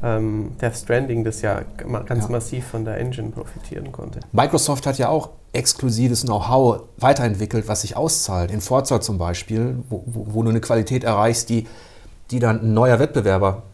ähm, 0.00 0.52
Death 0.60 0.76
Stranding 0.76 1.24
das 1.24 1.42
ja 1.42 1.62
ganz 2.06 2.24
ja. 2.24 2.30
massiv 2.30 2.68
von 2.68 2.84
der 2.84 2.98
Engine 2.98 3.30
profitieren 3.30 3.90
konnte. 3.90 4.20
Microsoft 4.30 4.86
hat 4.86 4.96
ja 4.96 5.08
auch 5.08 5.30
exklusives 5.52 6.22
Know-how 6.22 6.82
weiterentwickelt, 6.98 7.66
was 7.66 7.80
sich 7.80 7.96
auszahlt. 7.96 8.52
In 8.52 8.60
Forza 8.60 9.00
zum 9.00 9.18
Beispiel, 9.18 9.82
wo, 9.88 10.04
wo, 10.06 10.26
wo 10.34 10.42
du 10.44 10.50
eine 10.50 10.60
Qualität 10.60 11.02
erreichst, 11.02 11.48
die, 11.48 11.66
die 12.30 12.38
dann 12.38 12.60
ein 12.60 12.72
neuer 12.72 13.00
Wettbewerber 13.00 13.64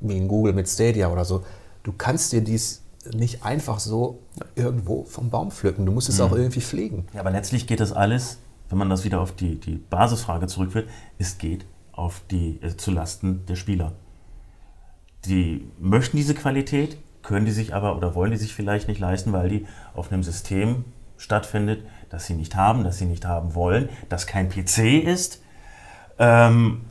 wie 0.00 0.16
in 0.16 0.26
Google 0.26 0.54
mit 0.54 0.70
Stadia 0.70 1.12
oder 1.12 1.26
so, 1.26 1.44
du 1.82 1.92
kannst 1.92 2.32
dir 2.32 2.40
dies 2.40 2.80
nicht 3.12 3.44
einfach 3.44 3.78
so 3.78 4.20
irgendwo 4.54 5.04
vom 5.04 5.28
Baum 5.28 5.50
pflücken. 5.50 5.84
Du 5.84 5.92
musst 5.92 6.08
es 6.08 6.16
mhm. 6.16 6.24
auch 6.24 6.32
irgendwie 6.32 6.62
pflegen. 6.62 7.06
Ja, 7.12 7.20
aber 7.20 7.30
letztlich 7.30 7.66
geht 7.66 7.80
das 7.80 7.92
alles, 7.92 8.38
wenn 8.70 8.78
man 8.78 8.88
das 8.88 9.04
wieder 9.04 9.20
auf 9.20 9.32
die, 9.32 9.56
die 9.56 9.74
Basisfrage 9.76 10.46
zurückführt, 10.46 10.88
es 11.18 11.38
geht 11.38 11.66
auf 11.92 12.22
die, 12.30 12.58
äh, 12.62 12.76
zu 12.76 12.92
Lasten 12.92 13.44
der 13.46 13.56
Spieler. 13.56 13.92
Die 15.26 15.68
möchten 15.78 16.16
diese 16.16 16.34
Qualität, 16.34 16.96
können 17.22 17.44
die 17.44 17.52
sich 17.52 17.74
aber 17.74 17.96
oder 17.96 18.14
wollen 18.14 18.30
die 18.30 18.38
sich 18.38 18.54
vielleicht 18.54 18.88
nicht 18.88 19.00
leisten, 19.00 19.32
weil 19.32 19.48
die 19.48 19.66
auf 19.94 20.10
einem 20.10 20.22
System 20.22 20.84
stattfindet, 21.18 21.84
das 22.08 22.26
sie 22.26 22.34
nicht 22.34 22.54
haben, 22.54 22.84
das 22.84 22.96
sie 22.96 23.04
nicht 23.04 23.26
haben 23.26 23.54
wollen, 23.54 23.90
das 24.08 24.26
kein 24.26 24.48
PC 24.48 25.04
ist. 25.04 25.42
Ähm, 26.18 26.82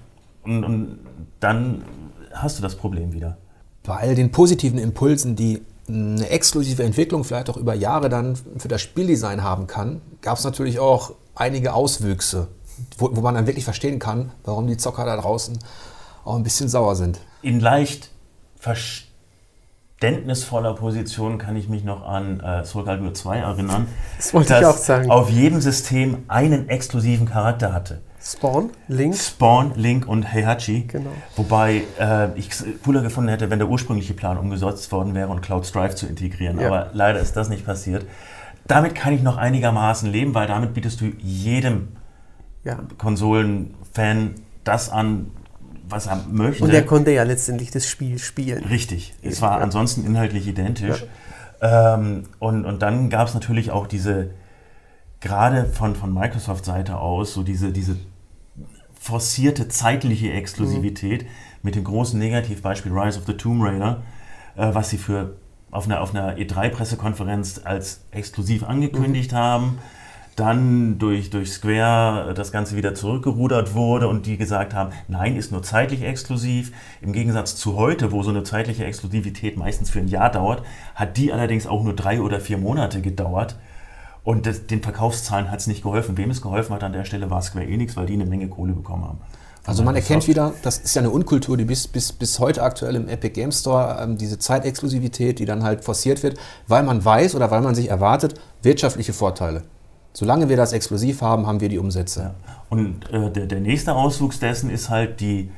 und, 0.44 0.64
und 0.64 1.00
dann 1.40 1.84
hast 2.34 2.60
du 2.60 2.62
das 2.62 2.76
Problem 2.76 3.14
wieder. 3.14 3.38
Bei 3.84 3.96
all 3.96 4.16
den 4.16 4.32
positiven 4.32 4.78
Impulsen, 4.78 5.36
die 5.36 5.62
eine 5.88 6.30
exklusive 6.30 6.84
Entwicklung 6.84 7.24
vielleicht 7.24 7.50
auch 7.50 7.58
über 7.58 7.74
Jahre 7.74 8.10
dann 8.10 8.36
für 8.58 8.68
das 8.68 8.82
Spieldesign 8.82 9.42
haben 9.42 9.66
kann, 9.66 10.02
gab 10.22 10.38
es 10.38 10.44
natürlich 10.44 10.78
auch 10.78 11.16
einige 11.40 11.74
Auswüchse, 11.74 12.48
wo, 12.98 13.16
wo, 13.16 13.22
man 13.22 13.36
dann 13.36 13.48
wirklich 13.48 13.66
verstehen 13.66 14.00
kann, 14.00 14.32
warum 14.44 14.68
die 14.68 14.78
Zocker 14.78 15.06
da 15.06 15.18
draußen 15.18 15.60
auch 16.26 16.36
ein 16.36 16.44
bisschen 16.44 16.70
sauer 16.70 16.96
sind. 16.96 17.20
In 17.42 17.60
leicht 17.60 18.12
verständnisvoller 18.60 20.76
Position 20.76 21.38
kann 21.38 21.56
ich 21.56 21.70
mich 21.70 21.84
noch 21.84 22.06
an 22.06 22.40
äh, 22.42 22.66
Soul 22.66 22.86
Calibur 22.86 23.14
2 23.14 23.38
erinnern, 23.38 23.88
das 24.18 24.34
wollte 24.34 24.58
ich 24.60 24.66
auch 24.66 24.78
sagen. 24.78 25.10
auf 25.10 25.30
jedem 25.30 25.62
System 25.62 26.24
einen 26.28 26.70
exklusiven 26.70 27.28
Charakter 27.28 27.74
hatte. 27.74 28.02
Spawn, 28.22 28.72
Link. 28.90 29.16
Spawn, 29.16 29.72
Link 29.76 30.06
und 30.06 30.30
Heihachi. 30.32 30.82
Genau. 30.82 31.12
Wobei 31.38 31.84
äh, 32.00 32.38
ich 32.38 32.50
es 32.50 32.66
cooler 32.84 33.02
gefunden 33.02 33.30
hätte, 33.30 33.50
wenn 33.50 33.60
der 33.60 33.70
ursprüngliche 33.70 34.14
Plan 34.14 34.38
umgesetzt 34.38 34.92
worden 34.92 35.16
wäre 35.16 35.30
und 35.30 35.42
Cloud 35.42 35.66
Strive 35.66 35.96
zu 35.96 36.06
integrieren. 36.06 36.60
Ja. 36.60 36.68
Aber 36.68 36.90
leider 36.92 37.22
ist 37.22 37.38
das 37.38 37.48
nicht 37.48 37.66
passiert. 37.66 38.06
Damit 38.70 38.94
kann 38.94 39.14
ich 39.14 39.24
noch 39.24 39.38
einigermaßen 39.38 40.12
leben, 40.12 40.36
weil 40.36 40.48
damit 40.48 40.76
bietest 40.76 41.02
du 41.02 41.06
jedem 41.18 41.90
ja. 42.64 42.78
Konsolenfan 43.00 44.36
das 44.64 44.92
an, 44.92 45.32
was 45.90 46.06
er 46.06 46.24
möchte. 46.30 46.64
Und 46.64 46.72
er 46.72 46.86
konnte 46.86 47.12
ja 47.12 47.24
letztendlich 47.24 47.72
das 47.72 47.88
Spiel 47.88 48.20
spielen. 48.20 48.64
Richtig. 48.66 49.16
Es 49.24 49.42
war 49.42 49.58
ja. 49.58 49.64
ansonsten 49.64 50.06
inhaltlich 50.06 50.48
identisch. 50.48 51.04
Ähm, 51.62 52.26
und, 52.38 52.66
und 52.66 52.82
dann 52.84 53.10
gab 53.10 53.28
es 53.28 53.34
natürlich 53.34 53.72
auch 53.72 53.88
diese 53.88 54.30
gerade 55.20 55.66
von, 55.66 55.96
von 55.96 56.14
Microsoft-Seite 56.14 56.98
aus 56.98 57.34
so 57.34 57.42
diese, 57.42 57.72
diese 57.72 57.98
forcierte 58.94 59.68
zeitliche 59.68 60.32
Exklusivität 60.32 61.24
mhm. 61.24 61.30
mit 61.64 61.76
dem 61.76 61.86
großen 61.86 62.20
Negativbeispiel 62.20 62.92
Rise 62.92 63.18
of 63.18 63.26
the 63.26 63.34
Tomb 63.34 63.64
Raider, 63.64 64.04
äh, 64.56 64.74
was 64.74 64.92
sie 64.92 65.00
für 65.00 65.38
auf 65.72 65.86
einer, 65.86 66.02
auf 66.02 66.14
einer 66.14 66.38
E3-Pressekonferenz 66.38 67.62
als 67.64 68.02
exklusiv 68.12 68.64
angekündigt 68.64 69.32
mhm. 69.32 69.38
haben, 69.38 69.78
dann 70.40 71.00
durch, 71.00 71.30
durch 71.30 71.52
Square 71.52 72.34
das 72.34 72.52
Ganze 72.52 72.78
wieder 72.78 72.96
zurückgerudert 72.96 73.74
wurde 73.74 74.08
und 74.08 74.26
die 74.26 74.38
gesagt 74.38 74.74
haben, 74.74 74.92
nein, 75.10 75.36
ist 75.36 75.52
nur 75.52 75.64
zeitlich 75.64 76.04
exklusiv. 76.04 76.72
Im 77.02 77.12
Gegensatz 77.12 77.58
zu 77.58 77.76
heute, 77.76 78.14
wo 78.14 78.24
so 78.24 78.30
eine 78.30 78.44
zeitliche 78.44 78.86
Exklusivität 78.86 79.58
meistens 79.58 79.90
für 79.90 80.00
ein 80.00 80.08
Jahr 80.08 80.32
dauert, 80.32 80.64
hat 80.96 81.18
die 81.18 81.34
allerdings 81.34 81.68
auch 81.68 81.84
nur 81.84 81.94
drei 81.94 82.22
oder 82.22 82.40
vier 82.40 82.58
Monate 82.58 83.02
gedauert. 83.02 83.58
Und 84.24 84.46
das, 84.46 84.68
den 84.68 84.82
Verkaufszahlen 84.82 85.52
hat 85.52 85.60
es 85.60 85.68
nicht 85.68 85.84
geholfen. 85.84 86.18
Wem 86.18 86.30
es 86.30 86.42
geholfen 86.42 86.74
hat 86.74 86.84
an 86.84 86.94
der 86.94 87.04
Stelle 87.04 87.30
war 87.30 87.42
Square 87.42 87.66
Enix, 87.66 87.98
weil 87.98 88.06
die 88.06 88.14
eine 88.14 88.26
Menge 88.26 88.48
Kohle 88.48 88.74
bekommen 88.74 89.04
haben. 89.04 89.20
Also 89.70 89.84
man 89.84 89.96
erkennt 89.96 90.28
wieder, 90.28 90.54
das 90.64 90.80
ist 90.80 90.96
ja 90.96 91.02
eine 91.02 91.12
Unkultur, 91.12 91.56
die 91.56 91.64
bis, 91.64 91.88
bis, 91.88 92.12
bis 92.12 92.40
heute 92.40 92.64
aktuell 92.64 92.96
im 92.96 93.08
Epic 93.08 93.34
Game 93.34 93.52
Store, 93.52 94.00
ähm, 94.02 94.18
diese 94.18 94.40
Zeitexklusivität, 94.40 95.38
die 95.38 95.46
dann 95.46 95.64
halt 95.64 95.84
forciert 95.86 96.24
wird, 96.24 96.40
weil 96.68 96.82
man 96.82 97.06
weiß 97.06 97.36
oder 97.36 97.52
weil 97.52 97.62
man 97.62 97.76
sich 97.76 97.88
erwartet, 97.88 98.34
wirtschaftliche 98.64 99.14
Vorteile. 99.14 99.62
Solange 100.12 100.50
wir 100.50 100.58
das 100.58 100.74
exklusiv 100.74 101.22
haben, 101.22 101.46
haben 101.46 101.62
wir 101.62 101.70
die 101.70 101.78
Umsätze. 101.78 102.22
Ja. 102.22 102.36
Und 102.70 103.14
äh, 103.14 103.32
der, 103.32 103.46
der 103.46 103.60
nächste 103.60 103.94
Auswuchs 103.94 104.40
dessen 104.40 104.72
ist 104.72 104.90
halt 104.90 105.20
die 105.20 105.52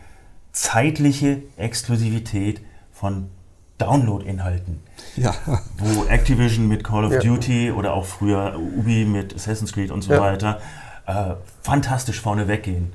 zeitliche 0.52 1.44
Exklusivität 1.56 2.62
von 2.92 3.30
Download-Inhalten. 3.78 4.82
Ja. 5.16 5.34
Wo 5.78 6.04
Activision 6.04 6.68
mit 6.68 6.84
Call 6.84 7.06
of 7.06 7.14
ja. 7.14 7.20
Duty 7.20 7.72
oder 7.72 7.94
auch 7.94 8.06
früher 8.06 8.60
Ubi 8.60 9.06
mit 9.06 9.34
Assassin's 9.34 9.72
Creed 9.72 9.90
und 9.90 10.02
so 10.02 10.12
ja. 10.12 10.20
weiter 10.20 10.60
äh, 11.08 11.36
fantastisch 11.62 12.22
vorne 12.22 12.48
weggehen. 12.48 12.94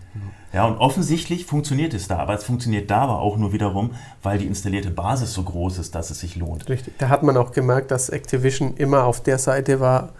Ja, 0.53 0.65
und 0.65 0.79
offensichtlich 0.79 1.45
funktioniert 1.45 1.93
es 1.93 2.09
da, 2.09 2.19
aber 2.19 2.35
es 2.35 2.45
funktioniert 2.45 2.91
da 2.91 3.03
aber 3.03 3.19
auch 3.19 3.37
nur 3.37 3.53
wiederum, 3.53 3.91
weil 4.23 4.39
die 4.39 4.47
installierte 4.47 4.91
Basis 4.91 5.35
so 5.35 5.43
groß 5.43 5.79
ist, 5.79 5.95
dass 5.95 6.11
es 6.11 6.21
sich 6.21 6.37
lohnt. 6.37 6.69
Richtig. 6.69 6.97
Da 6.99 7.09
hat 7.09 7.23
man 7.23 7.37
auch 7.37 7.53
gemerkt, 7.53 7.91
dass 7.91 8.09
Activision 8.09 8.75
immer 8.77 9.05
auf 9.05 9.23
der 9.23 9.39
Seite 9.39 9.81
war, 9.81 10.15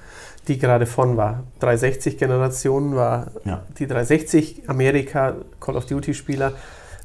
die 0.49 0.59
gerade 0.59 0.87
von 0.87 1.17
war. 1.17 1.45
360-Generation 1.61 2.97
war 2.97 3.29
ja. 3.45 3.63
die 3.79 3.87
360 3.87 4.69
Amerika 4.69 5.37
Call 5.61 5.77
of 5.77 5.87
Duty-Spieler. 5.87 6.53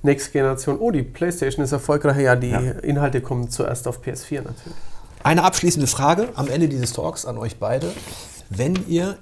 Next 0.04 0.34
Generation, 0.34 0.80
oh, 0.80 0.92
die 0.92 1.04
PlayStation 1.04 1.64
ist 1.64 1.72
erfolgreicher. 1.72 2.22
Ja, 2.22 2.36
die 2.36 2.50
ja. 2.50 2.60
Inhalte 2.60 3.22
kommen 3.22 3.50
zuerst 3.50 3.88
auf 3.88 4.02
PS4 4.02 4.38
natürlich. 4.38 4.78
Eine 5.24 5.44
abschließende 5.44 5.88
Frage 5.88 6.30
am 6.36 6.50
Ende 6.50 6.68
dieses 6.68 6.94
Talks 6.94 7.26
an 7.26 7.38
euch 7.38 7.60
beide. 7.60 7.92
Wenn 8.50 8.76
ihr 8.88 9.18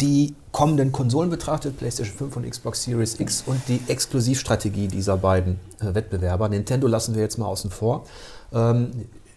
die 0.00 0.34
kommenden 0.52 0.92
Konsolen 0.92 1.30
betrachtet, 1.30 1.78
PlayStation 1.78 2.16
5 2.16 2.36
und 2.36 2.50
Xbox 2.50 2.82
Series 2.82 3.18
X 3.20 3.44
und 3.46 3.60
die 3.68 3.80
Exklusivstrategie 3.88 4.88
dieser 4.88 5.16
beiden 5.16 5.58
äh, 5.80 5.94
Wettbewerber, 5.94 6.48
Nintendo 6.48 6.86
lassen 6.86 7.14
wir 7.14 7.22
jetzt 7.22 7.38
mal 7.38 7.46
außen 7.46 7.70
vor. 7.70 8.04
Ähm, 8.52 8.90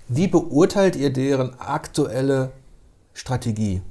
wie 0.07 0.28
beurteilt 0.28 0.95
ihr 0.95 1.14
deren 1.14 1.60
aktuelle 1.60 2.51
Strategie 3.14 3.82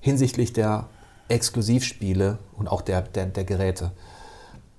hinsichtlich 0.00 0.52
der 0.52 0.86
Exklusivspiele 1.28 2.38
und 2.56 2.68
auch 2.68 2.82
der, 2.82 3.02
der, 3.02 3.26
der 3.26 3.44
Geräte? 3.44 3.92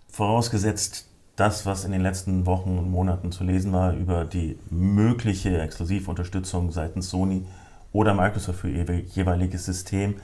Vorausgesetzt 0.08 1.06
das, 1.36 1.66
was 1.66 1.86
in 1.86 1.92
den 1.92 2.02
letzten 2.02 2.46
Wochen 2.46 2.78
und 2.78 2.90
Monaten 2.92 3.32
zu 3.32 3.44
lesen 3.44 3.72
war 3.72 3.94
über 3.94 4.26
die 4.26 4.58
mögliche 4.70 5.62
Exklusivunterstützung 5.62 6.72
seitens 6.72 7.10
Sony 7.10 7.46
oder 7.94 8.14
Microsoft 8.14 8.60
für 8.60 8.70
ihr 8.70 8.86
jeweiliges 9.00 9.66
System, 9.66 10.16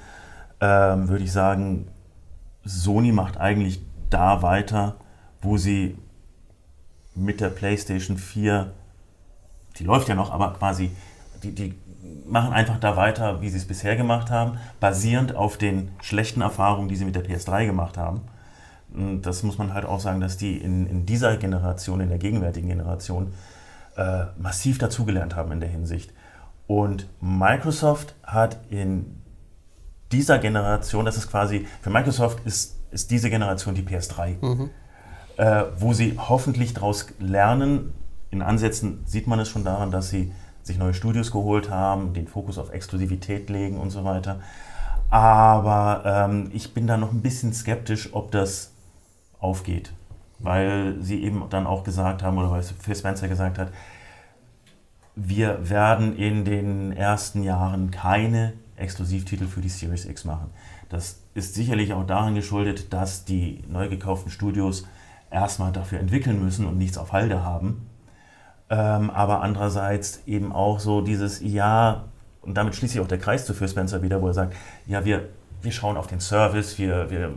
ähm, 0.62 1.08
würde 1.10 1.24
ich 1.24 1.32
sagen, 1.32 1.88
Sony 2.64 3.12
macht 3.12 3.38
eigentlich 3.38 3.82
da 4.10 4.42
weiter, 4.42 4.96
wo 5.42 5.58
sie 5.58 5.98
mit 7.16 7.40
der 7.42 7.50
PlayStation 7.50 8.18
4, 8.18 8.72
die 9.78 9.84
läuft 9.84 10.10
ja 10.10 10.16
noch, 10.16 10.32
aber 10.32 10.54
quasi, 10.54 10.92
die, 11.44 11.54
die 11.54 11.76
machen 12.26 12.54
einfach 12.54 12.80
da 12.80 12.96
weiter, 12.98 13.42
wie 13.42 13.50
sie 13.50 13.58
es 13.58 13.66
bisher 13.66 13.96
gemacht 13.96 14.30
haben, 14.30 14.58
basierend 14.80 15.36
auf 15.36 15.58
den 15.58 15.92
schlechten 16.02 16.42
Erfahrungen, 16.42 16.90
die 16.90 16.96
sie 16.96 17.06
mit 17.06 17.16
der 17.16 17.26
PS3 17.26 17.66
gemacht 17.66 17.98
haben. 17.98 18.22
Und 18.94 19.24
das 19.24 19.44
muss 19.44 19.58
man 19.58 19.74
halt 19.74 19.86
auch 19.86 20.00
sagen, 20.00 20.22
dass 20.22 20.38
die 20.38 20.58
in, 20.58 20.88
in 20.88 21.06
dieser 21.06 21.38
Generation, 21.38 22.02
in 22.02 22.10
der 22.10 22.18
gegenwärtigen 22.18 22.70
Generation, 22.70 23.34
äh, 23.98 24.26
massiv 24.38 24.78
dazugelernt 24.78 25.36
haben 25.36 25.52
in 25.52 25.60
der 25.60 25.70
Hinsicht. 25.70 26.14
Und 26.68 27.08
Microsoft 27.22 28.16
hat 28.24 28.58
in 28.70 29.22
dieser 30.16 30.40
Generation, 30.40 31.04
das 31.04 31.18
ist 31.18 31.30
quasi, 31.30 31.68
für 31.82 31.90
Microsoft 31.90 32.40
ist, 32.46 32.78
ist 32.92 33.12
diese 33.12 33.30
Generation 33.30 33.76
die 33.76 33.82
PS3, 33.82 34.36
mhm. 34.42 34.70
äh, 35.36 35.64
wo 35.78 35.92
sie 35.92 36.18
hoffentlich 36.18 36.74
daraus 36.74 37.08
lernen. 37.20 37.94
In 38.32 38.42
Ansätzen 38.42 39.04
sieht 39.06 39.28
man 39.28 39.40
es 39.40 39.50
schon 39.50 39.66
daran, 39.66 39.92
dass 39.92 40.10
sie 40.10 40.32
sich 40.64 40.78
neue 40.78 40.94
Studios 40.94 41.32
geholt 41.32 41.70
haben, 41.70 42.14
den 42.14 42.28
Fokus 42.28 42.58
auf 42.58 42.72
Exklusivität 42.72 43.50
legen 43.50 43.78
und 43.78 43.90
so 43.90 44.06
weiter. 44.06 44.40
Aber 45.10 46.04
ähm, 46.06 46.50
ich 46.54 46.74
bin 46.74 46.88
da 46.88 46.96
noch 46.96 47.12
ein 47.12 47.22
bisschen 47.22 47.54
skeptisch, 47.54 48.10
ob 48.14 48.32
das 48.32 48.72
aufgeht, 49.40 49.92
weil 50.40 50.96
sie 51.02 51.24
eben 51.24 51.44
dann 51.50 51.68
auch 51.68 51.84
gesagt 51.84 52.24
haben, 52.24 52.38
oder 52.38 52.52
weil 52.52 52.64
Phil 52.64 52.96
Spencer 52.96 53.28
gesagt 53.28 53.60
hat, 53.60 53.68
wir 55.16 55.70
werden 55.70 56.16
in 56.18 56.46
den 56.46 56.94
ersten 56.94 57.44
Jahren 57.44 57.92
keine 57.92 58.54
Exklusivtitel 58.78 59.48
für 59.48 59.62
die 59.62 59.70
Series 59.70 60.06
X 60.06 60.26
machen. 60.26 60.50
Das 60.90 61.20
ist 61.34 61.56
sicherlich 61.56 61.94
auch 61.94 62.06
daran 62.06 62.36
geschuldet, 62.36 62.94
dass 62.94 63.26
die 63.26 63.64
neu 63.68 63.90
gekauften 63.90 64.32
Studios 64.32 64.86
erstmal 65.32 65.72
dafür 65.72 66.00
entwickeln 66.00 66.44
müssen 66.44 66.66
und 66.66 66.78
nichts 66.78 66.98
auf 66.98 67.12
Halde 67.12 67.44
haben. 67.44 67.88
Ähm, 68.70 69.10
aber 69.10 69.42
andererseits 69.42 70.22
eben 70.26 70.52
auch 70.52 70.80
so 70.80 71.02
dieses 71.02 71.42
Ja, 71.42 72.06
und 72.42 72.56
damit 72.56 72.76
schließe 72.76 72.96
ich 72.96 73.04
auch 73.04 73.08
der 73.08 73.20
Kreis 73.20 73.46
zu 73.46 73.54
Phil 73.54 73.68
Spencer 73.68 74.02
wieder, 74.02 74.22
wo 74.22 74.28
er 74.28 74.34
sagt, 74.34 74.56
ja, 74.86 75.06
wir, 75.06 75.30
wir 75.62 75.72
schauen 75.72 75.98
auf 75.98 76.08
den 76.08 76.20
Service, 76.20 76.78
wir, 76.78 77.10
wir 77.10 77.34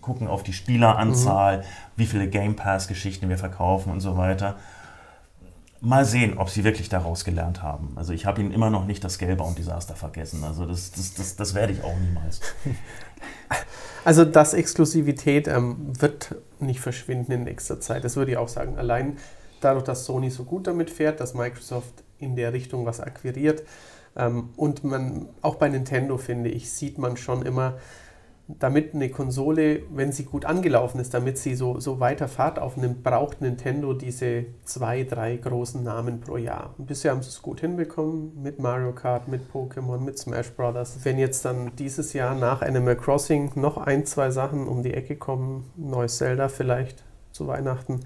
gucken 0.00 0.28
auf 0.28 0.42
die 0.42 0.52
Spieleranzahl, 0.52 1.58
mhm. 1.58 1.62
wie 1.96 2.06
viele 2.06 2.28
Game 2.28 2.56
Pass-Geschichten 2.56 3.28
wir 3.28 3.38
verkaufen 3.38 3.92
und 3.92 4.00
so 4.00 4.16
weiter. 4.16 4.56
Mal 5.84 6.04
sehen, 6.04 6.38
ob 6.38 6.48
sie 6.48 6.62
wirklich 6.62 6.88
daraus 6.88 7.24
gelernt 7.24 7.62
haben. 7.62 7.92
Also 7.96 8.12
ich 8.12 8.24
habe 8.24 8.40
ihnen 8.40 8.52
immer 8.52 8.70
noch 8.70 8.86
nicht 8.86 9.02
das 9.02 9.14
Scalebound-Desaster 9.14 9.96
vergessen. 9.96 10.44
Also 10.44 10.64
das, 10.64 10.92
das, 10.92 11.14
das, 11.14 11.34
das 11.34 11.54
werde 11.54 11.72
ich 11.72 11.82
auch 11.82 11.96
niemals. 11.98 12.40
Also 14.04 14.24
das 14.24 14.52
Exklusivität 14.52 15.46
ähm, 15.46 15.76
wird 16.00 16.34
nicht 16.58 16.80
verschwinden 16.80 17.30
in 17.30 17.44
nächster 17.44 17.80
Zeit. 17.80 18.02
Das 18.02 18.16
würde 18.16 18.32
ich 18.32 18.36
auch 18.36 18.48
sagen. 18.48 18.76
Allein 18.76 19.16
dadurch, 19.60 19.84
dass 19.84 20.04
Sony 20.06 20.30
so 20.30 20.42
gut 20.42 20.66
damit 20.66 20.90
fährt, 20.90 21.20
dass 21.20 21.34
Microsoft 21.34 22.02
in 22.18 22.34
der 22.34 22.52
Richtung 22.52 22.84
was 22.84 23.00
akquiriert. 23.00 23.62
Ähm, 24.16 24.50
und 24.56 24.82
man, 24.82 25.28
auch 25.40 25.54
bei 25.54 25.68
Nintendo, 25.68 26.18
finde 26.18 26.50
ich, 26.50 26.72
sieht 26.72 26.98
man 26.98 27.16
schon 27.16 27.42
immer, 27.42 27.78
damit 28.48 28.94
eine 28.94 29.08
Konsole, 29.08 29.82
wenn 29.90 30.12
sie 30.12 30.24
gut 30.24 30.44
angelaufen 30.44 31.00
ist, 31.00 31.14
damit 31.14 31.38
sie 31.38 31.54
so, 31.54 31.80
so 31.80 32.00
weiter 32.00 32.28
Fahrt 32.28 32.58
aufnimmt, 32.58 33.02
braucht 33.02 33.40
Nintendo 33.40 33.94
diese 33.94 34.46
zwei, 34.64 35.04
drei 35.04 35.36
großen 35.36 35.82
Namen 35.82 36.20
pro 36.20 36.36
Jahr. 36.36 36.74
Und 36.76 36.86
bisher 36.86 37.12
haben 37.12 37.22
sie 37.22 37.28
es 37.28 37.40
gut 37.40 37.60
hinbekommen 37.60 38.42
mit 38.42 38.58
Mario 38.58 38.92
Kart, 38.92 39.28
mit 39.28 39.42
Pokémon, 39.52 39.98
mit 39.98 40.18
Smash 40.18 40.50
Brothers. 40.50 40.98
Wenn 41.04 41.18
jetzt 41.18 41.44
dann 41.44 41.72
dieses 41.78 42.12
Jahr 42.12 42.34
nach 42.34 42.62
Animal 42.62 42.96
Crossing 42.96 43.52
noch 43.54 43.76
ein, 43.76 44.06
zwei 44.06 44.30
Sachen 44.30 44.66
um 44.66 44.82
die 44.82 44.94
Ecke 44.94 45.16
kommen, 45.16 45.70
neues 45.76 46.18
Zelda 46.18 46.48
vielleicht 46.48 47.04
zu 47.30 47.46
Weihnachten, 47.46 48.00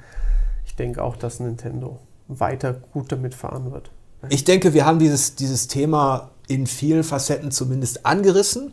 ich 0.66 0.76
denke 0.76 1.02
auch, 1.02 1.16
dass 1.16 1.40
Nintendo 1.40 1.98
weiter 2.28 2.74
gut 2.74 3.10
damit 3.10 3.34
fahren 3.34 3.72
wird. 3.72 3.90
Ich 4.28 4.44
denke, 4.44 4.74
wir 4.74 4.84
haben 4.84 4.98
dieses, 4.98 5.36
dieses 5.36 5.68
Thema 5.68 6.30
in 6.48 6.66
vielen 6.66 7.04
Facetten 7.04 7.50
zumindest 7.50 8.06
angerissen. 8.06 8.72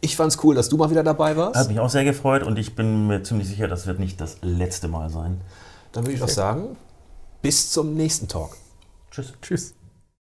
Ich 0.00 0.16
fand 0.16 0.32
es 0.32 0.44
cool, 0.44 0.54
dass 0.54 0.68
du 0.68 0.76
mal 0.76 0.90
wieder 0.90 1.02
dabei 1.02 1.36
warst. 1.36 1.56
Hat 1.56 1.68
mich 1.68 1.80
auch 1.80 1.88
sehr 1.88 2.04
gefreut 2.04 2.42
und 2.42 2.58
ich 2.58 2.74
bin 2.74 3.06
mir 3.06 3.22
ziemlich 3.22 3.48
sicher, 3.48 3.68
das 3.68 3.86
wird 3.86 3.98
nicht 3.98 4.20
das 4.20 4.38
letzte 4.42 4.88
Mal 4.88 5.08
sein. 5.08 5.40
Dann 5.92 6.04
würde 6.04 6.14
ich 6.14 6.20
doch 6.20 6.28
sagen, 6.28 6.76
bis 7.40 7.70
zum 7.70 7.94
nächsten 7.94 8.28
Talk. 8.28 8.56
Tschüss. 9.10 9.32
Tschüss. 9.40 9.74